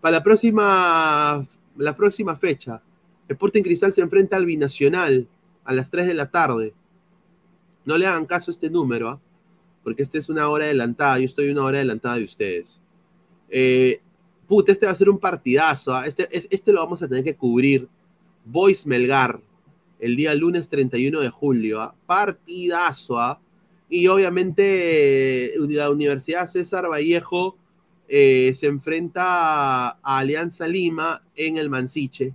[0.00, 1.46] Para la próxima,
[1.76, 2.80] la próxima fecha,
[3.28, 5.26] Sporting Cristal se enfrenta al Binacional
[5.64, 6.72] a las 3 de la tarde.
[7.84, 9.20] No le hagan caso a este número, ¿ah?
[9.82, 11.18] porque esta es una hora adelantada.
[11.18, 12.80] Yo estoy una hora adelantada de ustedes.
[13.48, 14.00] Eh,
[14.46, 15.94] puta, este va a ser un partidazo.
[15.94, 16.06] ¿ah?
[16.06, 17.88] Este, es- este lo vamos a tener que cubrir.
[18.44, 19.40] Boys Melgar,
[19.98, 21.80] el día lunes 31 de julio.
[21.82, 21.94] ¿ah?
[22.06, 23.38] Partidazo.
[23.88, 27.56] Y obviamente eh, la Universidad César Vallejo
[28.06, 32.34] eh, se enfrenta a Alianza Lima en el Mansiche.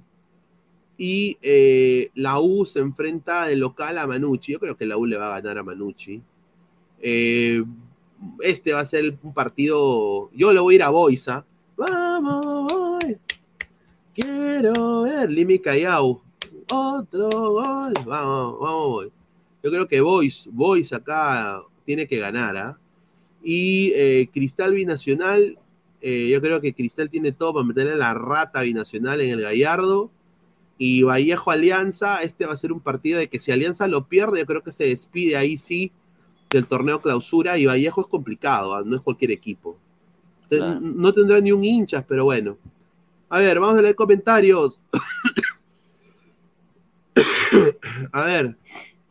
[0.98, 4.54] Y eh, la U se enfrenta de local a Manucci.
[4.54, 6.22] Yo creo que la U le va a ganar a Manucci.
[7.00, 10.30] Este va a ser un partido.
[10.34, 11.46] Yo le voy a ir a Boisa.
[11.76, 13.18] Vamos, voy.
[14.14, 16.22] Quiero ver Limi Callao.
[16.72, 17.94] Otro gol.
[18.06, 19.12] Vamos, vamos, voy.
[19.64, 22.58] Yo creo que Boys, Boys acá tiene que ganar.
[22.58, 22.78] ¿ah?
[23.42, 25.58] Y eh, Cristal Binacional.
[26.02, 30.12] eh, yo creo que Cristal tiene todo para meterle la rata binacional en el Gallardo.
[30.78, 34.40] Y Vallejo Alianza, este va a ser un partido de que si Alianza lo pierde,
[34.40, 35.94] yo creo que se despide ahí sí
[36.50, 37.58] del torneo clausura.
[37.58, 38.84] Y Vallejo es complicado, ¿ah?
[38.86, 39.78] no es cualquier equipo.
[40.50, 40.80] Claro.
[40.82, 42.58] No tendrá ni un hinchas, pero bueno.
[43.30, 44.82] A ver, vamos a leer comentarios.
[48.12, 48.58] a ver,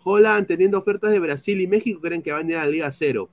[0.04, 2.90] Holland teniendo ofertas de Brasil y México creen que van a ir a la Liga
[2.90, 3.28] Cero.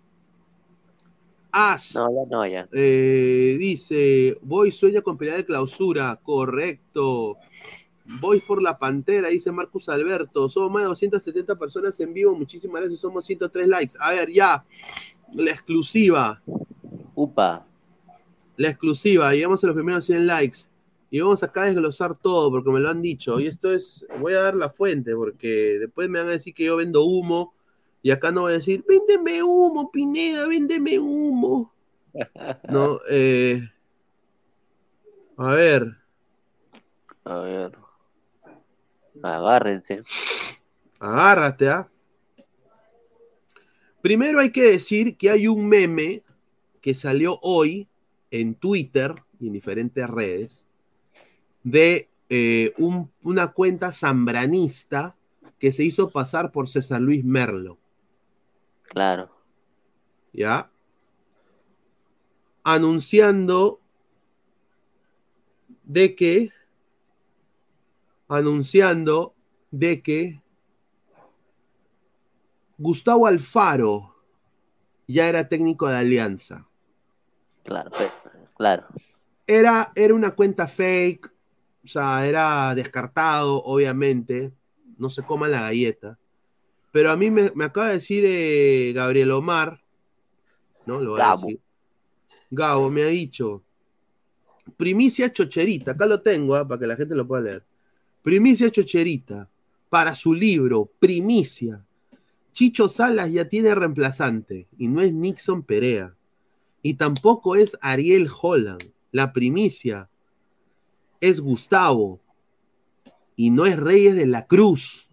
[1.51, 2.67] As No, ya no, ya.
[2.71, 7.37] eh, dice, Voy sueña con pelear de clausura, correcto.
[8.21, 10.47] Voy por la pantera, dice Marcus Alberto.
[10.49, 12.35] Somos más de 270 personas en vivo.
[12.35, 13.93] Muchísimas gracias, somos 103 likes.
[13.99, 14.63] A ver, ya,
[15.33, 16.41] la exclusiva,
[17.15, 17.65] Upa.
[18.57, 19.31] la exclusiva.
[19.33, 20.59] Llegamos a los primeros 100 likes.
[21.11, 23.39] Y vamos acá a desglosar todo porque me lo han dicho.
[23.39, 26.65] Y esto es, voy a dar la fuente porque después me van a decir que
[26.65, 27.53] yo vendo humo.
[28.01, 31.73] Y acá no voy a decir, véndeme humo, Pineda, véndeme humo.
[32.69, 33.61] No, eh,
[35.37, 35.95] a ver,
[37.23, 37.71] A ver.
[39.21, 40.01] Agárrense.
[40.99, 41.89] agárrate, ¿ah?
[44.01, 46.23] Primero hay que decir que hay un meme
[46.81, 47.87] que salió hoy
[48.31, 50.65] en Twitter y en diferentes redes
[51.63, 55.15] de eh, un- una cuenta zambranista
[55.57, 57.77] que se hizo pasar por César Luis Merlo,
[58.83, 59.29] Claro.
[60.33, 60.69] ¿ya?
[62.63, 63.79] Anunciando
[65.83, 66.51] de que,
[68.27, 69.33] anunciando
[69.71, 70.41] de que
[72.77, 74.15] Gustavo Alfaro
[75.07, 76.67] ya era técnico de Alianza.
[77.63, 77.91] Claro.
[78.55, 78.87] Claro.
[79.47, 81.31] Era, era una cuenta fake,
[81.83, 84.51] o sea, era descartado, obviamente.
[84.97, 86.17] No se coman la galleta.
[86.91, 89.81] Pero a mí me, me acaba de decir eh, Gabriel Omar,
[90.85, 90.99] ¿no?
[90.99, 91.47] Lo voy a Gabo.
[91.47, 91.61] decir.
[92.51, 93.63] Gabo me ha dicho,
[94.75, 97.63] primicia chocherita, acá lo tengo, ah, para que la gente lo pueda leer.
[98.23, 99.47] Primicia chocherita,
[99.89, 101.85] para su libro, primicia.
[102.51, 106.15] Chicho Salas ya tiene reemplazante y no es Nixon Perea.
[106.81, 108.83] Y tampoco es Ariel Holland.
[109.11, 110.09] La primicia
[111.21, 112.21] es Gustavo
[113.35, 115.09] y no es Reyes de la Cruz.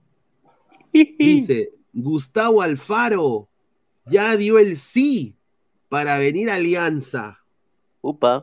[0.93, 3.49] Dice, Gustavo Alfaro
[4.07, 5.35] ya dio el sí
[5.89, 7.45] para venir a Alianza.
[8.01, 8.43] Upa.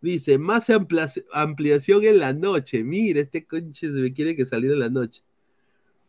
[0.00, 2.84] Dice, más amplia- ampliación en la noche.
[2.84, 5.22] Mira, este conche se me quiere que salir en la noche.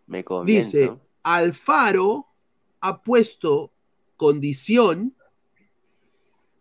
[0.07, 0.63] Me conviene.
[0.63, 0.91] Dice,
[1.23, 2.27] Alfaro
[2.81, 3.73] ha puesto
[4.17, 5.15] condición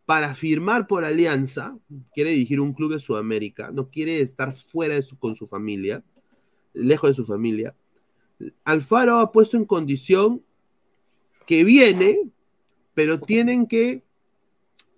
[0.07, 1.77] para firmar por Alianza,
[2.15, 6.03] quiere dirigir un club de Sudamérica, no quiere estar fuera con su familia,
[6.73, 7.75] lejos de su familia.
[8.65, 10.43] Alfaro ha puesto en condición
[11.47, 12.31] que viene,
[12.95, 14.05] pero tienen que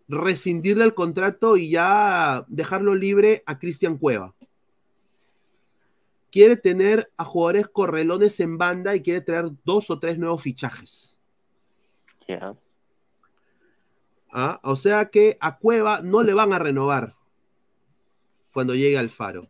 [0.09, 4.34] rescindirle el contrato y ya dejarlo libre a Cristian Cueva
[6.30, 11.20] quiere tener a jugadores correlones en banda y quiere traer dos o tres nuevos fichajes.
[14.30, 14.60] ¿Ah?
[14.62, 17.14] O sea que a Cueva no le van a renovar
[18.52, 19.48] cuando llegue al faro.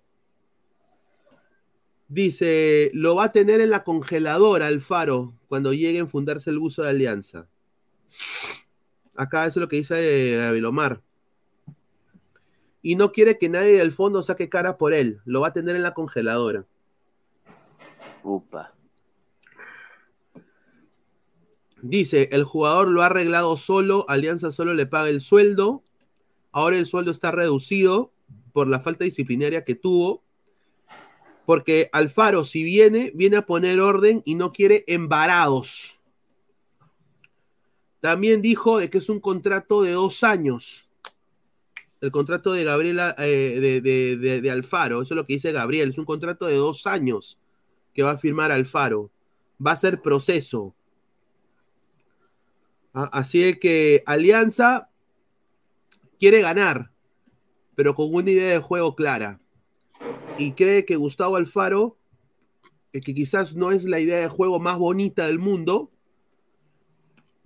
[2.08, 6.58] Dice, lo va a tener en la congeladora el faro cuando llegue a fundarse el
[6.58, 7.48] buzo de alianza.
[9.14, 11.02] Acá eso es lo que dice eh, Gavilomar.
[12.80, 15.20] Y no quiere que nadie del fondo saque cara por él.
[15.24, 16.64] Lo va a tener en la congeladora.
[18.22, 18.77] Upa.
[21.82, 25.82] Dice, el jugador lo ha arreglado solo, Alianza solo le paga el sueldo.
[26.50, 28.12] Ahora el sueldo está reducido
[28.52, 30.22] por la falta disciplinaria que tuvo.
[31.46, 36.00] Porque Alfaro, si viene, viene a poner orden y no quiere embarados.
[38.00, 40.88] También dijo que es un contrato de dos años.
[42.00, 45.50] El contrato de Gabriela, eh, de, de- de- de Alfaro, eso es lo que dice
[45.50, 47.38] Gabriel, es un contrato de dos años
[47.92, 49.10] que va a firmar Alfaro.
[49.64, 50.74] Va a ser proceso.
[52.94, 54.90] Ah, Así es que Alianza
[56.18, 56.90] quiere ganar,
[57.74, 59.40] pero con una idea de juego clara.
[60.38, 61.98] Y cree que Gustavo Alfaro,
[62.92, 65.90] eh, que quizás no es la idea de juego más bonita del mundo,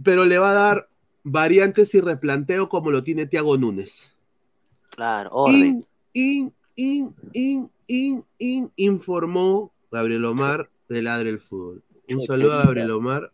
[0.03, 0.89] pero le va a dar
[1.25, 4.17] variantes y replanteo como lo tiene Thiago Núñez.
[4.91, 5.87] Claro, orden.
[6.13, 11.83] In, in, in, in, in, in, informó Gabriel Omar de Ladre el Fútbol.
[12.09, 13.33] Un saludo a Gabriel Omar.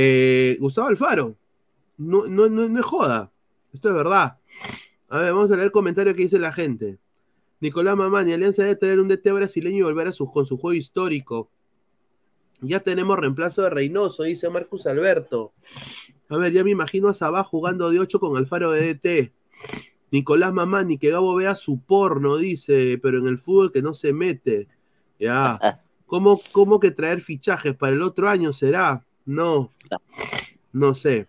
[0.00, 1.36] Eh, Gustavo Alfaro.
[1.96, 3.32] No, no, no, no es joda.
[3.72, 4.38] Esto es verdad.
[5.08, 7.00] A ver, vamos a leer el comentario que dice la gente.
[7.58, 10.74] Nicolás Mamani, Alianza debe tener un DT brasileño y volver a su, con su juego
[10.74, 11.50] histórico.
[12.60, 15.52] Ya tenemos reemplazo de Reynoso, dice Marcus Alberto.
[16.28, 19.32] A ver, ya me imagino a Sabá jugando de 8 con Alfaro de DT.
[20.12, 24.12] Nicolás Mamani, que Gabo vea su porno, dice, pero en el fútbol que no se
[24.12, 24.68] mete.
[25.18, 25.82] Ya.
[26.06, 29.04] ¿Cómo, cómo que traer fichajes para el otro año será?
[29.28, 29.70] No.
[30.72, 31.28] No sé.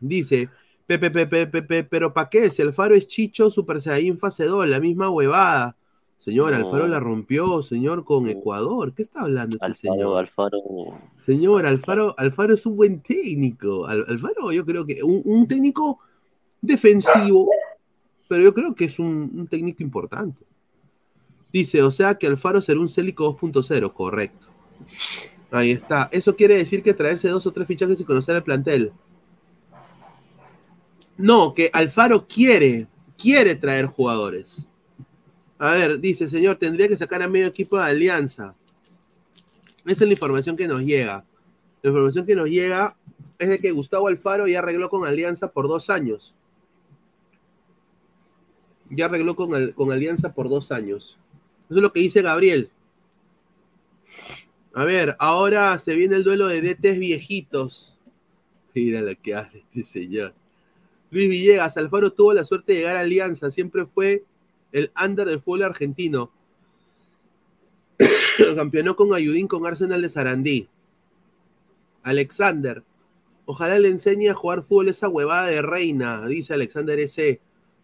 [0.00, 0.48] Dice,
[0.86, 2.48] Pepe, Pepe, Pepe, pero ¿para qué?
[2.50, 5.76] Si Alfaro es Chicho, Super Saiyan fase 2, la misma huevada.
[6.18, 6.56] Señor, No.
[6.58, 8.94] Alfaro la rompió, señor, con Ecuador.
[8.94, 10.18] ¿Qué está hablando este Alfaro, señor?
[10.18, 10.58] Alfaro.
[11.20, 13.86] Señor, Alfaro, Alfaro es un buen técnico.
[13.86, 15.98] Al- Alfaro, yo creo que un, un técnico
[16.62, 17.48] defensivo,
[18.28, 20.44] pero yo creo que es un, un técnico importante.
[21.52, 24.48] Dice, o sea que Alfaro será un Célico 2.0, correcto.
[25.50, 26.08] Ahí está.
[26.12, 28.92] Eso quiere decir que traerse dos o tres fichajes y conocer el plantel.
[31.16, 32.86] No, que Alfaro quiere,
[33.18, 34.66] quiere traer jugadores.
[35.58, 38.54] A ver, dice, señor, tendría que sacar a medio equipo de Alianza.
[39.84, 41.24] Esa es la información que nos llega.
[41.82, 42.96] La información que nos llega
[43.38, 46.34] es de que Gustavo Alfaro ya arregló con Alianza por dos años.
[48.88, 51.18] Ya arregló con, con Alianza por dos años.
[51.68, 52.70] Eso es lo que dice Gabriel.
[54.72, 57.98] A ver, ahora se viene el duelo de DTs viejitos.
[58.74, 60.34] Mira lo que hace este señor.
[61.10, 64.24] Luis Villegas, Alfaro tuvo la suerte de llegar a Alianza, siempre fue
[64.70, 66.30] el under del fútbol argentino.
[68.56, 70.68] Campeonó con Ayudín con Arsenal de Sarandí.
[72.04, 72.84] Alexander,
[73.44, 77.40] ojalá le enseñe a jugar fútbol esa huevada de reina, dice Alexander S.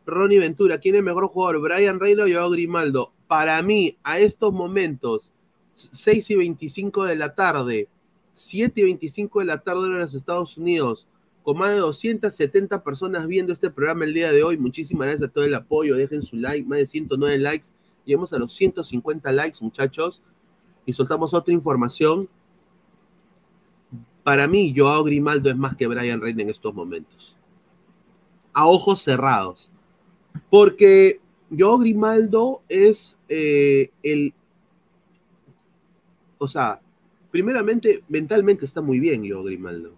[0.07, 1.61] Ronnie Ventura, ¿quién es mejor jugador?
[1.61, 3.12] ¿Brian Reina o Joao Grimaldo?
[3.26, 5.32] Para mí, a estos momentos,
[5.77, 7.89] 6 y 25 de la tarde,
[8.35, 11.07] 7 y 25 de la tarde en los Estados Unidos,
[11.43, 14.57] con más de 270 personas viendo este programa el día de hoy.
[14.57, 15.95] Muchísimas gracias a todo el apoyo.
[15.95, 17.68] Dejen su like, más de 109 likes.
[18.05, 20.22] Llegamos a los 150 likes, muchachos.
[20.87, 22.29] Y soltamos otra información.
[24.24, 27.37] Para mí, Joao Grimaldo es más que Brian Reina en estos momentos.
[28.53, 29.70] A ojos cerrados.
[30.51, 31.20] Porque
[31.57, 34.35] Joao Grimaldo es eh, el.
[36.39, 36.80] O sea,
[37.30, 39.95] primeramente, mentalmente está muy bien, yo, Grimaldo.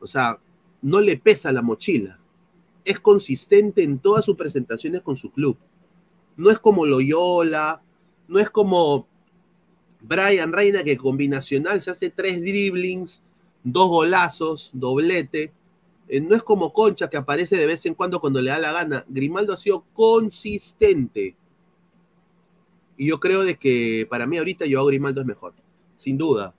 [0.00, 0.40] O sea,
[0.82, 2.18] no le pesa la mochila.
[2.84, 5.56] Es consistente en todas sus presentaciones con su club.
[6.36, 7.82] No es como Loyola,
[8.26, 9.06] no es como
[10.00, 13.22] Brian Reina que combinacional se hace tres dribblings,
[13.62, 15.52] dos golazos, doblete.
[16.08, 18.72] Eh, no es como Concha que aparece de vez en cuando cuando le da la
[18.72, 19.04] gana.
[19.08, 21.36] Grimaldo ha sido consistente.
[23.02, 25.54] Y yo creo de que para mí ahorita yo Grimaldo es mejor.
[25.96, 26.54] Sin duda.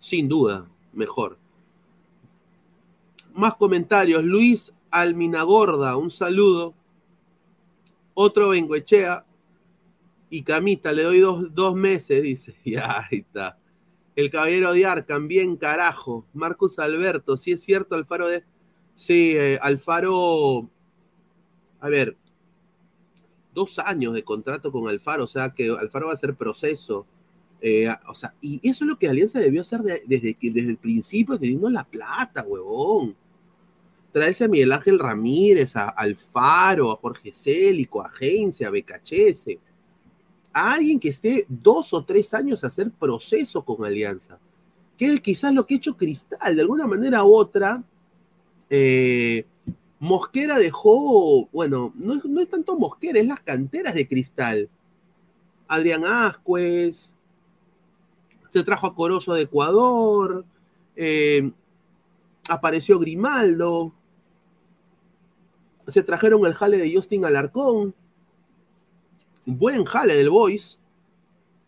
[0.00, 0.68] Sin duda.
[0.92, 1.38] Mejor.
[3.32, 4.24] Más comentarios.
[4.24, 6.74] Luis Alminagorda, un saludo.
[8.12, 9.24] Otro Benguechea.
[10.30, 12.56] Y Camita, le doy dos, dos meses, dice.
[12.64, 13.56] Ya, ahí está.
[14.16, 16.26] El caballero de Arcan, bien carajo.
[16.32, 18.42] Marcus Alberto, sí es cierto, Alfaro de.
[18.96, 20.68] Sí, eh, Alfaro.
[21.78, 22.16] A ver,
[23.54, 27.06] dos años de contrato con Alfaro, o sea que Alfaro va a hacer proceso.
[27.60, 30.76] Eh, o sea, y eso es lo que Alianza debió hacer de- desde, desde el
[30.76, 33.16] principio, teniendo la plata, huevón.
[34.12, 39.58] Traerse a Miguel Ángel Ramírez, a Alfaro, a Jorge Célico, a Agencia, a Becachese.
[40.52, 44.38] A alguien que esté dos o tres años a hacer proceso con Alianza.
[44.96, 47.82] Que es quizás lo que ha hecho Cristal, de alguna manera u otra.
[48.70, 49.44] eh,
[50.00, 54.68] Mosquera dejó, bueno, no es, no tanto Mosquera, es las canteras de Cristal.
[55.66, 57.14] Adrián Ascuez,
[58.50, 60.44] se trajo a Corozo de Ecuador,
[60.96, 61.50] eh,
[62.48, 63.92] apareció Grimaldo,
[65.88, 67.94] se trajeron el jale de Justin Alarcón,
[69.44, 70.78] buen jale del Boys,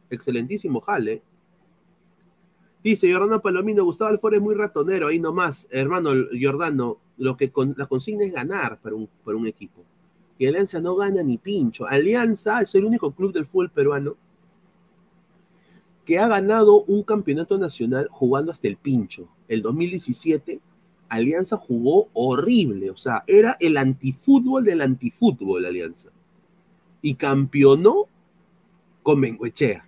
[0.09, 1.23] excelentísimo jale.
[2.83, 6.11] Dice Jordano Palomino, Gustavo Alfaro es muy ratonero, ahí nomás, hermano
[6.41, 9.85] Jordano, lo que con, la consigna es ganar para un, equipo.
[10.39, 11.87] Y Alianza no gana ni pincho.
[11.87, 14.17] Alianza es el único club del fútbol peruano
[16.07, 19.29] que ha ganado un campeonato nacional jugando hasta el pincho.
[19.49, 20.61] El 2017,
[21.11, 26.09] Alianza jugó horrible, o sea, era el antifútbol del antifútbol, Alianza.
[27.03, 28.07] Y campeonó
[29.03, 29.87] con Bengoechea,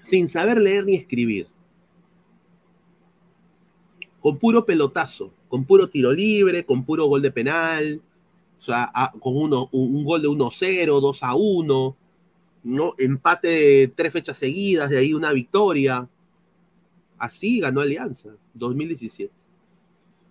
[0.00, 1.46] sin saber leer ni escribir.
[4.20, 8.00] Con puro pelotazo, con puro tiro libre, con puro gol de penal,
[8.58, 11.94] o sea, a- con uno, un, un gol de 1-0, 2-1,
[12.64, 12.94] ¿no?
[12.96, 16.08] Empate de tres fechas seguidas, de ahí una victoria.
[17.18, 19.30] Así ganó Alianza, 2017.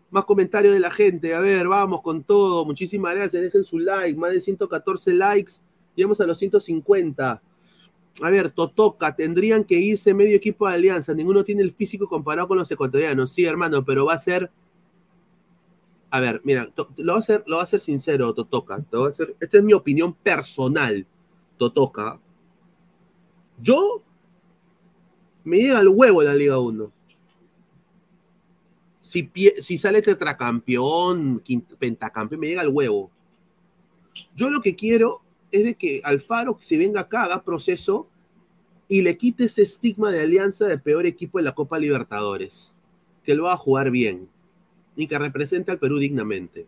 [0.09, 1.35] Más comentarios de la gente.
[1.35, 2.65] A ver, vamos con todo.
[2.65, 3.43] Muchísimas gracias.
[3.43, 4.17] Dejen su like.
[4.17, 5.53] Más de 114 likes.
[5.95, 7.39] Llegamos a los 150.
[8.23, 11.13] A ver, Totoca, tendrían que irse medio equipo de Alianza.
[11.13, 13.31] Ninguno tiene el físico comparado con los ecuatorianos.
[13.31, 14.49] Sí, hermano, pero va a ser.
[16.13, 18.81] A ver, mira, lo va a hacer, lo a sincero, Totoca.
[18.81, 21.07] Te voy esta es mi opinión personal,
[21.57, 22.19] Totoca.
[23.61, 24.03] Yo
[25.45, 26.91] me llega al huevo la Liga 1.
[29.01, 29.31] Si,
[29.61, 31.41] si sale tetracampeón,
[31.79, 33.09] pentacampeón, me llega al huevo.
[34.35, 38.09] Yo lo que quiero es de que Alfaro se venga acá, haga proceso
[38.89, 42.75] y le quite ese estigma de alianza de peor equipo de la Copa Libertadores.
[43.23, 44.27] Que lo va a jugar bien
[44.95, 46.67] y que represente al Perú dignamente.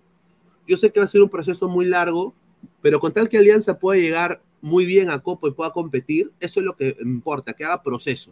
[0.68, 2.34] Yo sé que va a ser un proceso muy largo,
[2.82, 6.60] pero con tal que Alianza pueda llegar muy bien a Copa y pueda competir, eso
[6.62, 8.32] es lo que importa, que haga proceso,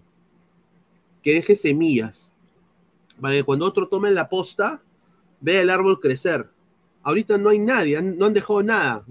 [1.21, 2.31] que deje semillas,
[3.19, 4.81] para que cuando otro tome la posta,
[5.41, 6.49] vea el árbol crecer.
[7.03, 9.05] Ahorita no hay nadie, no han dejado nada,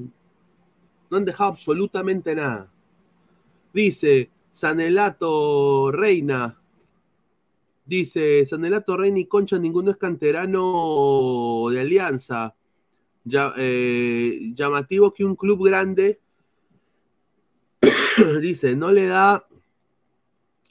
[1.11, 2.71] no han dejado absolutamente nada.
[3.73, 6.60] Dice Sanelato Reina,
[7.91, 12.55] dice Sanelato Reina y Concha, ninguno es canterano de Alianza.
[13.25, 16.21] Ya, eh, llamativo que un club grande
[18.41, 19.47] dice, no le da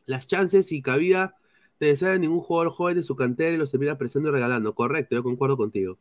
[0.05, 1.35] las chances y cabida
[1.81, 4.73] necesaria a ningún jugador joven de su cantera y los termina prestando y regalando.
[4.73, 5.99] Correcto, yo concuerdo contigo.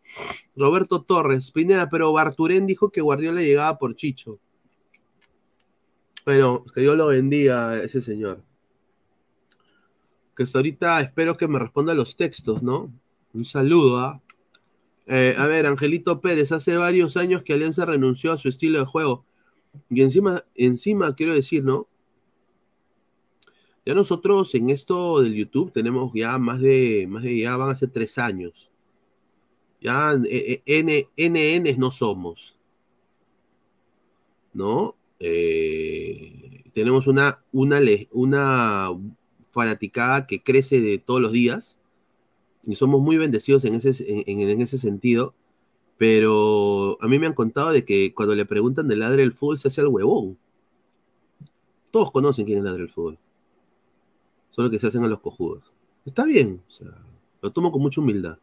[0.55, 4.39] Roberto Torres, Pineda, pero Barturén dijo que Guardiola llegaba por Chicho.
[6.25, 8.48] Bueno, que Dios lo bendiga a ese señor.
[10.39, 12.93] Que hasta ahorita espero que me responda los textos, ¿no?
[13.33, 14.23] Un saludo, ¿ah?
[15.09, 18.85] Eh, a ver, Angelito Pérez, hace varios años que Alianza renunció a su estilo de
[18.85, 19.25] juego.
[19.91, 21.89] Y encima, encima quiero decir, ¿no?
[23.85, 27.77] Ya nosotros en esto del YouTube tenemos ya más de, más de ya van a
[27.77, 28.71] ser tres años.
[29.81, 32.57] Ya eh, eh, N, NNs no somos.
[34.53, 34.95] ¿No?
[35.19, 37.81] Eh, tenemos una, una,
[38.13, 38.91] una
[39.51, 41.79] fanaticada que crece de todos los días
[42.65, 45.35] y somos muy bendecidos en ese, en, ese sentido.
[45.97, 49.59] Pero a mí me han contado de que cuando le preguntan del ladre del fútbol
[49.59, 50.39] se hace el huevón.
[51.91, 53.19] Todos conocen quién es ladre del fútbol.
[54.51, 55.73] Solo que se hacen a los cojudos.
[56.05, 56.63] Está bien,
[57.43, 58.39] lo tomo con mucha humildad.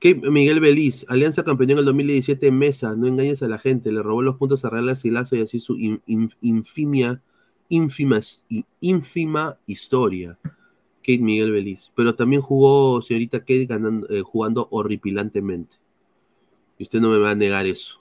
[0.00, 0.14] ¿Qué?
[0.14, 4.02] Miguel Beliz, Alianza campeón en el 2017 en Mesa, no engañes a la gente, le
[4.02, 7.20] robó los puntos a Real Garcilaso y así su in- in- infimia,
[7.68, 8.20] ínfima,
[8.80, 10.38] ínfima historia.
[11.08, 11.90] Kate Miguel Beliz.
[11.94, 15.76] Pero también jugó señorita Kate ganando, eh, jugando horripilantemente.
[16.78, 18.00] Y usted no me va a negar eso.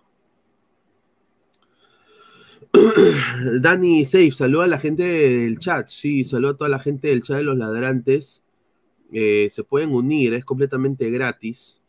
[3.61, 5.88] Dani Safe, saluda a la gente del chat.
[5.88, 8.43] Sí, saluda a toda la gente del chat de los ladrantes.
[9.13, 11.82] Eh, se pueden unir, es completamente gratis.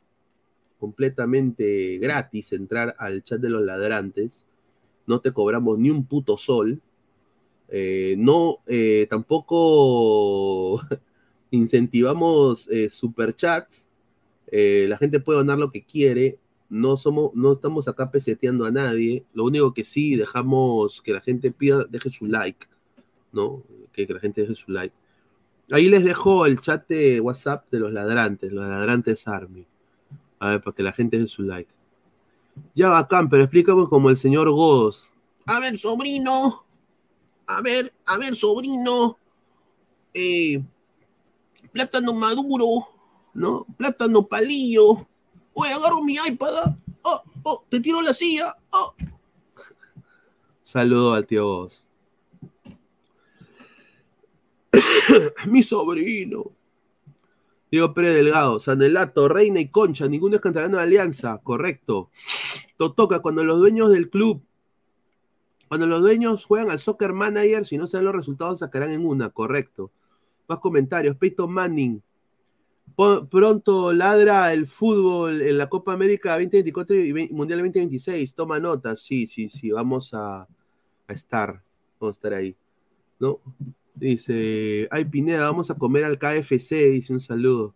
[0.79, 4.47] Completamente gratis entrar al chat de los ladrantes.
[5.07, 6.81] No te cobramos ni un puto sol.
[7.69, 10.81] Eh, no, eh, tampoco
[11.51, 13.87] incentivamos eh, superchats.
[14.51, 16.39] La gente puede donar lo que quiere.
[16.71, 19.25] No somos, no estamos acá peseteando a nadie.
[19.33, 22.67] Lo único que sí dejamos que la gente pida, deje su like,
[23.33, 23.63] ¿no?
[23.93, 24.95] Que, que la gente deje su like.
[25.71, 29.67] Ahí les dejo el chat de WhatsApp de los ladrantes, los ladrantes Army.
[30.39, 31.71] A ver, para que la gente deje su like.
[32.75, 35.11] Ya bacán, pero explícame como el señor Godos.
[35.47, 36.68] A ver, sobrino.
[37.49, 39.19] A ver, a ver, sobrino.
[40.13, 40.63] Eh,
[41.73, 42.67] plátano maduro,
[43.35, 43.67] ¿no?
[43.77, 45.09] Plátano palillo.
[45.55, 46.55] Oye, agarro mi iPad.
[46.65, 46.77] ¿ah?
[47.03, 48.55] Oh, oh, te tiro la silla.
[48.71, 48.95] Oh.
[50.63, 51.85] Saludo al tío Godos.
[55.47, 56.53] mi sobrino.
[57.71, 62.11] Diego Pérez Delgado, Sanelato, Reina y Concha, ninguno es cantarano de Alianza, correcto.
[62.77, 64.43] Totoca, cuando los dueños del club,
[65.69, 69.07] cuando los dueños juegan al soccer manager, si no se dan los resultados, sacarán en
[69.07, 69.91] una, correcto.
[70.49, 72.03] Más comentarios, Peyton Manning.
[73.31, 78.35] Pronto ladra el fútbol en la Copa América 2024 y Mundial 2026.
[78.35, 80.49] Toma nota, sí, sí, sí, vamos a,
[81.07, 81.63] estar,
[82.01, 82.57] vamos a estar ahí.
[83.21, 83.41] ¿No?
[83.95, 87.75] Dice, ay Pineda, vamos a comer al KFC, dice un saludo.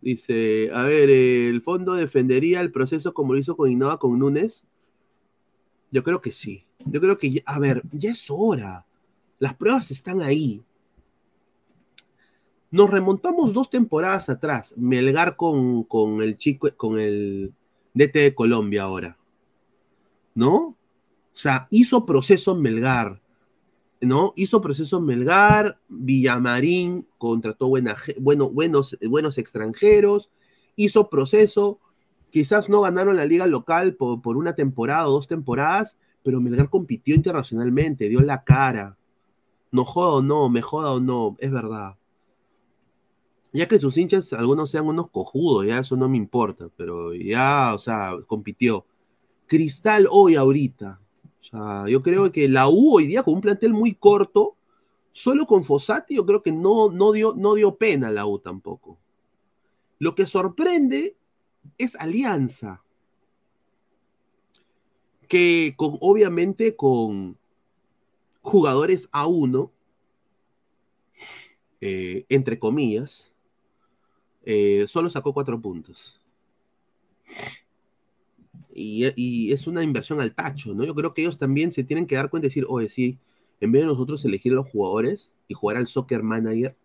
[0.00, 4.64] Dice, a ver, ¿el fondo defendería el proceso como lo hizo con Innova con Núñez?
[5.90, 6.66] Yo creo que sí.
[6.86, 8.86] Yo creo que, ya- a ver, ya es hora.
[9.38, 10.62] Las pruebas están ahí.
[12.70, 14.74] Nos remontamos dos temporadas atrás.
[14.76, 17.52] Melgar con, con el chico, con el
[17.94, 19.18] DT de Colombia ahora.
[20.34, 20.54] ¿No?
[20.56, 20.76] O
[21.36, 23.20] sea, hizo proceso Melgar.
[24.00, 24.32] ¿no?
[24.36, 30.30] Hizo proceso Melgar, Villamarín contrató buenos, buenos extranjeros,
[30.76, 31.80] hizo proceso,
[32.30, 36.70] quizás no ganaron la liga local por, por una temporada o dos temporadas, pero Melgar
[36.70, 38.96] compitió internacionalmente, dio la cara.
[39.72, 41.96] No joda o no, me joda o no, es verdad.
[43.52, 47.74] Ya que sus hinchas, algunos sean unos cojudos, ya eso no me importa, pero ya,
[47.74, 48.86] o sea, compitió.
[49.46, 51.00] Cristal hoy ahorita,
[51.40, 54.56] o sea, yo creo que la U hoy día con un plantel muy corto,
[55.10, 58.98] solo con Fossati, yo creo que no, no, dio, no dio pena la U tampoco.
[59.98, 61.16] Lo que sorprende
[61.78, 62.82] es Alianza,
[65.28, 67.38] que con, obviamente con
[68.42, 69.70] jugadores A1,
[71.80, 73.32] eh, entre comillas,
[74.44, 76.20] eh, solo sacó cuatro puntos.
[78.74, 80.84] Y, y es una inversión al tacho, ¿no?
[80.84, 83.18] Yo creo que ellos también se tienen que dar cuenta y decir, oye, sí,
[83.60, 86.76] en vez de nosotros elegir a los jugadores y jugar al soccer manager,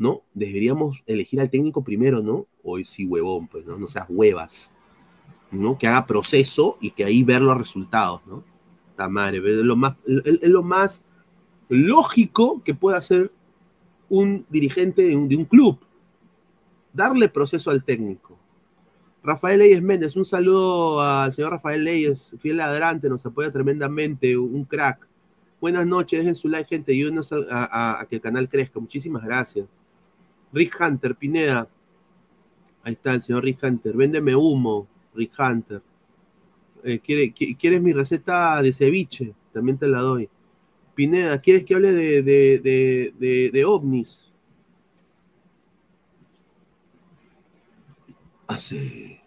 [0.00, 0.22] ¿no?
[0.32, 2.46] Deberíamos elegir al técnico primero, ¿no?
[2.64, 3.76] Hoy sí, huevón, pues, ¿no?
[3.76, 4.72] No seas huevas,
[5.50, 5.76] ¿no?
[5.76, 8.42] Que haga proceso y que ahí ver los resultados, ¿no?
[8.96, 11.04] Ta madre, es lo más, es lo más
[11.68, 13.30] lógico que puede hacer
[14.08, 15.78] un dirigente de un, club.
[16.94, 18.38] Darle proceso al técnico.
[19.22, 24.64] Rafael Leyes Méndez, un saludo al señor Rafael Leyes, fiel ladrante, nos apoya tremendamente, un
[24.64, 25.06] crack.
[25.60, 28.80] Buenas noches, dejen su like, gente, ayúdenos a- a que el canal crezca.
[28.80, 29.66] Muchísimas gracias.
[30.52, 31.68] Rick Hunter, Pineda.
[32.82, 33.96] Ahí está el señor Rick Hunter.
[33.96, 35.82] Véndeme humo, Rick Hunter.
[36.82, 39.34] Eh, ¿quiere- qui- ¿Quieres mi receta de ceviche?
[39.52, 40.28] También te la doy.
[40.94, 44.26] Pineda, ¿quieres que hable de ovnis?
[48.46, 49.20] Hace,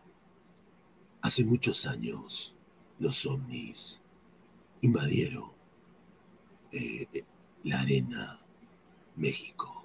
[1.22, 2.56] hace muchos años,
[3.00, 4.02] los ovnis
[4.82, 5.50] invadieron
[6.74, 7.24] eh, eh,
[7.64, 8.42] la arena
[9.16, 9.83] México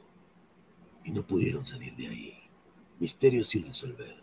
[1.09, 2.35] y no pudieron salir de ahí.
[3.01, 4.15] Misterio sin resolver.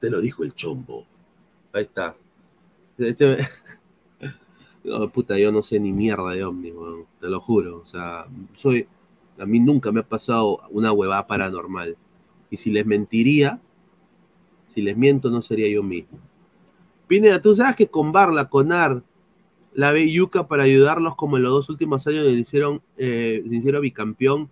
[0.00, 1.06] Te lo dijo el chombo.
[1.72, 2.16] Ahí está.
[2.98, 3.36] Este-
[4.82, 6.72] No, puta, yo no sé ni mierda de ovnis,
[7.20, 7.82] te lo juro.
[7.82, 8.88] O sea, soy.
[9.38, 11.98] A mí nunca me ha pasado una huevada paranormal.
[12.50, 13.60] Y si les mentiría,
[14.74, 16.18] si les miento, no sería yo mismo.
[17.06, 19.02] Pineda, tú sabes que con Barla, con Ar,
[19.74, 23.82] la Yuca para ayudarlos como en los dos últimos años le hicieron, eh, le hicieron
[23.82, 24.50] bicampeón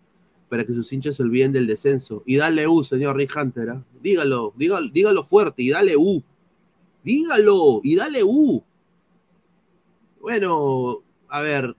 [0.48, 2.22] para que sus hinchas se olviden del descenso.
[2.26, 3.70] Y dale U, señor Rick Hunter.
[3.70, 3.84] ¿ah?
[4.02, 6.22] Dígalo, dígalo, dígalo fuerte y dale U.
[7.04, 8.62] Dígalo y dale U.
[10.20, 11.76] Bueno, a ver.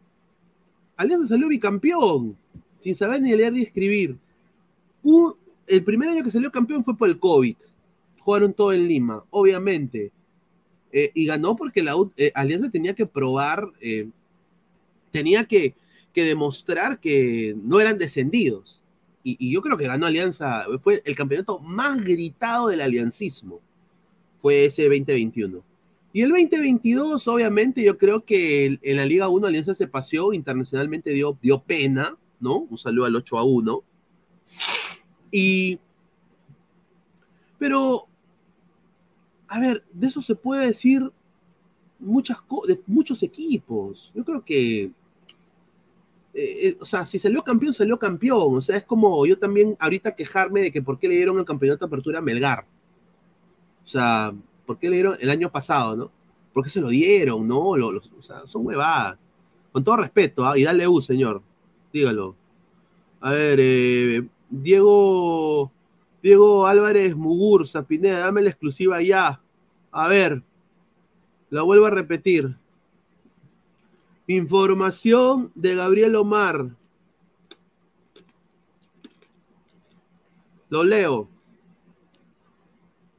[0.97, 2.37] Alianza salió bicampeón,
[2.79, 4.17] sin saber ni leer ni escribir.
[5.03, 5.33] Un-
[5.67, 7.55] el primer año que salió campeón fue por el COVID.
[8.19, 10.11] Jugaron todo en Lima, obviamente.
[10.91, 14.09] Eh, y ganó porque la U- eh, Alianza tenía que probar, eh,
[15.11, 15.73] tenía que,
[16.14, 18.81] que demostrar que no eran descendidos.
[19.23, 23.60] Y, yo creo que ganó Alianza, fue el campeonato más gritado del aliancismo.
[24.40, 25.64] Fue ese 2021.
[26.11, 31.11] Y el 2022, obviamente, yo creo que en la Liga 1 Alianza se paseó, internacionalmente
[31.11, 32.60] dio, dio pena, ¿no?
[32.69, 33.84] Un saludo al 8 a 1.
[35.31, 35.80] Y.
[37.60, 38.07] Pero.
[39.48, 41.11] A ver, de eso se puede decir
[41.99, 42.38] muchas
[42.68, 44.11] de muchos equipos.
[44.15, 44.91] Yo creo que.
[46.34, 48.57] Eh, eh, o sea, si salió campeón, salió campeón.
[48.57, 51.45] O sea, es como yo también ahorita quejarme de que por qué le dieron el
[51.45, 52.65] campeonato de apertura a Melgar.
[53.84, 54.34] O sea,
[54.65, 56.11] ¿por qué le dieron el año pasado, no?
[56.53, 57.69] ¿Por qué se lo dieron, no?
[57.69, 59.18] O sea, son huevadas.
[59.72, 60.57] Con todo respeto, ¿ah?
[60.57, 61.41] y dale U, señor.
[61.93, 62.35] Dígalo.
[63.22, 65.72] A ver, eh, Diego,
[66.22, 69.41] Diego Álvarez Mugurza, Pineda, dame la exclusiva ya.
[69.91, 70.43] A ver,
[71.49, 72.56] la vuelvo a repetir.
[74.30, 76.69] Información de Gabriel Omar.
[80.69, 81.27] Lo leo.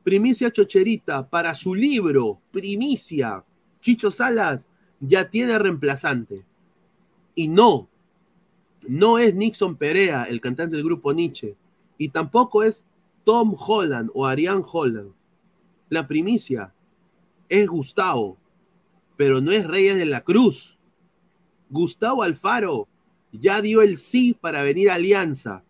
[0.05, 3.45] Primicia Chocherita para su libro, Primicia.
[3.81, 4.69] Chicho Salas
[5.01, 6.47] ya tiene reemplazante.
[7.35, 7.89] Y no,
[8.87, 11.57] no es Nixon Perea, el cantante del grupo Nietzsche.
[11.99, 12.85] Y tampoco es
[13.25, 15.13] Tom Holland o Ariane Holland.
[15.89, 16.73] La primicia
[17.49, 18.37] es Gustavo,
[19.17, 20.77] pero no es Reyes de la Cruz.
[21.71, 22.89] Gustavo Alfaro
[23.33, 25.65] ya dio el sí para venir a Alianza.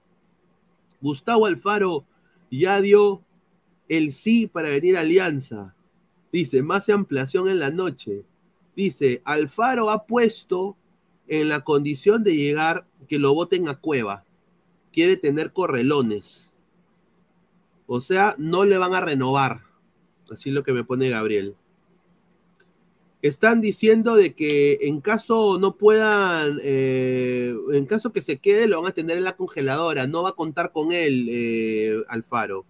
[1.00, 2.04] Gustavo Alfaro
[2.50, 3.22] ya dio
[3.88, 5.74] el sí para venir a Alianza.
[6.32, 8.24] Dice, más ampliación en la noche.
[8.74, 10.76] Dice, Alfaro ha puesto
[11.28, 14.24] en la condición de llegar que lo voten a Cueva.
[14.92, 16.54] Quiere tener correlones.
[17.86, 19.62] O sea, no le van a renovar.
[20.30, 21.56] Así es lo que me pone Gabriel.
[23.22, 28.80] Están diciendo de que en caso no puedan, eh, en caso que se quede, lo
[28.80, 30.06] van a tener en la congeladora.
[30.06, 32.64] No va a contar con él, eh, Alfaro.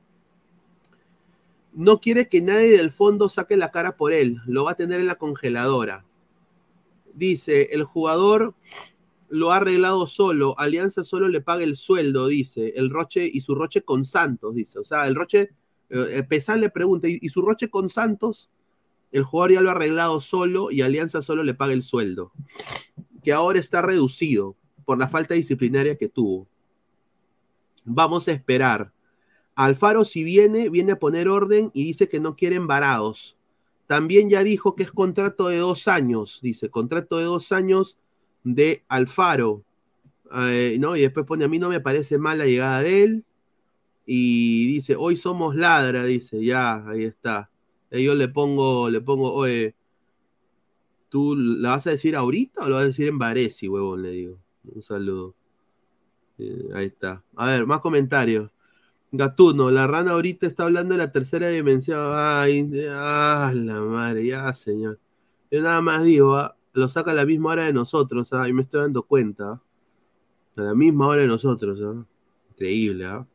[1.72, 4.38] No quiere que nadie del fondo saque la cara por él.
[4.46, 6.04] Lo va a tener en la congeladora.
[7.14, 8.54] Dice, el jugador
[9.28, 10.58] lo ha arreglado solo.
[10.58, 12.72] Alianza solo le paga el sueldo, dice.
[12.74, 14.80] El Roche y su Roche con Santos, dice.
[14.80, 15.50] O sea, el Roche,
[15.90, 18.50] eh, Pesán le pregunta, ¿y, y su Roche con Santos?
[19.12, 22.32] El jugador ya lo ha arreglado solo y Alianza solo le paga el sueldo.
[23.22, 26.48] Que ahora está reducido por la falta disciplinaria que tuvo.
[27.84, 28.92] Vamos a esperar.
[29.54, 33.36] Alfaro, si viene, viene a poner orden y dice que no quieren varados.
[33.86, 37.98] También ya dijo que es contrato de dos años, dice, contrato de dos años
[38.44, 39.64] de Alfaro.
[40.32, 40.96] Eh, ¿no?
[40.96, 43.24] Y después pone, a mí no me parece mal la llegada de él.
[44.06, 47.50] Y dice, hoy somos ladra, dice, ya, ahí está.
[47.90, 49.74] Yo le pongo, le pongo, oye,
[51.08, 54.02] ¿tú la vas a decir ahorita o lo vas a decir en Varesi, huevón?
[54.02, 54.38] Le digo.
[54.64, 55.34] Un saludo.
[56.38, 57.22] Eh, ahí está.
[57.36, 58.50] A ver, más comentarios.
[59.12, 61.98] Gatuno, la rana ahorita está hablando de la tercera dimensión.
[62.14, 64.98] Ay, ah, la madre, ya, señor.
[65.50, 68.52] Yo nada más digo, ah, lo saca a la misma hora de nosotros, ah, y
[68.52, 69.52] me estoy dando cuenta.
[69.52, 69.62] ah.
[70.56, 72.06] A la misma hora de nosotros, ah.
[72.52, 73.26] Increíble, ¿ah?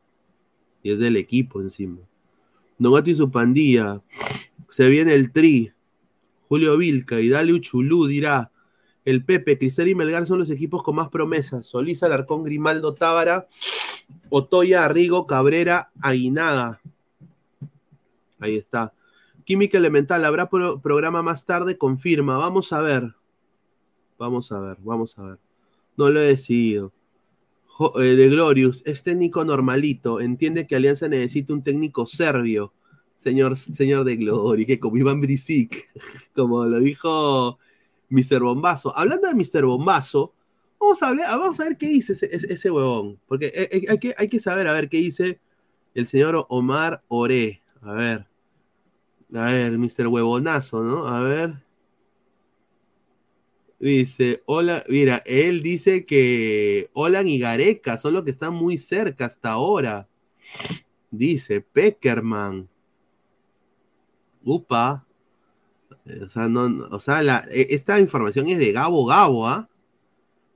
[0.82, 1.98] Y es del equipo encima.
[2.78, 4.00] Don Gato y su pandilla.
[4.68, 5.72] Se viene el tri.
[6.48, 8.50] Julio Vilca y Dale Uchulú dirá.
[9.04, 11.66] El Pepe, Cristal y Melgar son los equipos con más promesas.
[11.66, 13.46] Solís, Alarcón, Grimaldo, Tábara,
[14.30, 16.80] Otoya, Arrigo, Cabrera, Aguinaga.
[18.40, 18.92] Ahí está.
[19.44, 22.36] Química Elemental, habrá pro- programa más tarde, confirma.
[22.36, 23.14] Vamos a ver.
[24.18, 25.38] Vamos a ver, vamos a ver.
[25.96, 26.92] No lo he decidido.
[27.98, 30.20] Eh, de Glorious, es técnico normalito.
[30.20, 32.72] Entiende que Alianza necesita un técnico serbio.
[33.16, 35.88] Señor, señor de Glory, que como Iván Brisic,
[36.34, 37.58] como lo dijo
[38.10, 38.40] Mr.
[38.40, 38.96] Bombazo.
[38.96, 39.64] Hablando de Mr.
[39.64, 40.32] Bombazo,
[40.78, 43.18] vamos a, hablar, vamos a ver qué dice ese, ese- huevón.
[43.26, 45.40] Porque eh, eh, hay que, hay que saber a ver qué dice
[45.94, 47.62] el señor Omar Oré.
[47.82, 48.26] A ver.
[49.34, 50.06] A ver, Mr.
[50.06, 51.06] Huevonazo, ¿no?
[51.06, 51.65] A ver.
[53.78, 59.26] Dice, hola, mira, él dice que Olan y Gareca son los que están muy cerca
[59.26, 60.08] hasta ahora.
[61.10, 62.68] Dice Peckerman.
[64.44, 65.06] Upa.
[66.22, 69.68] O sea, no, o sea, la- eh, esta información es de Gabo Gabo, ¿ah?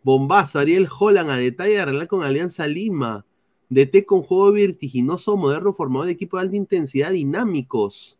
[0.02, 3.26] Bombazo, Ariel Holland a detalle de arreglar con Alianza Lima.
[3.68, 8.18] DT con juego vertiginoso, moderno, formado de equipo de alta intensidad, dinámicos.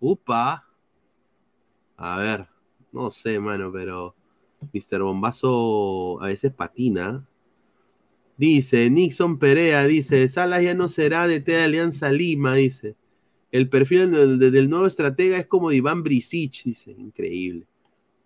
[0.00, 0.66] Upa.
[1.96, 2.46] A ver,
[2.92, 4.14] no sé, mano, pero
[4.72, 5.02] Mr.
[5.02, 7.26] Bombazo a veces patina.
[8.36, 12.94] Dice Nixon Perea, dice, Salas ya no será DT de Alianza Lima, dice.
[13.50, 16.90] El perfil del, nuevo estratega es como de Iván Brisic, dice.
[16.92, 17.66] Increíble.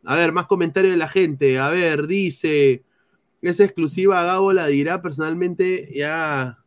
[0.04, 1.58] A ver, más comentarios de la gente.
[1.58, 2.82] A ver, dice,
[3.42, 6.58] esa exclusiva Gabo la dirá personalmente ya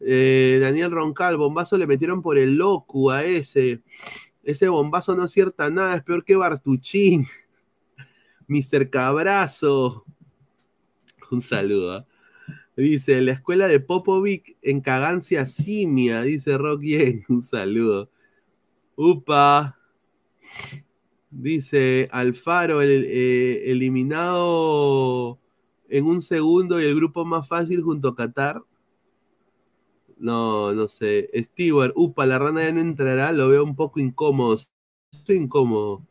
[0.00, 3.82] eh, Daniel Roncal, bombazo le metieron por el loco a ese.
[4.42, 7.26] Ese bombazo no acierta nada, es peor que Bartuchín.
[8.48, 8.90] Mr.
[8.90, 10.04] Cabrazo.
[11.30, 11.92] Un saludo.
[11.92, 12.06] ¿ah?
[12.76, 17.22] Dice, la escuela de Popovic en Cagancia Simia, dice Rocky.
[17.28, 18.10] Un saludo.
[18.96, 19.78] Upa.
[21.30, 25.38] Dice Alfaro, eh, eliminado
[25.88, 28.62] en un segundo y el grupo más fácil junto a Qatar.
[30.18, 31.30] No, no sé.
[31.34, 34.56] Stewart, upa, la rana ya no entrará, lo veo un poco incómodo.
[35.12, 36.06] Estoy incómodo.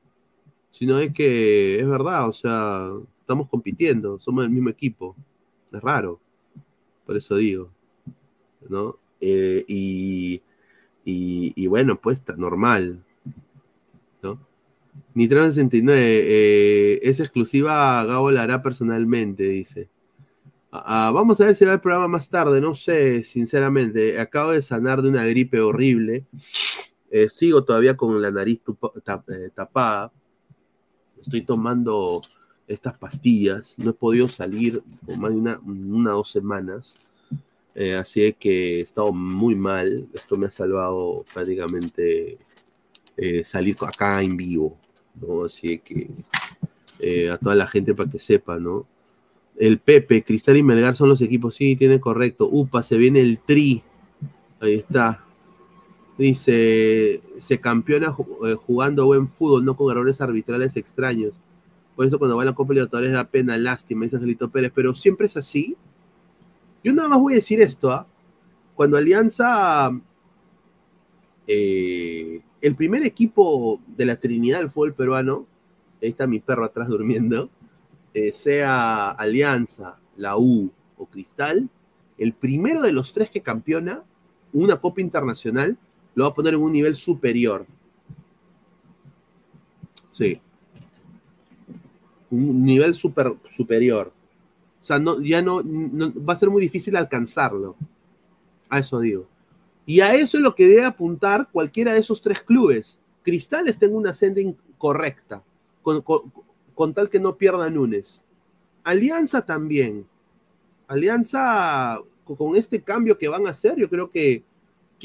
[0.75, 2.91] Sino es que es verdad, o sea,
[3.21, 5.15] estamos compitiendo, somos el mismo equipo.
[5.71, 6.19] Es raro.
[7.05, 7.71] Por eso digo.
[8.67, 8.99] ¿No?
[9.21, 10.41] Eh, y,
[11.05, 13.01] y, bueno, pues está normal.
[14.21, 14.37] ¿No?
[15.13, 19.87] Nitro 69, eh, es exclusiva, Gabo la hará personalmente, dice.
[20.73, 24.19] Ah, vamos a ver si va el programa más tarde, no sé, sinceramente.
[24.19, 26.25] Acabo de sanar de una gripe horrible.
[27.11, 28.59] Eh, sigo todavía con la nariz
[29.29, 30.11] eh, tapada.
[31.25, 32.21] Estoy tomando
[32.67, 33.75] estas pastillas.
[33.77, 36.97] No he podido salir por más de una, una dos semanas.
[37.73, 40.07] Eh, así que he estado muy mal.
[40.13, 42.37] Esto me ha salvado prácticamente
[43.17, 44.77] eh, salir acá en vivo.
[45.19, 45.45] ¿no?
[45.45, 46.09] Así que
[46.99, 48.85] eh, a toda la gente para que sepa, ¿no?
[49.57, 51.55] El Pepe, Cristal y Melgar son los equipos.
[51.55, 52.47] Sí, tiene correcto.
[52.51, 53.81] Upa, se viene el Tri.
[54.59, 55.24] Ahí está.
[56.17, 61.33] Dice, se campeona jugando buen fútbol, no con errores arbitrales extraños.
[61.95, 64.71] Por eso cuando va a la Copa Libertadores da pena, lástima, dice Angelito Pérez.
[64.73, 65.75] Pero siempre es así.
[66.83, 68.07] Yo nada más voy a decir esto, ¿ah?
[68.75, 69.89] Cuando Alianza,
[71.47, 75.47] eh, el primer equipo de la Trinidad del fútbol peruano,
[76.01, 77.49] ahí está mi perro atrás durmiendo,
[78.13, 81.69] eh, sea Alianza, la U o Cristal,
[82.17, 84.03] el primero de los tres que campeona
[84.53, 85.77] una Copa Internacional
[86.15, 87.65] lo va a poner en un nivel superior.
[90.11, 90.39] Sí.
[92.31, 94.11] Un nivel super, superior.
[94.79, 97.75] O sea, no, ya no, va a ser muy difícil alcanzarlo.
[98.69, 99.27] A eso digo.
[99.85, 102.99] Y a eso es lo que debe apuntar cualquiera de esos tres clubes.
[103.23, 105.43] Cristal está en una senda incorrecta,
[105.81, 108.23] con, tal que no pierda Núñez.
[108.83, 110.07] Alianza también.
[110.87, 114.43] Alianza, con este cambio que van a hacer, yo creo que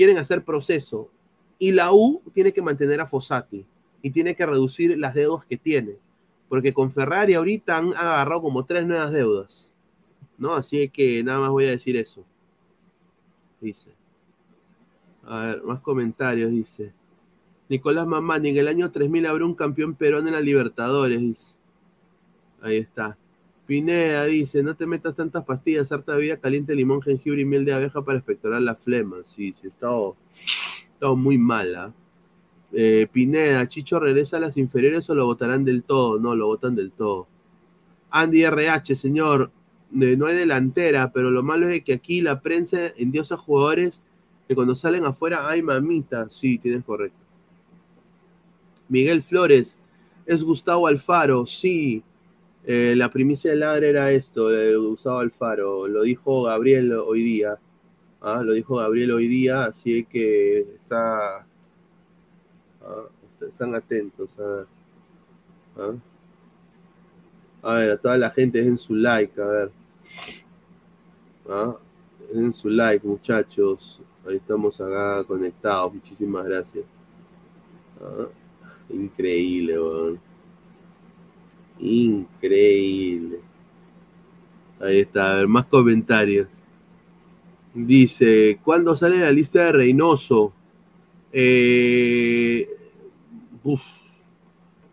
[0.00, 1.10] quieren hacer proceso.
[1.58, 3.66] Y la U tiene que mantener a Fossati
[4.00, 5.98] y tiene que reducir las deudas que tiene.
[6.48, 9.74] Porque con Ferrari ahorita han agarrado como tres nuevas deudas.
[10.38, 10.54] ¿No?
[10.54, 12.24] Así que nada más voy a decir eso.
[13.60, 13.90] Dice.
[15.22, 16.94] A ver, más comentarios, dice.
[17.68, 21.52] Nicolás Mamani, en el año 3000 habrá un campeón Perón en la Libertadores, dice.
[22.62, 23.18] Ahí está.
[23.70, 27.72] Pineda dice, no te metas tantas pastillas, harta bebida caliente, limón, jengibre y miel de
[27.72, 29.18] abeja para expectorar la flema.
[29.22, 29.90] Sí, sí, está,
[30.28, 31.94] está muy mala.
[32.72, 36.18] Eh, Pineda, Chicho regresa a las inferiores o lo votarán del todo.
[36.18, 37.28] No, lo votan del todo.
[38.10, 39.52] Andy RH, señor,
[40.00, 44.02] eh, no hay delantera, pero lo malo es que aquí la prensa endiosa jugadores
[44.48, 46.28] que cuando salen afuera, ay mamita.
[46.28, 47.20] Sí, tienes correcto.
[48.88, 49.76] Miguel Flores,
[50.26, 52.02] es Gustavo Alfaro, sí.
[52.72, 55.88] Eh, la primicia del ladre era esto, de Gustavo Alfaro.
[55.88, 57.58] Lo dijo Gabriel hoy día.
[58.20, 58.42] ¿ah?
[58.44, 61.38] Lo dijo Gabriel hoy día, así que está.
[62.80, 63.08] ¿ah?
[63.40, 64.38] Están atentos.
[64.38, 65.96] ¿ah?
[67.62, 69.72] A ver, a toda la gente en su like, a ver.
[72.32, 74.00] En su like, muchachos.
[74.24, 75.92] Ahí estamos acá conectados.
[75.92, 76.84] Muchísimas gracias.
[78.90, 80.29] Increíble, weón.
[81.80, 83.40] Increíble.
[84.80, 86.62] Ahí está, a ver, más comentarios.
[87.74, 90.52] Dice, ¿cuándo sale la lista de Reynoso?
[91.32, 92.68] Eh,
[93.62, 93.82] uf,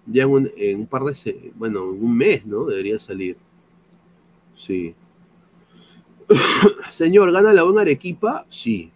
[0.05, 2.65] ya en un, en par de, bueno, un mes, ¿no?
[2.65, 3.37] Debería salir.
[4.55, 4.93] Sí.
[6.91, 8.45] Señor, ¿gana la buena Arequipa?
[8.49, 8.91] Sí.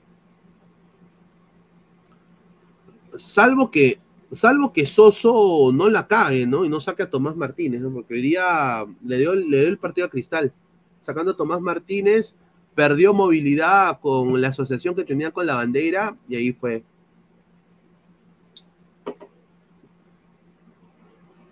[3.15, 3.99] Salvo que
[4.32, 6.66] salvo que Soso no la cague, ¿no?
[6.66, 7.91] Y no saque a Tomás Martínez, ¿no?
[7.91, 10.53] Porque hoy día le dio, le dio el partido a Cristal.
[10.99, 12.36] sacando a Tomás Martínez,
[12.76, 16.84] perdió movilidad con la asociación que tenía con la bandera y ahí fue.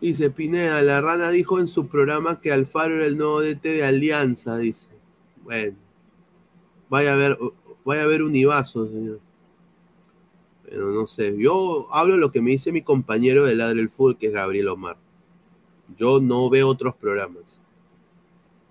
[0.01, 3.83] Dice Pineda, la rana dijo en su programa que Alfaro era el nuevo DT de
[3.83, 4.87] Alianza, dice.
[5.43, 5.75] Bueno,
[6.89, 7.37] vaya a ver,
[7.83, 9.19] vaya a ver un Ibazo, señor.
[10.69, 14.17] Pero no sé, yo hablo lo que me dice mi compañero de Ladre el Fútbol,
[14.17, 14.97] que es Gabriel Omar.
[15.97, 17.59] Yo no veo otros programas.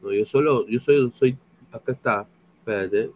[0.00, 1.36] No, yo solo, yo soy, soy,
[1.72, 3.10] acá está, espérate.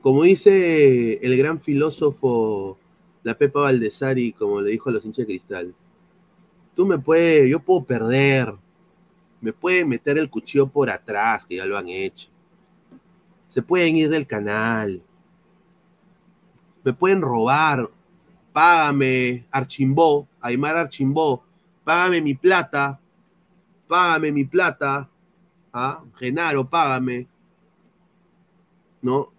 [0.00, 2.78] Como dice el gran filósofo,
[3.22, 5.74] la Pepa Valdesari, como le dijo a los hinchas de cristal,
[6.74, 8.54] tú me puedes, yo puedo perder,
[9.42, 12.28] me pueden meter el cuchillo por atrás, que ya lo han hecho.
[13.48, 15.02] Se pueden ir del canal.
[16.84, 17.90] Me pueden robar.
[18.52, 21.42] Págame, Archimbó, Aymar Archimbó.
[21.82, 23.00] Págame mi plata.
[23.88, 25.10] Págame mi plata.
[25.72, 26.04] ¿Ah?
[26.14, 27.26] Genaro, págame.
[29.02, 29.32] ¿No?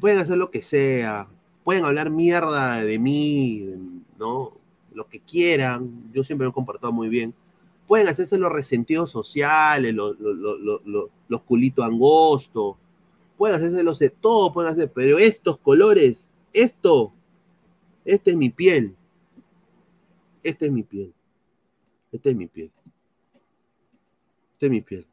[0.00, 1.26] Pueden hacer lo que sea.
[1.64, 3.70] Pueden hablar mierda de mí,
[4.18, 4.52] ¿no?
[4.92, 6.10] Lo que quieran.
[6.12, 7.34] Yo siempre me he comportado muy bien
[7.90, 12.76] pueden hacerse los resentidos sociales, los, los, los, culitos angostos,
[13.36, 17.12] pueden hacerse los de todo, pueden hacer, pero estos colores, esto,
[18.04, 18.94] esta es mi piel,
[20.44, 21.12] esta es mi piel,
[22.12, 22.70] esta es mi piel,
[24.52, 25.04] esta es mi piel.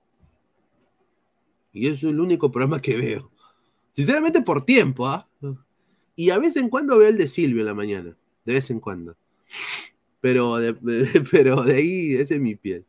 [1.73, 3.31] Y eso es el único programa que veo.
[3.93, 5.27] Sinceramente por tiempo, ¿ah?
[6.15, 8.79] Y a vez en cuando veo el de Silvio en la mañana, de vez en
[8.79, 9.15] cuando.
[10.21, 10.73] Pero de,
[11.31, 12.85] pero de ahí, ese es mi piel.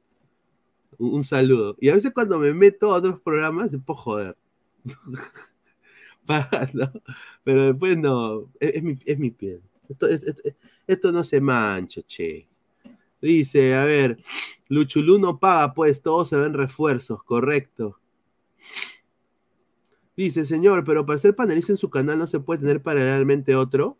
[0.98, 1.76] Un, saludo.
[1.80, 4.36] Y a veces cuando me meto a otros programas, se puedo joder.
[7.44, 9.62] Pero después no, es, mi, es mi, piel.
[9.88, 10.06] Esto,
[10.86, 12.46] esto, no se mancha, che.
[13.22, 14.18] Dice, a ver,
[14.68, 17.98] Luchulú no paga, pues todos se ven refuerzos, correcto.
[20.16, 23.96] Dice, señor, pero para ser panelista en su canal no se puede tener paralelamente otro.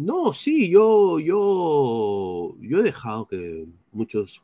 [0.00, 4.42] No, sí, yo, yo, yo he dejado que muchos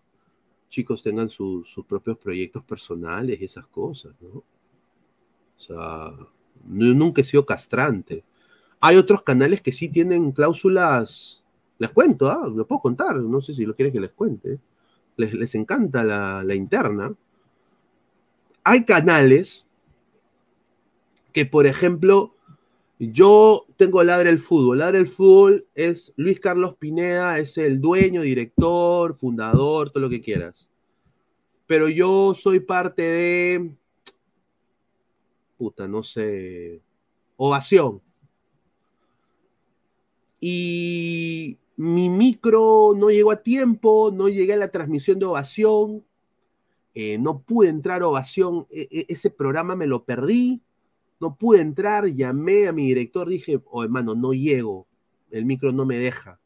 [0.69, 4.29] chicos tengan sus propios proyectos personales y esas cosas, ¿no?
[4.29, 4.45] O
[5.57, 6.13] sea,
[6.63, 8.23] nunca he sido castrante.
[8.81, 11.43] Hay otros canales que sí tienen cláusulas,
[11.79, 12.53] les cuento, ¿ah?
[12.55, 14.61] lo puedo contar, no sé si lo quieren que les cuente.
[15.17, 17.15] Les, les encanta la, la interna.
[18.63, 19.65] Hay canales
[21.33, 22.36] que, por ejemplo,
[22.99, 24.79] yo tengo Ladre el Fútbol.
[24.79, 30.23] Ladre el Fútbol es Luis Carlos Pineda, es el dueño, director, fundador, todo lo que
[30.23, 30.71] quieras.
[31.67, 33.75] Pero yo soy parte de.
[35.59, 36.81] Puta, no sé.
[37.37, 38.01] Ovación.
[40.41, 46.05] Y mi micro no llegó a tiempo, no llegué a la transmisión de Ovación.
[46.95, 48.67] Eh, no pude entrar Ovación.
[48.71, 50.63] E, e, ese programa me lo perdí
[51.21, 54.87] no pude entrar, llamé a mi director, dije, oh hermano, no llego,
[55.31, 56.41] el micro no me deja.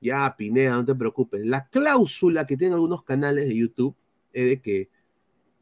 [0.00, 1.44] Ya, Pineda, no te preocupes.
[1.44, 3.96] La cláusula que tienen algunos canales de YouTube
[4.32, 4.90] es de que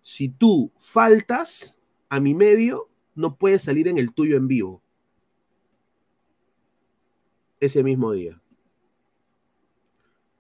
[0.03, 1.79] si tú faltas
[2.09, 4.83] a mi medio, no puedes salir en el tuyo en vivo.
[7.61, 8.41] Ese mismo día.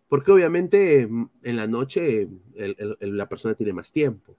[0.09, 2.29] Porque obviamente en la noche
[3.01, 4.37] la persona tiene más tiempo.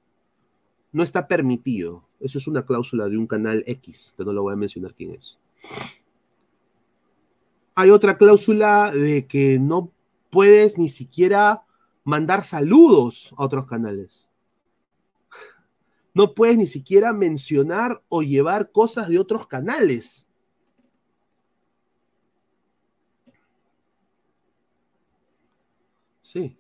[0.96, 2.08] No está permitido.
[2.22, 5.12] Eso es una cláusula de un canal X, que no lo voy a mencionar quién
[5.12, 5.38] es.
[7.76, 9.92] Hay otra cláusula de que no
[10.30, 11.66] puedes ni siquiera
[12.06, 14.30] mandar saludos a otros canales.
[16.14, 20.26] No puedes ni siquiera mencionar o llevar cosas de otros canales.
[26.22, 26.58] Sí.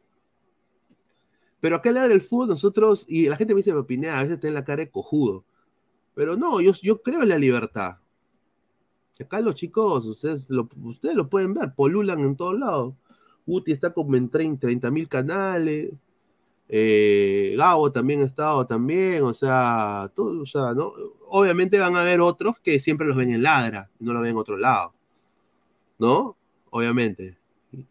[1.59, 4.39] Pero acá en el fútbol nosotros, y la gente me dice, me opiné, a veces
[4.39, 5.45] tiene la cara de cojudo.
[6.13, 7.97] Pero no, yo, yo creo en la libertad.
[9.19, 12.95] Acá los chicos, ustedes lo, ustedes lo pueden ver, polulan en todos lados.
[13.45, 15.93] Uti está como en 30 mil canales.
[16.67, 20.91] Eh, Gabo también ha estado también, o sea, todo, o sea, ¿no?
[21.27, 24.37] Obviamente van a haber otros que siempre los ven en ladra, no lo ven en
[24.37, 24.93] otro lado,
[25.99, 26.35] ¿no?
[26.71, 27.37] Obviamente.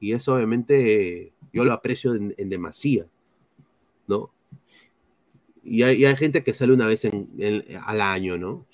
[0.00, 3.06] Y eso obviamente yo lo aprecio en, en demasía.
[4.06, 4.31] ¿No?
[5.62, 7.28] Y hay, gente que sale una vez en,
[7.86, 8.66] al año, ¿no?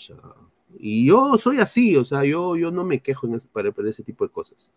[0.79, 4.25] y yo soy así, o sea, yo, yo no me quejo ese, para, ese tipo
[4.27, 4.71] de cosas.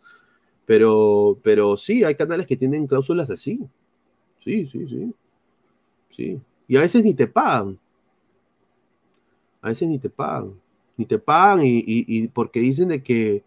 [0.66, 3.60] Pero, pero sí, hay canales que tienen cláusulas así.
[4.44, 5.14] Sí, sí, sí.
[6.12, 6.42] Sí.
[6.68, 7.80] Y a veces ni te pagan.
[9.62, 10.60] A veces ni te pagan.
[10.98, 13.44] Ni te pagan y, y- y porque dicen de que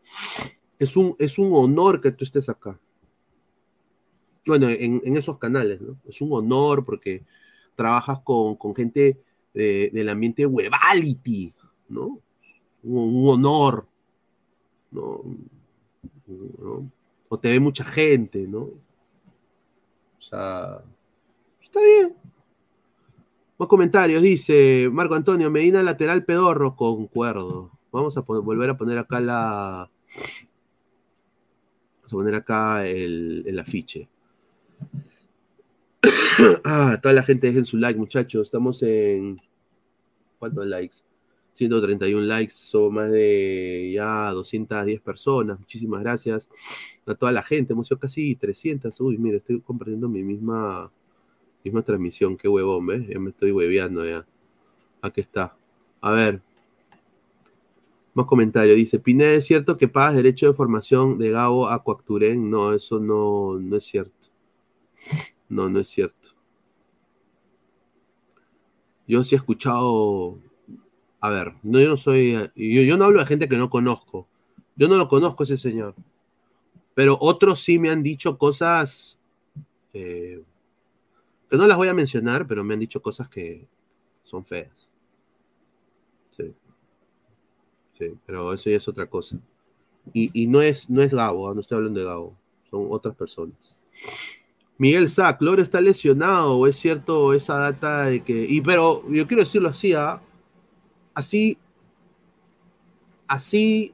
[0.78, 2.80] es un, es un honor que tú estés acá.
[4.46, 5.98] Bueno, en, esos canales, ¿no?
[6.08, 7.24] Es un honor porque
[7.74, 9.18] trabajas con, con gente
[9.52, 11.52] de- del ambiente webality,
[11.88, 12.20] ¿no?
[12.84, 13.88] Un, honor,
[14.92, 15.22] ¿no?
[17.28, 18.60] O te ve mucha gente, ¿no?
[18.60, 20.80] O sea,
[21.60, 22.14] está bien.
[23.58, 27.72] Más comentarios, dice Marco Antonio, Medina lateral pedorro, concuerdo.
[27.90, 29.90] Vamos a volver a poner acá la.
[31.96, 34.08] Vamos a poner acá el, el afiche.
[36.64, 38.42] ah, toda la gente dejen su like, muchachos.
[38.42, 39.40] Estamos en.
[40.38, 40.98] ¿Cuántos likes?
[41.54, 45.58] 131 likes, son más de ya 210 personas.
[45.58, 46.50] Muchísimas gracias
[47.06, 47.72] a toda la gente.
[47.72, 49.00] Hemos sido casi 300.
[49.00, 50.92] Uy, mire, estoy compartiendo mi misma,
[51.64, 52.36] misma transmisión.
[52.36, 53.08] Qué huevón, ¿ves?
[53.08, 54.26] Ya me estoy hueveando ya.
[55.00, 55.56] Aquí está.
[56.02, 56.42] A ver.
[58.12, 58.76] Más comentarios.
[58.76, 62.50] Dice, Pineda, ¿es cierto que pagas derecho de formación de Gabo a Coacturén?
[62.50, 64.12] No, eso no, no es cierto.
[65.48, 66.30] No, no es cierto.
[69.06, 70.38] Yo sí he escuchado
[71.26, 74.28] a ver, no, yo no soy, yo, yo no hablo de gente que no conozco.
[74.76, 75.94] Yo no lo conozco ese señor.
[76.94, 79.18] Pero otros sí me han dicho cosas
[79.92, 80.42] eh,
[81.50, 83.66] que no las voy a mencionar, pero me han dicho cosas que
[84.22, 84.90] son feas.
[86.36, 86.54] Sí.
[87.98, 89.36] Sí, pero eso ya es otra cosa.
[90.12, 91.54] Y, y no es, no es Gabo, ¿ah?
[91.54, 92.36] no estoy hablando de Gabo,
[92.70, 93.76] son otras personas.
[94.78, 98.44] Miguel Sack, Loro está lesionado, es cierto esa data de que.
[98.48, 100.20] Y pero yo quiero decirlo así, ¿ah?
[101.14, 101.58] así,
[103.28, 103.92] así,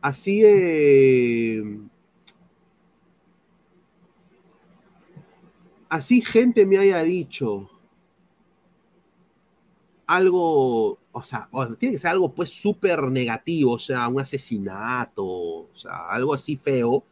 [0.00, 1.62] así, eh,
[5.88, 7.68] así gente me haya dicho
[10.06, 15.24] algo, o sea, o- tiene que ser algo pues súper negativo, o sea, un asesinato,
[15.24, 17.04] o sea, algo así feo.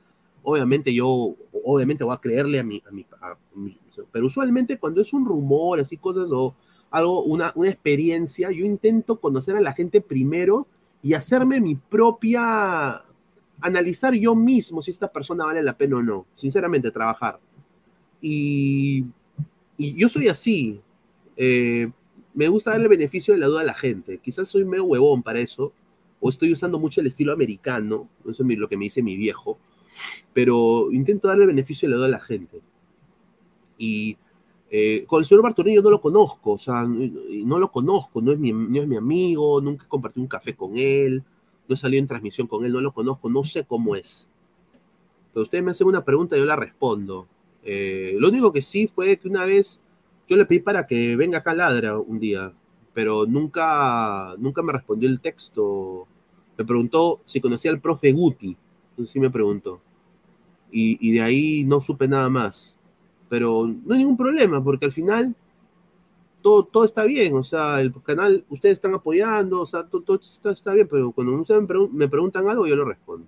[0.46, 1.34] Obviamente yo,
[1.64, 3.78] obviamente voy a creerle a mi, a mi, a mi-
[4.12, 6.54] pero usualmente cuando es un rumor, así cosas o
[6.90, 10.66] algo, una, una experiencia, yo intento conocer a la gente primero
[11.02, 13.02] y hacerme mi propia,
[13.60, 17.40] analizar yo mismo si esta persona vale la pena o no, sinceramente, trabajar.
[18.20, 19.04] Y,
[19.78, 20.80] y yo soy así,
[21.36, 21.90] eh,
[22.34, 25.40] me gusta darle beneficio de la duda a la gente, quizás soy medio huevón para
[25.40, 25.72] eso,
[26.20, 29.58] o estoy usando mucho el estilo americano, eso es lo que me dice mi viejo,
[30.32, 32.60] pero intento darle beneficio de la a la gente.
[33.78, 34.16] Y
[34.70, 37.08] eh, con el señor Bartolini yo no lo conozco, o sea, no,
[37.46, 40.76] no lo conozco, no es, mi, no es mi amigo, nunca compartí un café con
[40.76, 41.22] él,
[41.68, 44.28] no he salido en transmisión con él, no lo conozco, no sé cómo es.
[45.32, 47.26] Pero ustedes me hacen una pregunta y yo la respondo.
[47.62, 49.80] Eh, lo único que sí fue que una vez
[50.28, 52.52] yo le pedí para que venga acá a Ladra un día,
[52.92, 56.06] pero nunca, nunca me respondió el texto.
[56.56, 58.56] Me preguntó si conocía al profe Guti,
[58.94, 59.80] entonces sí me preguntó.
[60.76, 62.74] Y, de ahí no supe nada más
[63.34, 65.34] pero no hay ningún problema, porque al final
[66.40, 70.20] todo, todo está bien, o sea, el canal, ustedes están apoyando, o sea, todo, todo
[70.52, 73.26] está, bien, pero cuando ustedes me preguntan algo, yo lo respondo.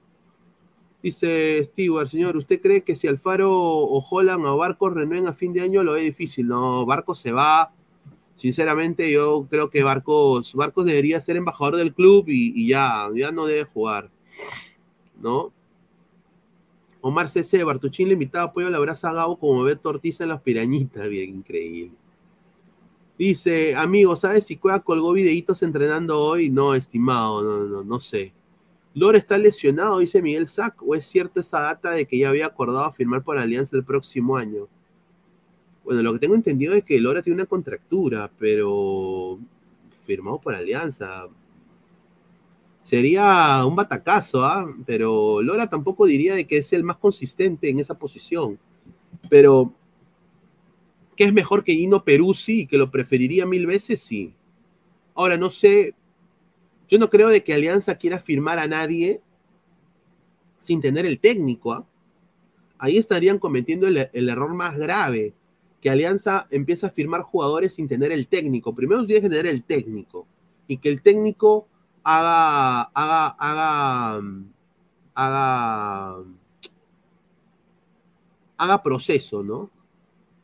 [1.02, 5.52] Dice Stewart, señor, ¿usted cree que si Alfaro o Holland o Barcos renueven a fin
[5.52, 6.47] de año lo ve difícil?
[6.47, 7.72] No, Barcos se va.
[8.36, 13.32] Sinceramente, yo creo que Barcos, Barcos debería ser embajador del club y, y ya, ya
[13.32, 14.10] no debe jugar.
[15.20, 15.52] ¿No?
[17.07, 20.41] Omar CC, Bartuchín le invitaba apoyo a la brasa Gabo como Beto Ortiz en las
[20.41, 21.09] pirañitas.
[21.09, 21.93] Bien, increíble.
[23.19, 26.51] Dice, amigo, ¿sabes si Cueva colgó videitos entrenando hoy?
[26.51, 28.33] No, estimado, no, no, no sé.
[28.93, 32.47] Lora está lesionado, dice Miguel Sac, o es cierto esa data de que ya había
[32.47, 34.69] acordado firmar por Alianza el próximo año.
[35.85, 39.39] Bueno, lo que tengo entendido es que Lora tiene una contractura, pero
[40.05, 41.28] firmado por Alianza.
[42.87, 44.65] Sería un batacazo, ¿ah?
[44.87, 48.61] Pero Lora tampoco diría de que es el más consistente en esa posición.
[49.29, 49.75] Pero
[51.17, 54.33] que es mejor que Gino Peruzzi y que lo preferiría mil veces, sí.
[55.17, 55.97] Ahora, no sé,
[56.87, 59.21] yo no creo de que Alianza quiera firmar a nadie
[60.61, 61.73] sin tener el técnico.
[61.73, 61.85] ¿ah?
[62.79, 65.35] Ahí estarían cometiendo el, el error más grave,
[65.81, 68.73] que Alianza empieza a firmar jugadores sin tener el técnico.
[68.73, 70.25] Primero tiene que tener el técnico
[70.69, 71.67] y que el técnico
[72.07, 74.23] haga, haga, haga,
[75.15, 76.24] haga,
[78.59, 79.70] haga proceso, ¿no?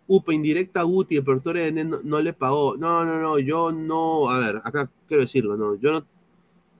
[0.08, 2.76] Upa, indirecta Guti, el productor de no, no le pagó.
[2.76, 6.06] No, no, no, yo no, a ver, acá quiero decirlo, no, yo no,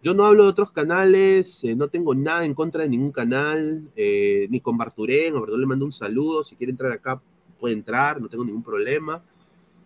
[0.03, 3.89] yo no hablo de otros canales, eh, no tengo nada en contra de ningún canal,
[3.95, 7.23] eh, ni con Barturén, a Barturén le mando un saludo, si quiere entrar acá
[7.61, 9.23] puede entrar, no tengo ningún problema.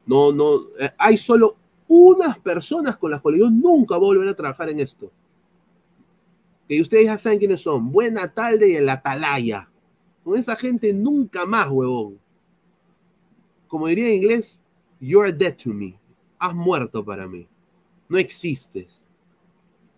[0.07, 1.57] No, no, eh, hay solo
[1.89, 5.11] unas personas con las cuales yo nunca voy a volver a trabajar en esto.
[6.69, 7.93] Que ustedes ya saben quiénes son.
[7.93, 9.69] Buena Talde y el Atalaya.
[10.25, 12.19] Con esa gente nunca más, huevón.
[13.69, 14.61] Como diría en inglés,
[15.01, 15.99] you're dead to me.
[16.39, 17.47] Has muerto para mí.
[18.09, 19.05] No existes.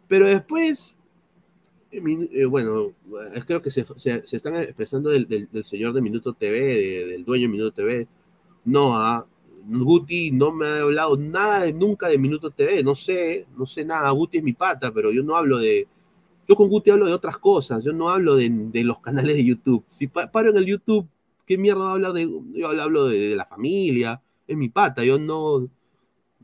[0.07, 0.97] Pero después,
[1.91, 2.93] eh, bueno,
[3.47, 7.25] creo que se, se- están expresando del, del- del señor de Minuto TV, de- del
[7.25, 8.07] dueño de Minuto TV.
[8.65, 9.27] No, a
[9.69, 12.83] Guti no me ha hablado nada de, nunca de Minuto TV.
[12.83, 14.11] No sé, no sé nada.
[14.11, 15.87] Guti es mi pata, pero yo no hablo de.
[16.49, 17.85] Yo con Guti hablo de otras cosas.
[17.85, 19.85] Yo no hablo de, los canales de YouTube.
[19.91, 21.07] Si pa- paro en el YouTube,
[21.47, 22.31] ¿qué mierda va a hablar de.?
[22.55, 24.23] Yo hablo de, la familia.
[24.47, 25.05] Es mi pata.
[25.05, 25.69] Yo no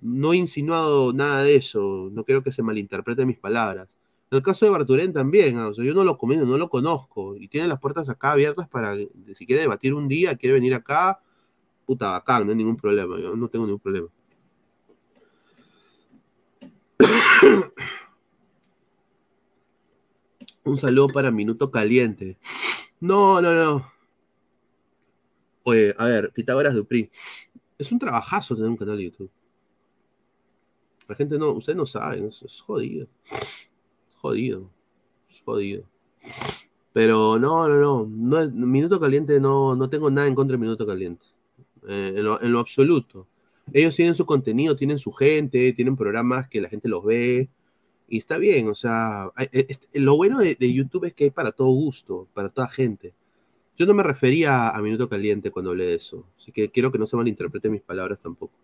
[0.05, 3.89] no he insinuado nada de eso, no quiero que se malinterpreten mis palabras.
[4.31, 7.49] En el caso de Barturén también, ah, yo no lo comento, no lo conozco, y
[7.49, 11.21] tiene las puertas acá abiertas para, si quiere debatir un día, quiere venir acá,
[11.87, 14.09] puta, bacán, no hay ningún problema, yo no tengo ningún problema.
[20.65, 22.39] Un saludo para Minuto Caliente.
[23.01, 23.93] No, no, no.
[25.65, 27.11] Oye, a ver, Pitágoras Dupri.
[27.79, 29.31] Es un trabajazo tener un canal de YouTube.
[31.09, 33.09] La gente no, ustedes no saben, es, jodido.
[33.31, 34.71] Es jodido.
[35.29, 35.85] Es jodido.
[36.95, 40.87] Pero no, no, no, no Minuto Caliente no, no tengo nada en contra de Minuto
[40.87, 41.27] Caliente.
[41.89, 43.27] Eh, en, lo, absoluto.
[43.73, 47.49] Ellos tienen su contenido, tienen su gente, tienen programas que la gente los ve.
[48.09, 51.25] Y está bien, o sea, hay- es- es- lo bueno de, de YouTube es que
[51.25, 53.15] hay para todo gusto, para toda gente.
[53.77, 56.99] Yo no me refería a Minuto Caliente cuando hablé de eso, así que quiero que
[56.99, 58.55] no se malinterpreten mis palabras tampoco.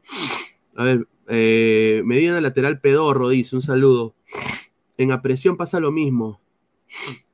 [0.77, 4.15] A ver, eh, Medina Lateral Pedorro dice, un saludo.
[4.99, 6.41] En apresión pasa lo mismo.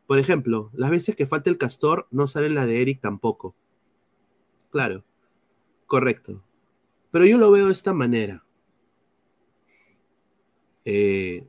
[0.06, 3.54] Por ejemplo, las veces que falta el castor, no sale la de Eric tampoco.
[4.70, 5.04] Claro,
[5.86, 6.42] correcto.
[7.10, 8.44] Pero yo lo veo de esta manera.
[10.84, 11.44] Eh,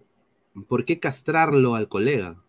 [0.67, 2.41] ¿Por qué castrarlo al colega?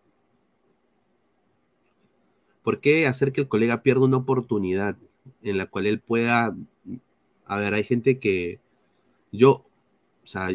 [2.63, 4.97] ¿Por qué hacer que el colega pierda una oportunidad
[5.41, 6.55] en la cual él pueda...
[7.45, 8.59] A ver, hay gente que
[9.31, 9.65] yo,
[10.23, 10.49] o sea,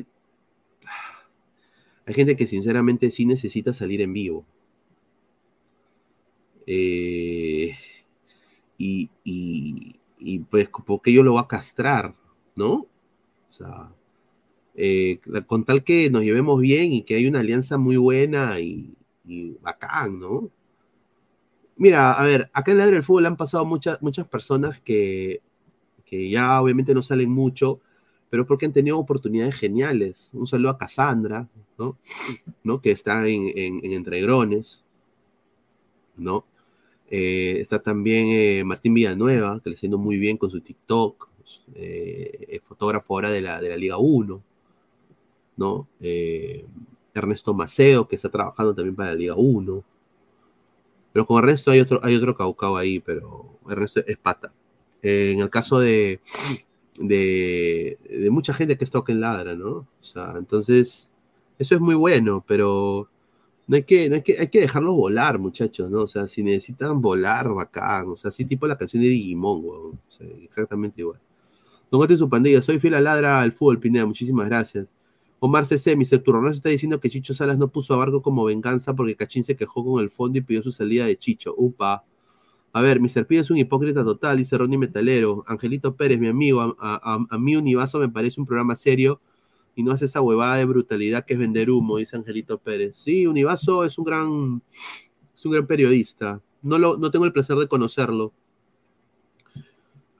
[2.06, 4.46] hay gente que sinceramente sí necesita salir en vivo.
[6.66, 7.74] Eh,
[8.78, 12.14] y, y, y, pues, ¿por qué yo lo voy a castrar?
[12.56, 12.72] ¿No?
[12.72, 12.88] O
[13.50, 13.92] sea,
[14.74, 18.96] eh, con tal que nos llevemos bien y que hay una alianza muy buena y,
[19.24, 20.50] y bacán, ¿no?
[21.76, 25.42] Mira, a ver, acá en Ladre del Fútbol han pasado muchas, muchas personas que,
[26.04, 27.80] que ya obviamente no salen mucho,
[28.30, 30.30] pero porque han tenido oportunidades geniales.
[30.32, 31.48] Un saludo a Cassandra,
[31.78, 31.98] ¿no?
[32.62, 32.80] ¿No?
[32.80, 34.82] Que está en, en, en Entregrones,
[36.16, 36.44] ¿no?
[37.10, 41.28] Eh, está también eh, Martín Villanueva, que le está muy bien con su TikTok,
[41.74, 44.42] eh, fotógrafo ahora de la, de la Liga 1,
[45.56, 45.88] ¿no?
[46.00, 46.64] Eh,
[47.14, 49.84] Ernesto Maceo, que está trabajando también para la Liga 1.
[51.12, 54.52] Pero con Ernesto hay otro, hay otro caucao ahí, pero Ernesto es pata.
[55.02, 56.20] En el caso de,
[56.98, 57.98] de,
[58.30, 59.68] mucha gente que es toca en ladra, ¿no?
[59.70, 61.10] O sea, entonces,
[61.58, 63.08] eso es muy bueno, pero
[63.66, 66.02] no hay que, no hay que, hay que dejarlos volar, muchachos, ¿no?
[66.02, 70.00] O sea, si necesitan volar, bacán, o sea, así tipo la canción de Digimon, weón.
[70.42, 71.20] Exactamente igual.
[71.90, 74.92] Don Gato y su pandilla, soy fiel a ladra al fútbol, Pineda, muchísimas gracias.
[75.38, 76.22] Omar CC, Mr.
[76.22, 79.56] Turrones está diciendo que Chicho Salas no puso a Barco como venganza porque Cachín se
[79.56, 81.54] quejó con el fondo y pidió su salida de Chicho.
[81.56, 82.04] Upa.
[82.72, 83.26] A ver, Mr.
[83.26, 85.44] Pide es un hipócrita total, dice Ronnie Metalero.
[85.46, 89.20] Angelito Pérez, mi amigo, a, a, a, mí Univaso me parece un programa serio
[89.74, 92.96] y no hace esa huevada de brutalidad que es vender humo, dice Angelito Pérez.
[92.96, 94.62] Sí, Univaso es un gran,
[95.36, 96.40] es un gran periodista.
[96.62, 98.32] No, lo, no tengo el placer de conocerlo.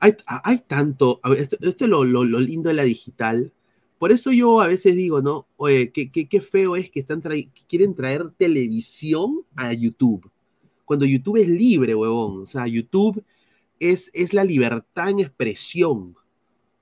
[0.01, 3.53] Hay, hay tanto, esto, es lo, lo, lo lindo de la digital.
[3.99, 5.47] Por eso yo a veces digo, ¿no?
[5.57, 7.23] Oye, qué, qué, feo es que, están
[7.69, 10.31] quieren traer televisión a YouTube.
[10.85, 12.43] Cuando YouTube es libre, huevón.
[12.43, 13.25] O sea, YouTube
[13.81, 16.17] es, es la libertad en expresión.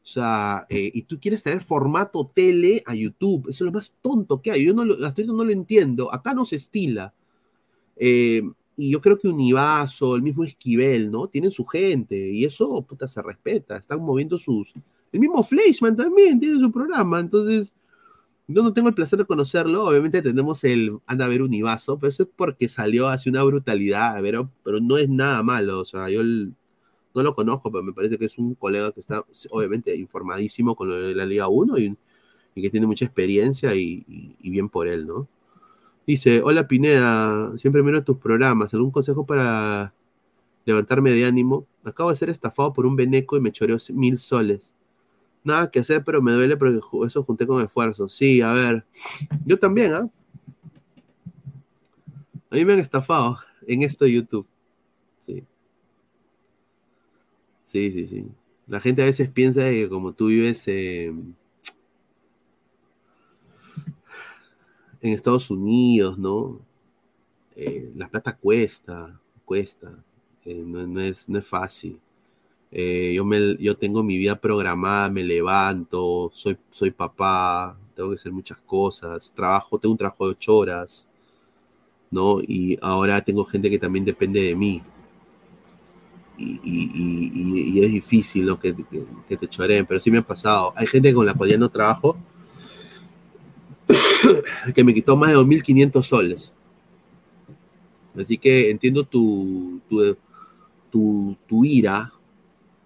[0.03, 3.49] O sea, eh, y tú quieres traer formato tele a YouTube.
[3.49, 4.67] Eso es lo más tonto que hay.
[4.67, 6.13] Yo no lo, hasta no lo entiendo.
[6.13, 7.15] Acá no se estila.
[7.97, 8.43] Eh,
[8.77, 11.29] y yo creo que Univaso, el mismo Esquivel, ¿no?
[11.29, 12.31] Tienen su gente.
[12.31, 13.77] Y eso, puta, se respeta.
[13.77, 14.75] Están moviendo sus,
[15.13, 17.75] el mismo Fleischman también tiene su programa, entonces
[18.49, 19.85] yo no tengo el placer de conocerlo.
[19.85, 24.21] Obviamente tenemos el anda a ver Univaso, pero eso es porque salió hace una brutalidad,
[24.23, 25.81] pero, pero no es nada malo.
[25.81, 26.55] O sea, yo el,
[27.15, 30.89] no lo conozco, pero me parece que es un colega que está obviamente informadísimo con
[30.89, 31.97] lo de la Liga 1 y,
[32.55, 35.29] que tiene mucha experiencia y, bien por él, ¿no?
[36.07, 38.75] Dice, hola Pineda, siempre miro tus programas.
[38.75, 39.95] ¿Algún consejo para
[40.65, 41.67] levantarme de ánimo?
[41.85, 44.75] Acabo de ser estafado por un veneco y me choreó mil soles
[45.45, 48.09] Nada que hacer, pero me duele porque eso junté con esfuerzo.
[48.09, 48.85] Sí, a ver.
[49.45, 50.09] Yo también, ¿ah?
[52.51, 54.47] A mí me han estafado en esto de YouTube.
[55.21, 55.45] Sí.
[57.73, 58.27] Sí, sí, sí.
[58.67, 61.33] La gente a veces piensa que como tú vives eh, en
[65.01, 66.61] Estados Unidos, ¿no?
[67.57, 70.05] Eh, la plata cuesta, cuesta.
[70.45, 71.99] Eh, no, es, no es fácil.
[72.71, 78.33] Yo, me, yo tengo mi vida programada, me levanto, soy, soy papá, tengo que hacer
[78.33, 81.09] muchas cosas, trabajo, tengo un trabajo de ocho horas,
[82.11, 82.41] ¿no?
[82.43, 84.83] Y ahora tengo gente que también depende de mí.
[86.39, 88.73] Y, es difícil que,
[89.37, 90.73] te choreen, pero sí me ha pasado.
[90.77, 92.17] Hay gente con la cual ya no trabajo
[94.75, 96.53] que me quitó más de 2.500 soles.
[98.19, 100.17] Así que entiendo tu, tu,
[100.91, 102.13] tu, tu ira,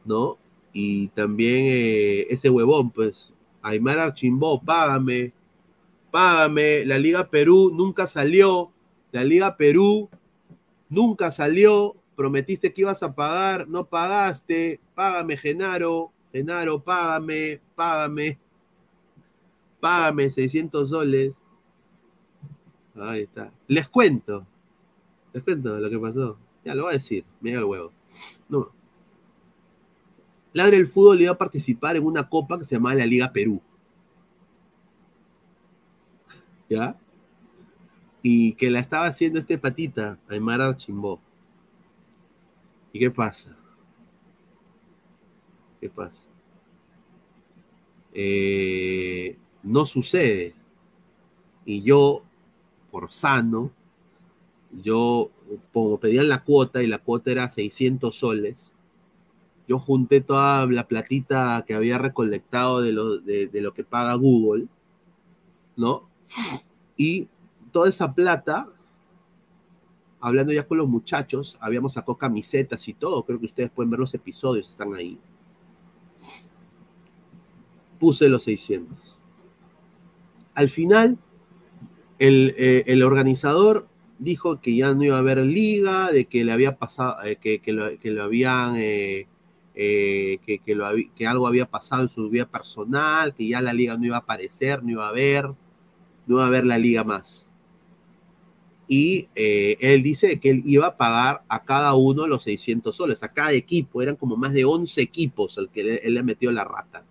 [0.05, 0.39] ¿no?
[0.73, 3.33] Y también eh, ese huevón, pues,
[3.63, 5.33] Aymar Archimbó, págame,
[6.11, 8.71] págame, la Liga Perú nunca salió,
[9.11, 10.09] la Liga Perú
[10.89, 18.39] nunca salió, prometiste que ibas a pagar, no pagaste, págame Genaro, Genaro, págame, págame,
[19.79, 21.37] págame 600 soles.
[22.97, 23.53] Ahí está.
[23.69, 24.47] Les cuento,
[25.33, 26.39] les cuento lo que pasó.
[26.65, 27.93] Ya lo voy a decir, me el huevo.
[28.49, 28.73] No.
[30.53, 33.61] Ladre el fútbol iba a participar en una copa que se llamaba la Liga Perú.
[36.69, 36.97] ¿Ya?
[38.23, 41.21] Y que la estaba haciendo este patita, Aymar Archimbó.
[42.97, 43.55] ¿Y qué pasa?
[45.79, 46.27] ¿Qué pasa?
[48.15, 50.55] Eh, no sucede.
[51.67, 52.23] Y yo,
[52.91, 53.71] por sano,
[54.73, 55.31] yo,
[55.75, 58.73] como pedían la cuota y la cuota era 600 soles,
[59.69, 64.15] yo junté toda la platita que había recolectado de lo, de, de lo que paga
[64.15, 64.69] Google,
[65.77, 66.09] ¿no?
[66.97, 67.29] Y
[67.73, 68.71] toda esa plata,
[70.27, 74.01] hablando ya con los muchachos, habíamos sacado camisetas y todo, creo que ustedes pueden ver
[74.01, 75.21] los episodios, están ahí.
[78.01, 79.17] Puse los 600.
[80.55, 81.17] Al final,
[82.19, 83.87] el, eh, el organizador
[84.19, 87.61] dijo que ya no iba a haber liga, de que le había pasado, eh, que,
[87.61, 89.29] que lo, que lo habían, eh,
[89.77, 90.61] que,
[91.15, 94.21] que algo había pasado en su vida personal, que ya la liga no iba a
[94.21, 95.45] aparecer, no iba a haber,
[96.27, 97.46] no iba a haber la liga más.
[98.89, 103.23] Y eh, él dice que él iba a pagar a cada uno los 600 soles,
[103.23, 106.65] a cada equipo, eran como más de 11 equipos al que él le metió la
[106.65, 107.05] rata.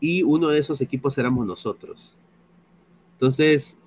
[0.00, 2.18] Y uno de esos equipos éramos nosotros.
[3.14, 3.78] Entonces,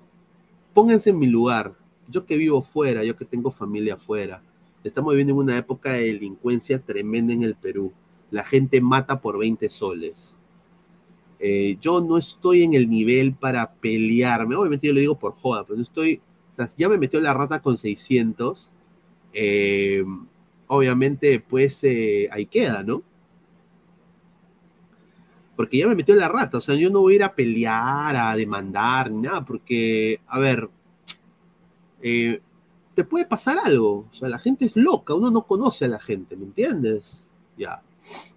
[0.74, 1.76] pónganse en mi lugar.
[2.08, 4.42] Yo que vivo fuera, yo que tengo familia afuera,
[4.82, 7.92] estamos viviendo en una época de delincuencia tremenda en el Perú.
[8.30, 10.37] La gente mata por 20 soles.
[11.40, 14.56] Eh, yo no estoy en el nivel para pelearme.
[14.56, 16.20] Obviamente yo lo digo por joda, pero no estoy.
[16.50, 18.70] O sea, si ya me metió la rata con 600.
[19.32, 20.04] eh,
[20.68, 23.02] obviamente, pues eh, ahí queda, ¿no?
[25.56, 26.58] Porque ya me metió la rata.
[26.58, 30.38] O sea, yo no voy a ir a pelear, a demandar, ni nada, porque, a
[30.38, 30.70] ver,
[32.94, 34.06] te puede pasar algo.
[34.10, 37.26] O sea, la gente es loca, uno no conoce a la gente, ¿me entiendes?
[37.56, 37.82] Ya.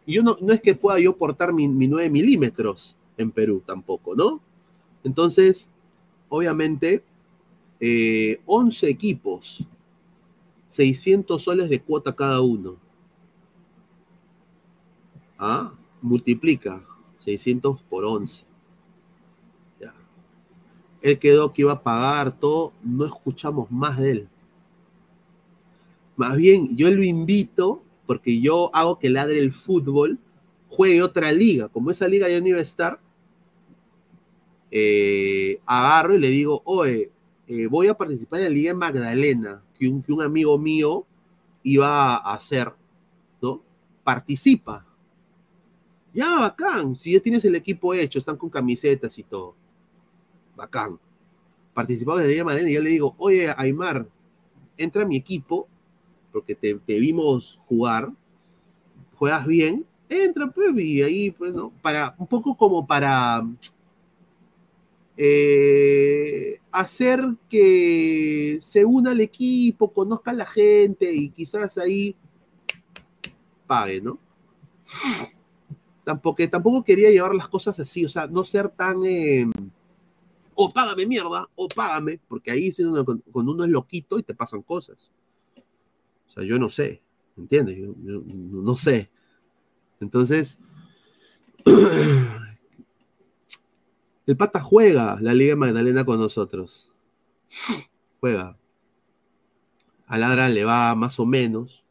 [0.06, 4.16] Y yo no, es que pueda yo portar mi, mi 9 milímetros en Perú tampoco,
[4.16, 4.42] ¿no?
[5.04, 5.70] Entonces,
[6.30, 7.04] obviamente,
[7.80, 9.68] eh, 11 equipos,
[10.68, 12.78] 600 soles de cuota cada uno.
[15.38, 16.86] Ah, multiplica
[17.18, 18.46] 600 por 11.
[19.80, 19.94] Ya.
[21.02, 24.30] Él quedó que iba a pagar todo, no escuchamos más de él.
[26.16, 27.82] Más bien, yo lo invito
[28.12, 30.20] porque yo hago que ladre el fútbol,
[30.68, 31.70] juegue otra liga.
[31.70, 33.00] Como esa liga ya no iba a estar,
[34.70, 37.10] eh, agarro y le digo, oye,
[37.48, 41.06] eh, voy a participar en la Liga en Magdalena, que un, que un amigo mío
[41.64, 42.74] iba a hacer,
[43.42, 43.64] ¿no?
[44.04, 44.86] Participa.
[46.14, 46.98] Ya, bacán.
[46.98, 49.56] Si ya tienes el equipo hecho, están con camisetas y todo.
[50.58, 51.00] Bacán.
[51.74, 54.06] Participaba en la Liga Magdalena y yo le digo, oye, Aymar,
[54.76, 55.70] entra a mi equipo,
[56.32, 58.12] porque te, vimos jugar,
[59.16, 61.72] juegas bien, entra, pues, y ahí, pues, ¿no?
[61.82, 63.44] Para, un poco como para
[65.18, 72.16] eh, hacer que se una al equipo, conozca a la gente y quizás ahí
[73.68, 74.20] pague, ¿no?
[76.04, 79.46] Tampoco, tampoco quería llevar las cosas así, o sea, no ser tan, eh,
[80.56, 82.72] o págame mierda, o págame, porque ahí
[83.32, 85.12] cuando uno es loquito y te pasan cosas.
[86.32, 87.04] O sea, yo no sé,
[87.36, 87.78] ¿entiendes?
[87.78, 89.12] Yo, no sé.
[90.00, 90.58] Entonces,
[94.26, 96.90] el pata juega la Liga Magdalena con nosotros.
[98.22, 98.58] Juega.
[100.08, 101.84] A Ladra le va más o menos.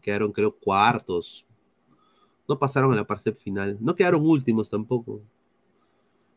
[0.00, 1.46] Quedaron, creo, cuartos.
[2.48, 3.78] No pasaron a la parte final.
[3.80, 5.22] No quedaron últimos tampoco.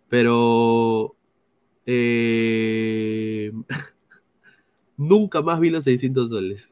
[0.07, 1.15] Pero
[1.87, 3.51] eh,
[4.97, 6.69] nunca más vi los 600 soles.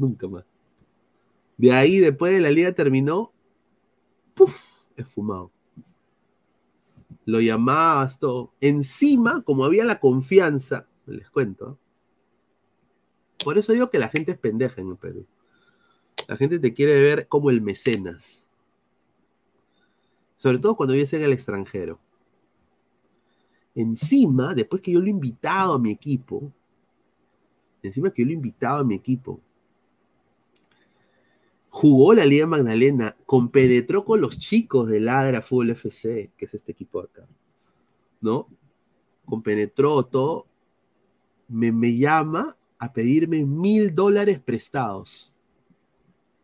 [0.00, 0.44] Nunca más.
[1.58, 3.32] De ahí, después de la liga terminó,
[4.34, 4.56] ¡puf!
[4.96, 5.52] esfumado.
[7.26, 8.54] Lo llamabas todo.
[8.62, 11.72] Encima, como había la confianza, les cuento.
[11.72, 13.44] ¿eh?
[13.44, 15.26] Por eso digo que la gente es pendeja en el Perú.
[16.28, 18.46] La gente te quiere ver como el mecenas.
[20.38, 22.00] Sobre todo cuando vives en el extranjero.
[23.74, 26.50] Encima, después que yo lo he invitado a mi equipo,
[27.82, 29.40] encima que yo lo he invitado a mi equipo,
[31.70, 36.72] jugó la Liga Magdalena, compenetró con los chicos de Ladra Fútbol FC, que es este
[36.72, 37.26] equipo acá,
[38.20, 38.48] ¿no?
[39.24, 40.46] Compenetró todo,
[41.48, 45.32] me, me llama a pedirme mil dólares prestados.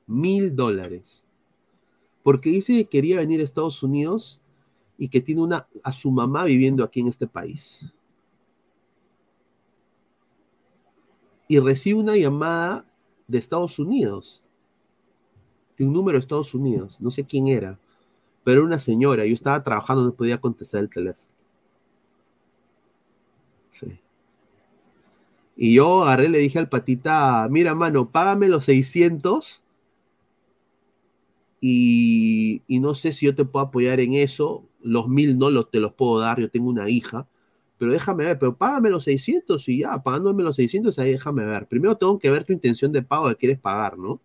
[0.06, 1.26] Mil dólares.
[2.22, 4.40] Porque dice que quería venir a Estados Unidos
[4.98, 7.92] y que tiene una, a su mamá viviendo aquí en este país.
[11.48, 12.84] Y recibe una llamada
[13.26, 14.42] de Estados Unidos,
[15.76, 17.78] de un número de Estados Unidos, no sé quién era,
[18.44, 21.28] pero era una señora, yo estaba trabajando, no podía contestar el teléfono.
[23.72, 24.00] Sí.
[25.56, 29.62] Y yo agarré, le dije al patita, mira, mano, págame los 600
[31.60, 34.64] y, y, no sé si yo te puedo apoyar en eso.
[34.82, 37.26] Los mil no los, te los puedo dar, yo tengo una hija,
[37.78, 41.66] pero déjame ver, pero págame los 600 y ya, pagándome los 600, ahí déjame ver.
[41.66, 44.20] Primero tengo que ver tu intención de pago que quieres pagar, ¿no?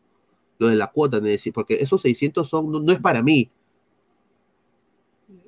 [0.61, 1.19] Lo de la cuota,
[1.55, 3.49] porque esos 600 son, no, es para mí.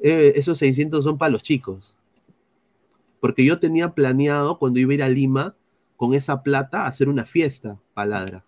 [0.01, 1.95] Eh, esos 600 son para los chicos.
[3.19, 5.55] Porque yo tenía planeado, cuando iba a ir a Lima,
[5.97, 8.43] con esa plata, hacer una fiesta paladra.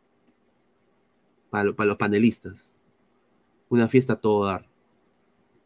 [1.51, 2.73] Para, para los panelistas
[3.69, 4.65] una fiesta a.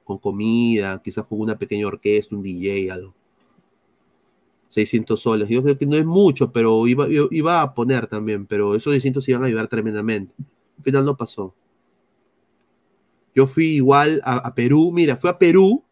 [0.04, 3.14] Con comida, quizás con una pequeña orquesta, un DJ, algo.
[4.70, 5.48] 600 soles.
[5.48, 9.30] Yo creo que no es mucho, pero iba, iba a poner también, pero esos 600
[9.30, 10.36] iban a ayudar tremendamente.
[10.80, 11.54] Al final no pasó.
[13.36, 15.84] Yo fui igual a, Perú, mira, fui a Perú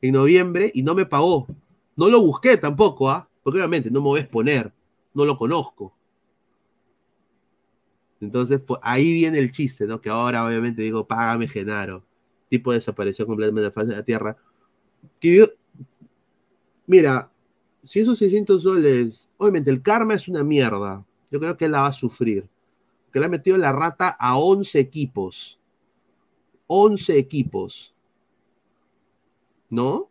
[0.00, 1.46] en noviembre y no me pagó.
[1.96, 3.28] No lo busqué tampoco, ¿ah?
[3.42, 4.72] Porque obviamente no me voy a exponer,
[5.12, 5.94] no lo conozco.
[8.20, 10.00] Entonces, pues, ahí viene el chiste, ¿no?
[10.00, 12.04] Que ahora obviamente digo, págame Genaro.
[12.48, 14.36] Tipo desapareció completamente de la tierra.
[15.18, 15.46] Que
[16.86, 17.30] mira,
[17.82, 21.04] si esos 600 soles, obviamente el karma es una mierda.
[21.30, 22.48] Yo creo que él la va a sufrir.
[23.12, 25.58] Que le ha metido la rata a 11 equipos.
[26.66, 27.94] 11 equipos.
[29.68, 30.08] ¿No?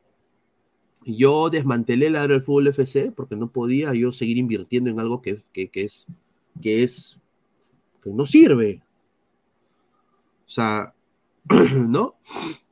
[1.05, 5.41] Yo desmantelé la del fútbol FC porque no podía yo seguir invirtiendo en algo que,
[5.53, 6.07] que, es,
[6.61, 7.19] que es
[8.01, 8.81] que no sirve.
[10.45, 10.93] O sea,
[11.75, 12.15] ¿no?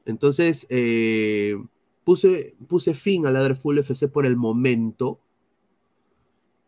[0.05, 1.57] Entonces, eh,
[2.03, 5.19] puse, puse fin a la Full FC por el momento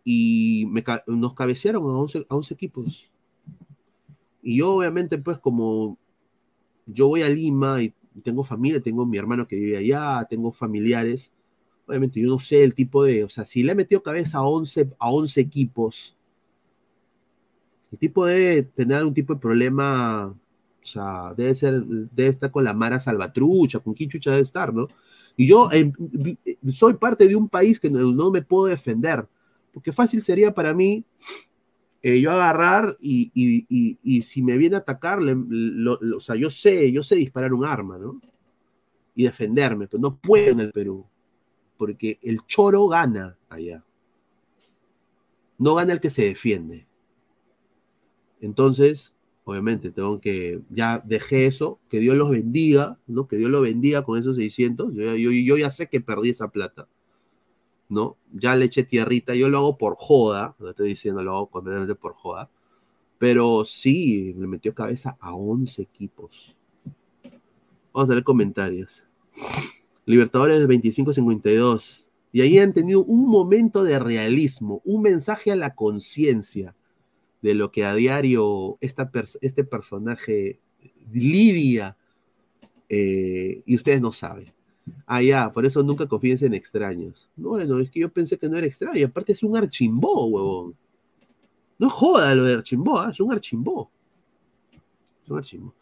[0.04, 0.68] y
[1.08, 3.09] nos cabecearon a 11, a 11 equipos.
[4.42, 5.98] Y yo, obviamente, pues como
[6.86, 7.94] yo voy a Lima y
[8.24, 11.32] tengo familia, tengo mi hermano que vive allá, tengo familiares,
[11.88, 14.44] obviamente yo no sé el tipo de, o sea, si le he metido cabeza a
[14.44, 16.16] 11, a 11 equipos,
[17.92, 22.64] el tipo debe tener algún tipo de problema, o sea, debe ser, debe estar con
[22.64, 24.88] la Mara Salvatrucha, con quién chucha debe estar, ¿no?
[25.36, 25.92] Y yo eh,
[26.70, 29.28] soy parte de un país que no, no, me puedo defender,
[29.74, 31.04] porque fácil sería para mí
[32.02, 36.50] eh, yo agarrar y, y, y, si me viene a atacar, lo, o sea, yo
[36.50, 38.22] sé, yo sé disparar un arma, ¿no?
[39.16, 41.06] Y defenderme, pero no puedo en el Perú,
[41.78, 43.84] porque el choro gana allá.
[45.58, 46.88] No gana el que se defiende.
[48.40, 49.14] Entonces,
[49.44, 53.28] obviamente, tengo que, ya dejé eso, que Dios los bendiga, ¿no?
[53.28, 54.96] Que Dios los bendiga con esos 600.
[54.96, 56.88] Yo, yo, yo ya sé que perdí esa plata,
[57.90, 58.18] ¿no?
[58.32, 61.96] Ya le eché tierrita, yo lo hago por joda, no estoy diciendo, lo hago completamente
[61.96, 62.50] por joda,
[63.18, 66.56] pero sí, le metió cabeza a 11 equipos.
[67.94, 69.06] Vamos a ver comentarios.
[70.06, 72.06] Libertadores de 25-52.
[72.32, 76.76] Y ahí han tenido un momento de realismo, un mensaje a la conciencia
[77.42, 80.60] de lo que a diario este personaje
[81.12, 81.98] lidia
[82.88, 84.54] eh, y ustedes no saben.
[85.06, 87.30] Ah, ya, por eso nunca confíen en extraños.
[87.36, 89.08] Bueno, es que yo pensé que no era extraño.
[89.08, 90.76] Aparte es un archimbó, huevón.
[91.78, 93.10] No joda lo de archimbó, ¿eh?
[93.12, 93.90] es un archimbó.
[95.24, 95.74] Es un archimbó.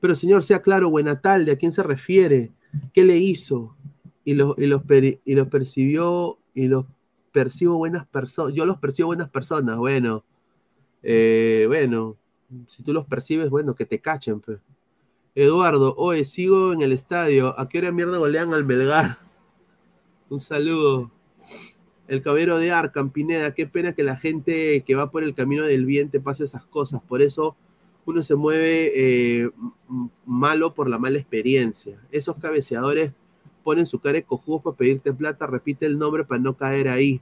[0.00, 2.52] Pero señor, sea claro, Buenatalde, ¿a quién se refiere?
[2.92, 3.76] ¿Qué le hizo?
[4.24, 4.82] Y los, y los,
[5.24, 6.86] y los percibió, y los
[7.32, 8.54] percibo buenas personas.
[8.54, 10.24] Yo los percibo buenas personas, bueno.
[11.02, 12.16] Eh, bueno,
[12.66, 14.58] si tú los percibes, bueno, que te cachen, pe.
[15.36, 17.54] Eduardo, oye, sigo en el estadio.
[17.60, 19.18] ¿A qué hora mierda golean al Melgar?
[20.30, 21.10] Un saludo.
[22.08, 25.64] El caballero de Arkham, Pineda, qué pena que la gente que va por el camino
[25.64, 27.02] del bien te pase esas cosas.
[27.02, 27.54] Por eso
[28.06, 29.50] uno se mueve eh,
[30.24, 32.00] malo por la mala experiencia.
[32.10, 33.12] Esos cabeceadores
[33.62, 37.20] ponen su cara de para pedirte plata, repite el nombre para no caer ahí.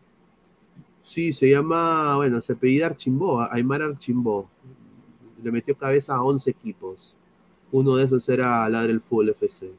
[1.02, 4.48] Sí, se llama, bueno, se apellida Archimbó, Aymar Archimbó.
[5.42, 7.16] Le metió cabeza a 11 equipos.
[7.74, 9.70] Uno de esos era Ladre el Fútbol FC.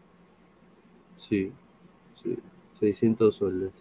[1.17, 1.51] Sí,
[2.23, 2.37] sí,
[2.79, 3.71] 600 soles.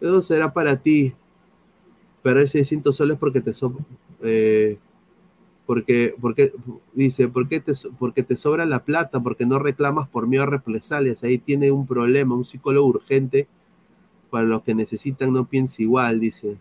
[0.00, 1.14] Eso será para ti.
[2.22, 3.76] Perder 600 soles porque te so-
[4.22, 4.78] eh,
[5.66, 6.52] porque, porque
[6.94, 10.46] dice, ¿por qué te, porque te sobra la plata, porque no reclamas por miedo a
[10.46, 11.24] represalias.
[11.24, 13.48] Ahí tiene un problema, un psicólogo urgente
[14.30, 16.58] para los que necesitan no piensa igual, dice.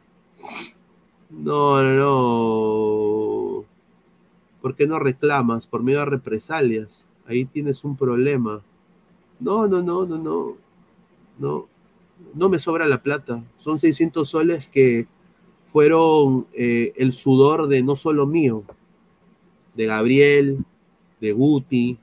[1.29, 3.32] No, no, no.
[4.63, 5.67] ¿Por qué no reclamas?
[5.67, 7.09] Por miedo a represalias.
[7.27, 8.63] Ahí tienes un problema.
[9.41, 10.55] No, no, no, no, no.
[11.37, 11.67] No,
[12.33, 13.43] no me sobra la plata.
[13.57, 15.05] Son 600 soles que
[15.65, 18.63] fueron eh, el sudor de no solo mío,
[19.75, 20.63] de Gabriel,
[21.19, 21.99] de Guti,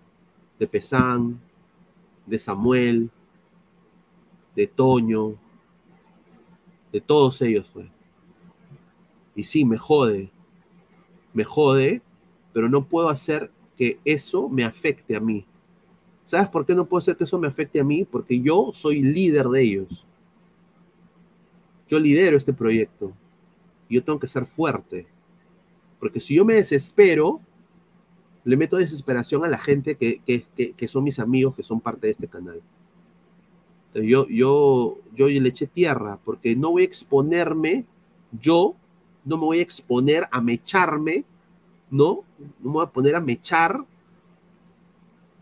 [0.59, 1.41] de Pesán,
[2.27, 3.09] de Samuel,
[4.55, 5.35] de Toño,
[6.93, 7.91] de todos ellos fue.
[9.35, 10.31] Y sí, me jode,
[11.33, 12.03] me jode,
[12.53, 15.47] pero no puedo hacer que eso me afecte a mí.
[16.25, 18.05] ¿Sabes por qué no puedo hacer que eso me afecte a mí?
[18.05, 20.07] Porque yo soy líder de ellos.
[21.89, 23.13] Yo lidero este proyecto.
[23.89, 25.07] Yo tengo que ser fuerte.
[25.99, 27.41] Porque si yo me desespero,
[28.45, 31.81] le meto desesperación a la gente que, que, que, que son mis amigos, que son
[31.81, 32.63] parte de este canal.
[33.89, 37.87] Entonces, yo, yo, yo le eché tierra porque no voy a exponerme,
[38.41, 38.77] yo
[39.25, 41.25] no me voy a exponer a mecharme,
[41.91, 42.25] ¿no?
[42.39, 43.85] No me voy a poner a mechar,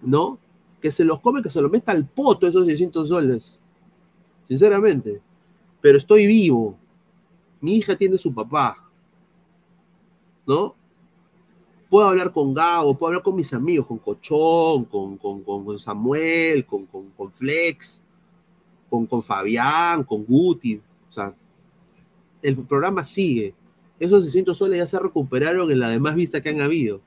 [0.00, 0.38] ¿no?
[0.80, 3.58] Que se los come, que se los meta al poto esos 600 soles.
[4.48, 5.20] Sinceramente.
[5.80, 6.76] Pero estoy vivo.
[7.60, 8.84] Mi hija tiene su papá.
[10.46, 10.74] ¿No?
[11.90, 15.78] Puedo hablar con Gabo, puedo hablar con mis amigos, con Cochón, con, con, con, con
[15.78, 18.02] Samuel, con, con, Flex,
[18.90, 20.76] con, con Fabián, con Guti.
[21.08, 21.34] O sea,
[22.42, 23.54] el programa sigue.
[24.00, 27.00] Esos 600 soles ya se recuperaron en la demás vista que han habido.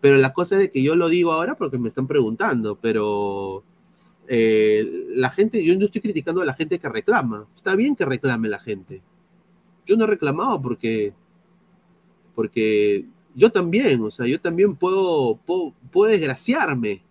[0.00, 3.64] Pero la cosa es de que yo lo digo ahora porque me están preguntando, pero
[4.28, 7.46] eh, la gente, yo no estoy criticando a la gente que reclama.
[7.56, 9.02] Está bien que reclame la gente.
[9.86, 11.14] Yo no he reclamado porque,
[12.34, 17.02] porque yo también, o sea, yo también puedo, puedo, puedo desgraciarme.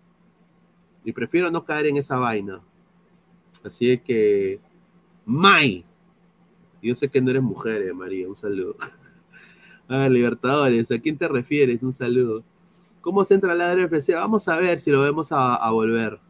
[1.04, 2.60] Y prefiero no caer en esa vaina.
[3.64, 4.60] Así es que,
[5.24, 5.84] May.
[6.80, 8.28] Yo sé que no eres mujer, eh, María.
[8.28, 8.76] Un saludo.
[9.88, 11.82] ah, Libertadores, ¿a quién te refieres?
[11.82, 12.44] Un saludo.
[13.00, 14.14] ¿Cómo se entra la FC?
[14.14, 16.20] Vamos a ver si lo vemos a, a volver.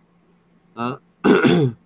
[0.76, 1.00] ¿Ah?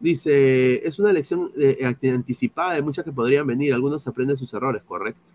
[0.00, 3.74] Dice, es una lección eh, anticipada de muchas que podrían venir.
[3.74, 5.30] Algunos aprenden sus errores, correcto.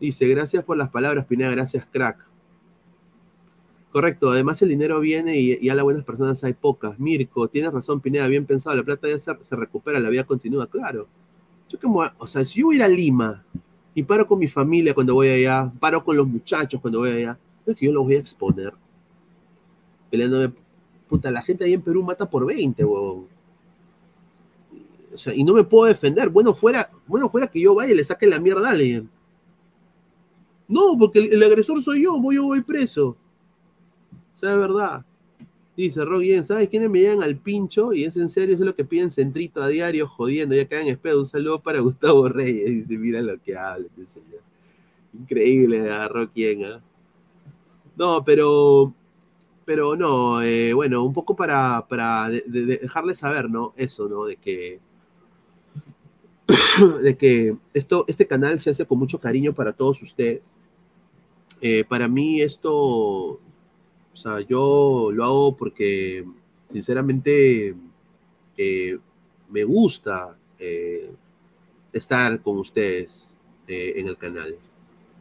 [0.00, 2.26] Dice, gracias por las palabras, Pineda, gracias, crack.
[3.90, 6.98] Correcto, además el dinero viene y, y a las buenas personas hay pocas.
[6.98, 10.66] Mirko, tienes razón, Pineda, bien pensado, la plata ya se, se recupera, la vida continúa,
[10.66, 11.06] claro.
[11.68, 13.44] Yo como, o sea, si yo voy a ir a Lima
[13.98, 17.36] y paro con mi familia cuando voy allá, paro con los muchachos cuando voy allá,
[17.66, 18.72] es que yo los voy a exponer.
[20.08, 20.52] Peleándome,
[21.08, 23.26] puta, la gente ahí en Perú mata por 20, huevón.
[25.12, 26.28] O sea, y no me puedo defender.
[26.28, 29.10] Bueno fuera, bueno fuera que yo vaya y le saque la mierda a alguien.
[30.68, 33.16] No, porque el, el agresor soy yo, voy yo voy preso.
[34.36, 35.04] O sea, es verdad.
[35.78, 37.92] Dice Roguien, ¿sabes quiénes me llegan al pincho?
[37.92, 40.88] Y es en serio, eso es lo que piden centrito a diario, jodiendo, ya quedan
[40.88, 41.20] espero.
[41.20, 42.88] Un saludo para Gustavo Reyes.
[42.88, 44.42] Dice, mira lo que habla este señor.
[45.14, 46.82] Increíble, agarró quién, ¿ah?
[47.94, 48.92] No, pero,
[49.64, 53.72] pero no, eh, bueno, un poco para, para de, de, de dejarles saber, ¿no?
[53.76, 54.24] Eso, ¿no?
[54.24, 54.80] De que,
[57.04, 60.56] de que esto, este canal se hace con mucho cariño para todos ustedes.
[61.60, 63.38] Eh, para mí esto,
[64.18, 66.26] o sea, yo lo hago porque
[66.64, 67.76] sinceramente
[68.56, 68.98] eh,
[69.48, 71.08] me gusta eh,
[71.92, 73.32] estar con ustedes
[73.68, 74.56] eh, en el canal,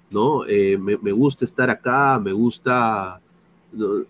[0.09, 0.41] ¿no?
[0.79, 3.21] Me, gusta estar acá, me gusta...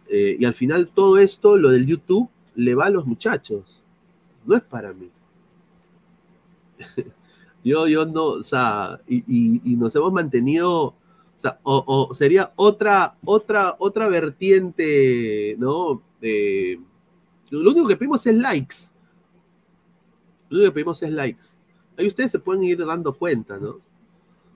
[0.10, 3.84] y al final todo esto, lo del YouTube, le va a los muchachos,
[4.46, 5.10] no es para mí.
[7.66, 10.96] yo, yo no, o sea, y, nos hemos mantenido
[11.64, 16.02] o- sería otra, otra, otra vertiente, ¿no?
[17.50, 18.76] Lo único que pedimos es likes.
[20.50, 21.44] Lo único que pedimos es likes.
[21.98, 23.80] Ahí ustedes se pueden ir dando cuenta, ¿no?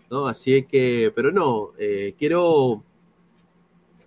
[0.10, 0.28] ¿No?
[0.28, 2.84] Así que, pero no, eh, quiero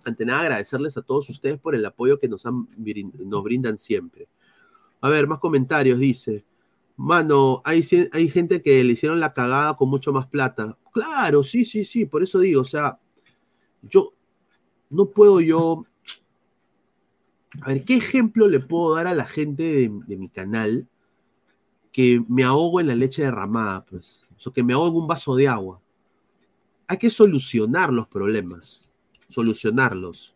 [0.03, 2.67] ante nada agradecerles a todos ustedes por el apoyo que nos, han,
[3.25, 4.27] nos brindan siempre.
[5.01, 6.45] A ver, más comentarios, dice.
[6.95, 10.77] Mano, hay, hay gente que le hicieron la cagada con mucho más plata.
[10.95, 12.97] Claro, sí, sí, sí, por eso digo, o sea,
[13.81, 14.13] yo
[14.89, 15.85] no puedo yo...
[17.63, 20.87] A ver, ¿qué ejemplo le puedo dar a la gente de, mi canal
[21.91, 24.25] que me ahogo en la leche derramada, pues?
[24.37, 25.81] O sea, que me ahogo en un vaso de agua.
[26.87, 28.89] Hay que solucionar los problemas,
[29.27, 30.33] solucionarlos.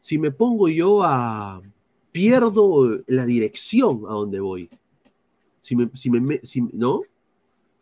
[0.00, 1.62] Si me pongo yo a...
[2.10, 4.68] pierdo la dirección a donde voy
[5.60, 7.02] si me, si me- si- ¿no?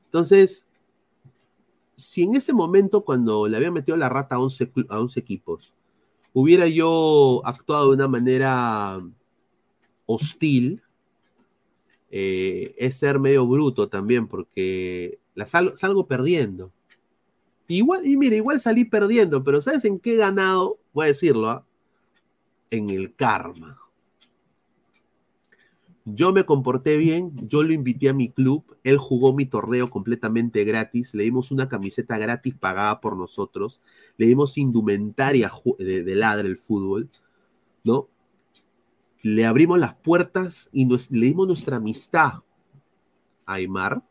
[0.06, 0.66] Entonces,
[1.96, 5.20] si en ese momento, cuando le había metido la rata a 11, clu- a 11
[5.20, 5.72] equipos,
[6.32, 9.00] hubiera yo actuado de una manera
[10.06, 10.82] hostil,
[12.10, 16.72] eh, es ser medio bruto también, porque la sal- salgo perdiendo.
[17.66, 20.78] Igual, y mira, igual salí perdiendo, pero ¿sabes en qué he ganado?
[20.92, 21.64] Voy a decirlo, ¿ah?
[22.70, 23.78] En el karma.
[26.06, 30.62] Yo me comporté bien, yo lo invité a mi club, él jugó mi torneo completamente
[30.64, 33.80] gratis, le dimos una camiseta gratis pagada por nosotros,
[34.18, 37.08] le dimos indumentaria de, de el fútbol,
[37.84, 38.08] ¿no?
[39.22, 42.42] Le abrimos las puertas y nos- le dimos nuestra amistad
[43.46, 44.02] a Aymar.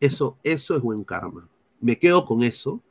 [0.00, 1.50] Eso, eso es buen karma.
[1.80, 2.82] Me quedo con eso.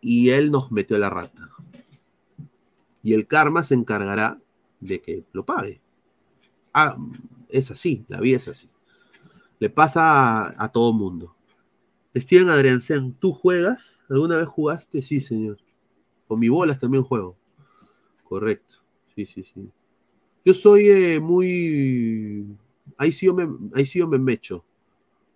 [0.00, 1.50] Y él nos metió la rata.
[3.02, 4.40] Y el karma se encargará
[4.80, 5.80] de que lo pague.
[6.80, 6.96] Ah,
[7.48, 8.70] es así, la vida es así.
[9.58, 11.34] Le pasa a, todo mundo.
[12.14, 13.98] Steven Adriansen, ¿tú juegas?
[14.08, 15.02] ¿Alguna vez jugaste?
[15.02, 15.58] Sí, señor.
[16.28, 17.36] Con mi bolas también juego.
[18.22, 18.76] Correcto.
[19.12, 19.68] Sí, sí, sí.
[20.44, 22.46] Yo soy eh, muy.
[22.96, 24.64] Ahí sí, yo me, me mecho.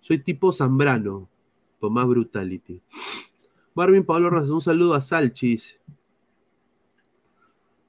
[0.00, 1.28] Soy tipo Zambrano,
[1.80, 2.80] con más brutality.
[3.74, 5.80] Marvin Pablo Rosas, un saludo a Salchis.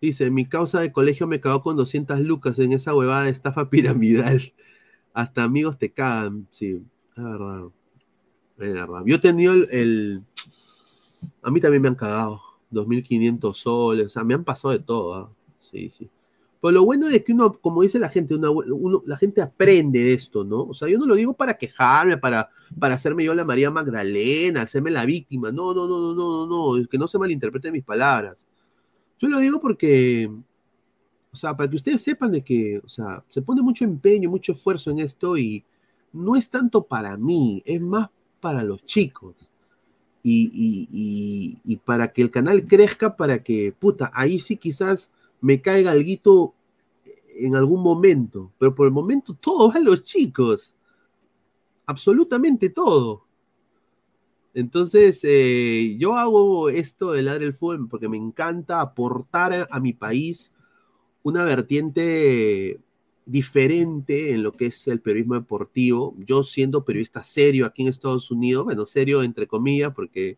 [0.04, 3.70] Dice, mi causa de colegio me cagó con 200 lucas en esa huevada de estafa
[3.72, 4.54] piramidal.
[5.14, 6.84] Hasta amigos te cagan, sí,
[7.16, 7.24] es
[8.58, 9.04] verdad.
[9.06, 10.24] Yo he tenido el, el-
[11.42, 12.42] A mí también me han cagado.
[12.70, 15.14] 2.500 soles, o sea, me han pasado de todo.
[15.14, 15.32] ¿ah?
[15.60, 16.10] Sí, sí.
[16.62, 20.04] Pero lo bueno es que uno, como dice la gente, una- uno- la gente aprende
[20.04, 20.62] de esto, ¿no?
[20.64, 22.50] O sea, yo no lo digo para quejarme, para,
[22.80, 25.52] para hacerme yo la María Magdalena, hacerme la víctima.
[25.52, 28.48] No, no, no, no, no, no, no, que no se malinterpreten mis palabras.
[29.19, 30.30] Yo lo digo porque,
[31.31, 34.52] o sea, para que ustedes sepan de que, o sea, se pone mucho empeño, mucho
[34.52, 35.64] esfuerzo en esto y
[36.11, 38.10] no es tanto para mí, es más
[38.40, 39.35] para los chicos.
[40.23, 45.11] Y, y- y- y para que el canal crezca, para que, puta, ahí sí quizás
[45.41, 46.56] me caiga algo
[47.38, 50.76] en algún momento, pero por el momento todo va a los chicos.
[51.85, 53.23] Absolutamente todo.
[54.54, 59.80] Entonces, eh, yo hago esto de ladrar el fútbol porque me encanta aportar a, a
[59.80, 60.52] mi país
[61.24, 62.80] una vertiente
[63.26, 66.16] diferente en lo que es el periodismo deportivo.
[66.20, 70.38] Yo siendo periodista serio aquí en Estados Unidos, bueno, serio entre comillas, porque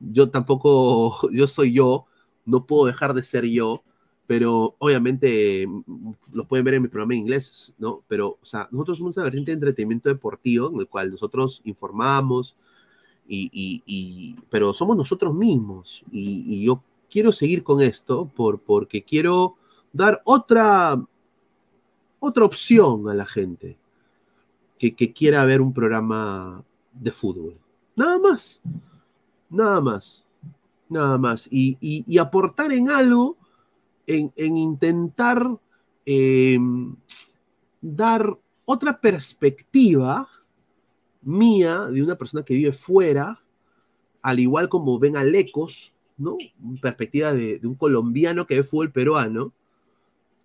[0.00, 2.06] yo tampoco, yo soy yo,
[2.44, 3.84] no puedo dejar de ser yo,
[4.26, 8.04] pero obviamente mm, los pueden ver en mi programa en inglés, ¿no?
[8.08, 12.56] Pero, o sea, nosotros somos una vertiente de entretenimiento deportivo en el cual nosotros informamos,
[13.32, 16.02] y, pero somos nosotros mismos.
[16.10, 19.56] Y, yo quiero seguir con esto por, porque quiero
[19.92, 21.00] dar otra,
[22.18, 23.78] otra opción a la gente
[24.78, 27.56] que, quiera ver un programa de fútbol.
[27.94, 28.60] Nada más.
[29.48, 30.26] Nada más.
[30.88, 31.48] Nada más.
[31.50, 33.36] Y, aportar en algo,
[34.06, 35.46] en, en intentar
[36.06, 36.58] eh,
[37.80, 40.28] dar otra perspectiva
[41.22, 43.42] mía de una persona que vive fuera,
[44.22, 46.36] al igual como ven a Lecos, ¿no?
[46.80, 49.52] Perspectiva de, un colombiano que ve fútbol peruano.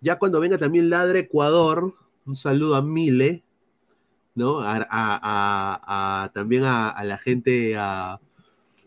[0.00, 1.94] Ya cuando venga también Ladra Ecuador,
[2.26, 3.42] un saludo a Mile,
[4.34, 4.60] ¿no?
[4.60, 8.20] A, también a, la gente, a,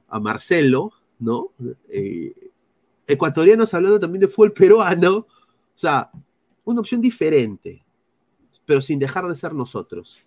[0.08, 1.52] a Marcelo, ¿no?
[1.90, 2.34] Eh,
[3.08, 5.18] ecuatorianos hablando también de fútbol peruano.
[5.18, 5.28] O
[5.76, 6.12] sea,
[6.64, 7.84] una opción diferente,
[8.66, 10.26] pero sin dejar de ser nosotros.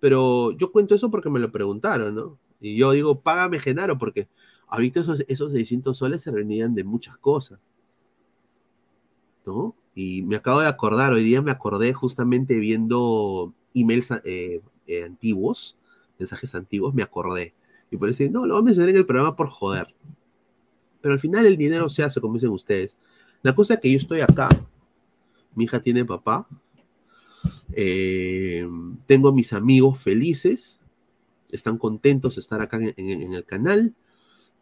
[0.00, 2.38] Pero yo cuento eso porque me lo preguntaron, ¿no?
[2.60, 4.28] Y yo digo, págame Genaro, porque
[4.66, 7.58] ahorita esos, esos 600 soles se venían de muchas cosas,
[9.46, 9.74] ¿no?
[9.94, 15.76] Y me acabo de acordar, hoy día me acordé justamente viendo emails eh, eh, antiguos,
[16.18, 17.54] mensajes antiguos, me acordé.
[17.90, 19.94] Y por decir, no, lo vamos a mencionar en el programa por joder.
[21.00, 22.96] Pero al final el dinero se hace, como dicen ustedes.
[23.42, 24.48] La cosa es que yo estoy acá,
[25.54, 26.46] mi hija tiene papá,
[27.72, 28.68] eh,
[29.06, 30.80] tengo mis amigos felices,
[31.50, 33.94] están contentos de estar acá en, el canal,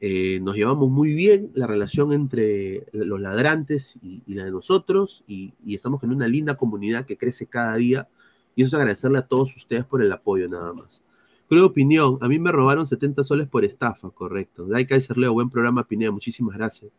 [0.01, 5.55] eh, nos llevamos muy bien, la relación entre los ladrantes y, la de nosotros, y,
[5.65, 8.09] y estamos en una linda comunidad que crece cada día,
[8.55, 11.03] y eso es agradecerle a todos ustedes por el apoyo nada más.
[11.49, 14.67] Creo opinión, a mí me robaron 70 soles por estafa, correcto.
[14.67, 16.91] Dai Kaiser Leo, buen programa, Pineda, muchísimas gracias.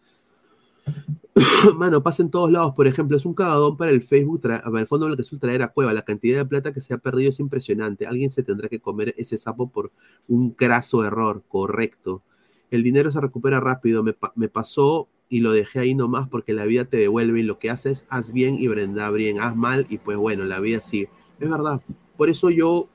[1.77, 4.87] Mano, pasa en todos lados, por ejemplo, es un cagadón para el Facebook, para el
[4.87, 5.93] Fondo Blanqueazul traer a Cueva.
[5.93, 8.07] La cantidad de plata que se ha perdido es impresionante.
[8.07, 9.91] Alguien se tendrá que comer ese sapo por
[10.27, 12.23] un craso error, correcto.
[12.71, 14.03] El dinero se recupera rápido.
[14.03, 17.43] Me, pa- me pasó y lo dejé ahí nomás porque la vida te devuelve y
[17.43, 20.81] lo que haces, haz bien y brenda bien, haz mal y pues bueno, la vida
[20.81, 21.09] sigue.
[21.39, 21.81] Es verdad.
[22.17, 22.87] Por eso yo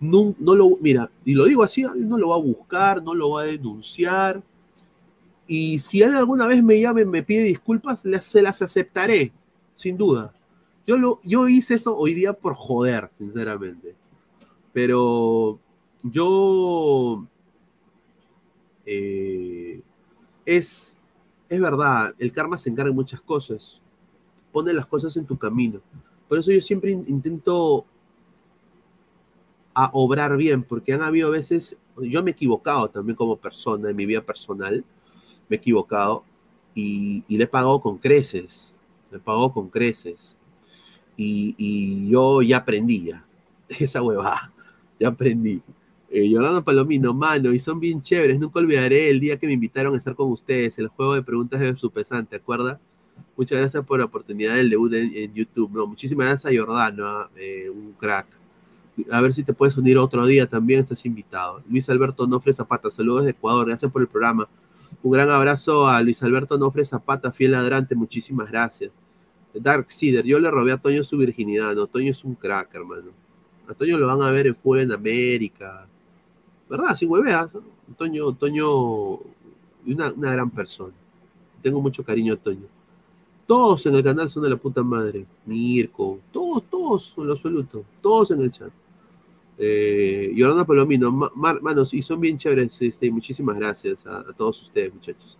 [0.00, 3.30] no, no lo, mira, y lo digo así, no lo va a buscar, no lo
[3.30, 4.42] va a denunciar.
[5.52, 9.32] Y si él alguna vez me llama y me pide disculpas, se las aceptaré,
[9.74, 10.32] sin duda.
[10.86, 13.96] Yo, lo, yo hice eso hoy día por joder, sinceramente.
[14.72, 15.58] Pero
[16.04, 17.26] yo...
[18.86, 19.80] eh,
[20.46, 20.96] es,
[21.48, 23.82] es verdad, el karma se encarga de muchas cosas.
[24.52, 25.80] Pone las cosas en tu camino.
[26.28, 27.84] Por eso yo siempre in- intento
[29.74, 33.96] a obrar bien, porque han habido veces, yo me he equivocado también como persona en
[33.96, 34.84] mi vida personal,
[35.50, 36.24] me he equivocado
[36.74, 38.74] y, le he pagado con creces,
[39.10, 40.36] le he pagado con creces.
[41.16, 43.10] Y, yo ya aprendí
[43.68, 44.52] esa huevada,
[44.98, 45.60] ya aprendí.
[46.12, 46.32] Eh,
[46.64, 50.14] Palomino, mano, y son bien chéveres, nunca olvidaré el día que me invitaron a estar
[50.14, 52.78] con ustedes, el juego de preguntas de su pesante, ¿te acuerdas?
[53.36, 55.70] Muchas gracias por la oportunidad del debut en, YouTube.
[55.72, 58.26] No, muchísimas gracias Jordano, ah, eh, un crack.
[59.10, 61.62] A ver si te puedes unir otro día también, estás invitado.
[61.68, 64.48] Luis Alberto Nofre Zapata, saludos de Ecuador, gracias por el programa.
[65.02, 68.90] Un gran abrazo a Luis Alberto Nofre Zapata, fiel ladrante, muchísimas gracias.
[69.54, 73.10] Dark Cider, yo le robé a Toño su virginidad, no, Toño es un crack, hermano.
[73.68, 75.86] A Toño lo van a ver en Full en América.
[76.68, 76.94] ¿Verdad?
[76.94, 77.56] Sin hueveas.
[77.96, 79.14] Toño, Toño,
[79.86, 80.94] una, una gran persona.
[81.62, 82.66] Tengo mucho cariño a Toño.
[83.46, 85.26] Todos en el canal son de la puta madre.
[85.46, 87.84] Mirko, todos, todos, en lo absoluto.
[88.00, 88.70] Todos en el chat.
[89.62, 92.80] Eh, Yolanda Palomino, ma- mar- manos, y son bien chéveres.
[92.80, 95.36] Este, muchísimas gracias a, a todos ustedes, muchachos.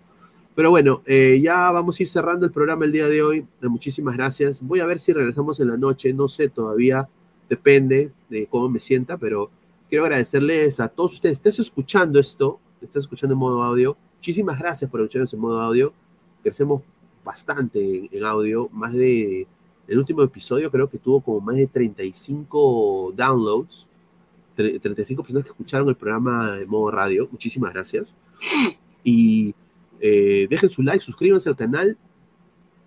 [0.55, 3.47] Pero bueno, eh, ya vamos a ir cerrando el programa el día de hoy.
[3.63, 4.61] Eh, muchísimas gracias.
[4.61, 6.13] Voy a ver si regresamos en la noche.
[6.13, 7.09] No sé todavía.
[7.49, 9.51] Depende de cómo me sienta, pero
[9.89, 11.35] quiero agradecerles a todos ustedes.
[11.39, 13.97] Estás escuchando esto, estás escuchando en modo audio.
[14.17, 15.93] Muchísimas gracias por escucharnos en modo audio.
[16.43, 16.83] Crecemos
[17.25, 18.69] bastante en, en audio.
[18.71, 19.47] Más de.
[19.89, 23.87] El último episodio creo que tuvo como más de 35 downloads.
[24.57, 27.29] Tre- 35 personas que escucharon el programa de modo radio.
[27.31, 28.17] Muchísimas gracias.
[29.05, 29.55] Y
[30.01, 31.97] eh, dejen su like, suscríbanse al canal.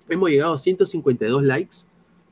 [0.10, 1.78] Hemos llegado a 152 likes.